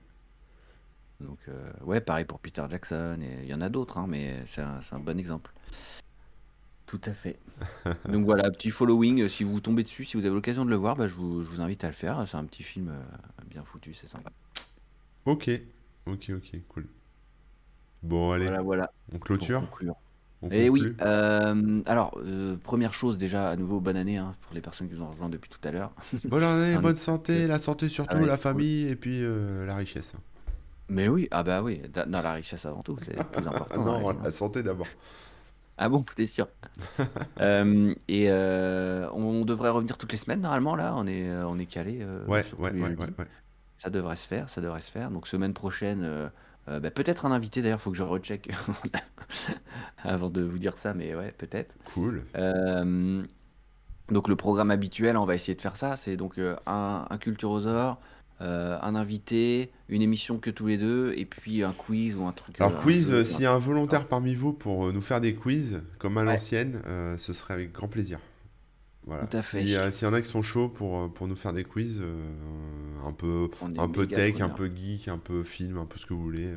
[1.20, 1.40] Donc,
[1.82, 4.80] ouais, pareil pour Peter Jackson, et il y en a d'autres, hein, mais c'est un,
[4.82, 5.52] c'est un bon exemple.
[6.90, 7.38] Tout à fait.
[8.08, 10.76] Donc voilà, petit following, euh, si vous tombez dessus, si vous avez l'occasion de le
[10.76, 12.26] voir, bah, je vous, je vous invite à le faire.
[12.28, 13.02] C'est un petit film euh,
[13.48, 14.30] bien foutu, c'est sympa.
[15.24, 15.48] Ok,
[16.06, 16.86] ok, ok, cool.
[18.02, 19.62] Bon, allez, Voilà, voilà, on clôture?
[20.50, 20.96] Et oui, conclut?
[21.02, 24.94] euh, alors, euh, première chose déjà, à nouveau, bonne année hein, pour les personnes qui
[24.94, 25.92] nous ont rejoints depuis tout à l'heure.
[26.30, 28.64] Bonne année, bonne santé, la santé Ah surtout, ouais, la cool.
[28.64, 30.14] famille et puis euh, la richesse.
[30.88, 33.84] Mais oui, ah bah oui, da- dans la richesse avant tout, c'est plus Ah important
[33.84, 34.16] la non, hein.
[34.22, 34.88] la santé d'abord.
[35.82, 36.48] Ah bon, t'es sûr?
[37.40, 41.58] Euh, et euh, on devrait revenir toutes les semaines normalement là, on est, euh, on
[41.58, 43.00] est calé euh, Ouais, sur ouais, les ouais, jeudis.
[43.00, 43.26] ouais, ouais.
[43.78, 45.10] Ça devrait se faire, ça devrait se faire.
[45.10, 46.28] Donc semaine prochaine, euh,
[46.68, 48.50] euh, bah, peut-être un invité d'ailleurs, faut que je recheck
[50.04, 51.76] avant de vous dire ça, mais ouais, peut-être.
[51.84, 52.24] Cool.
[52.36, 53.22] Euh,
[54.10, 57.18] donc le programme habituel, on va essayer de faire ça, c'est donc euh, un, un
[57.18, 57.98] Culturosaure,
[58.40, 62.32] euh, un invité, une émission que tous les deux, et puis un quiz ou un
[62.32, 65.20] truc, Alors, euh, quiz, euh, s'il y a un volontaire parmi vous pour nous faire
[65.20, 66.80] des quiz, comme à Ouais, l'ancienne,
[67.18, 68.18] ce serait avec grand plaisir.
[69.06, 69.26] Voilà.
[69.26, 69.62] tout à fait.
[69.62, 72.02] S'il y en a qui sont chauds pour, pour nous faire des quiz,
[73.04, 76.14] un peu, un peu tech, un peu geek, un peu film, un peu ce que
[76.14, 76.54] vous voulez.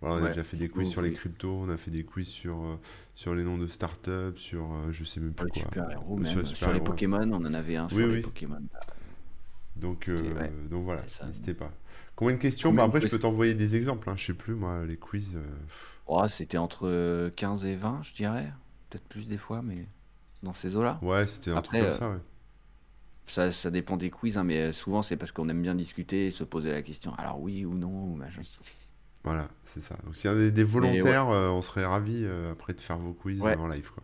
[0.00, 2.26] Voilà, on a déjà fait des quiz sur les cryptos, on a fait des quiz
[2.28, 2.56] sur,
[3.14, 5.70] sur les noms de startups, sur je sais même Sur plus les quoi.
[5.70, 6.84] super-héros Sur les même, sur les super-héros.
[6.84, 8.20] Pokémon, on en avait un Oui, sur les oui.
[8.22, 8.62] Pokémon.
[9.76, 11.26] Donc, euh, ouais, donc voilà, ça.
[11.26, 11.70] n'hésitez pas.
[12.16, 12.68] Combien de questions?
[12.70, 15.36] Combien Bah après, je peux t'envoyer des exemples, hein, je sais plus, moi, les quiz.
[15.36, 15.42] euh.
[16.06, 18.52] Oh, c'était entre 15 et 20, je dirais.
[18.90, 19.86] Peut-être plus des fois, mais
[20.42, 20.98] dans ces eaux-là.
[21.02, 22.18] Ouais, c'était un truc comme euh, ça, ouais.
[23.26, 26.26] ça, ça dépend des quiz, hein, mais euh, souvent c'est parce qu'on aime bien discuter
[26.26, 27.14] et se poser la question.
[27.14, 28.42] Alors oui ou non, ou machin.
[29.24, 29.96] Voilà, c'est ça.
[30.04, 32.98] Donc s'il y a des, ouais, volontaires, euh, on serait ravis euh, après de faire
[32.98, 34.02] vos quiz en live, quoi.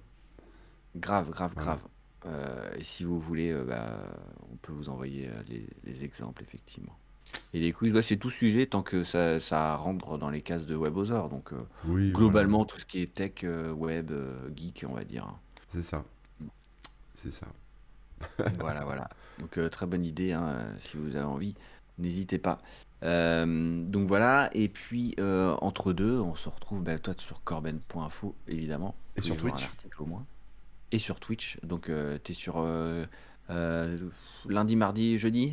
[0.97, 1.79] grave, grave, Voilà.
[1.79, 1.81] grave.
[2.27, 4.03] Euh, et si vous voulez, euh, bah,
[4.53, 6.97] on peut vous envoyer euh, les, les exemples, effectivement.
[7.55, 10.67] Et les quiz, bah, c'est tout sujet tant que ça, ça rentre dans les cases
[10.67, 11.29] de WebOzor.
[11.29, 11.53] Donc
[11.85, 14.13] voilà, globalement, tout ce qui est tech, web,
[14.55, 15.29] geek, on va dire.
[15.73, 16.05] c'est ça,
[17.17, 17.47] c'est ça.
[18.59, 19.09] Voilà, voilà.
[19.39, 21.55] Donc euh, très bonne idée, hein, si vous avez envie,
[21.99, 22.59] n'hésitez pas.
[23.03, 28.35] Euh, donc voilà, et puis euh, entre deux, on se retrouve bah, toi sur corben.info,
[28.49, 29.71] évidemment, Et sur Twitch?
[29.99, 30.25] au moins.
[30.93, 33.05] Et sur Twitch, donc euh, t'es sur euh,
[33.51, 33.99] euh,
[34.49, 35.53] lundi, mardi, jeudi?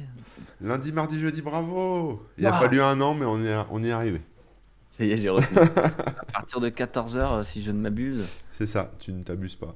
[0.62, 2.24] Lundi, mardi, jeudi, bravo!
[2.38, 4.22] Il a fallu un an, mais on est, on y est arrivé.
[4.90, 5.58] Ça y est, j'ai retenu.
[5.58, 8.28] À partir de 14h, si je ne m'abuse.
[8.52, 9.74] C'est ça, tu ne t'abuses pas.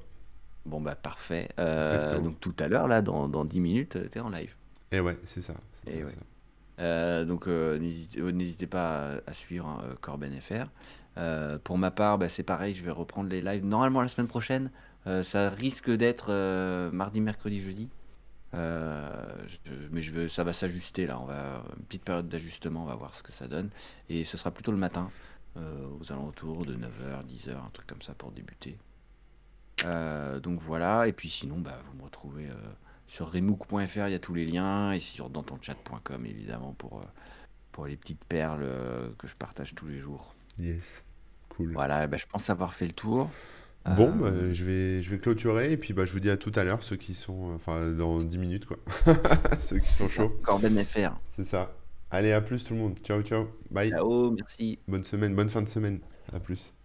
[0.64, 1.48] Bon bah parfait.
[1.58, 4.54] Euh, donc tout à l'heure, là, dans, dans 10 minutes, euh, t'es en live.
[4.92, 5.54] Et ouais, c'est ça,
[5.84, 6.12] c'est Et ça, ouais.
[6.12, 6.82] ça.
[6.82, 10.66] Euh, donc euh, n'hésitez pas à, à suivre hein, Corben FR.
[11.64, 14.70] Pour ma part, bah, c'est pareil, je vais reprendre les lives normalement la semaine prochaine.
[15.08, 17.88] Euh, ça risque d'être euh, mardi, mercredi, jeudi.
[18.54, 21.18] Euh, je- mais je veux, ça va s'ajuster là.
[21.20, 23.70] On va une petite période d'ajustement, on va voir ce que ça donne.
[24.08, 25.10] Et ce sera plutôt le matin,
[25.56, 28.78] euh, aux alentours de 9h, 10h, un truc comme ça pour débuter.
[29.84, 32.48] Euh, donc voilà, et puis sinon, bah, vous me retrouvez
[33.06, 37.02] sur remook.fr, il y a tous les liens, et sur dantonchat.com évidemment pour,
[37.72, 38.66] pour les petites perles
[39.18, 40.34] que je partage tous les jours.
[40.58, 41.04] Yes,
[41.48, 41.72] cool.
[41.72, 43.30] Voilà, bah, je pense avoir fait le tour.
[43.96, 46.36] Bon, Euh, bah, je vais, je vais clôturer et puis bah, je vous dis à
[46.36, 48.76] tout à l'heure, ceux qui sont, euh, enfin dans 10 minutes quoi,
[49.60, 51.18] ceux qui sont chauds, Corben FR.
[51.36, 51.74] c'est ça.
[52.10, 54.78] Allez, à plus tout le monde, ciao ciao, bye, Ciao, merci.
[54.88, 56.00] bonne semaine, bonne fin de semaine,
[56.32, 56.77] à plus.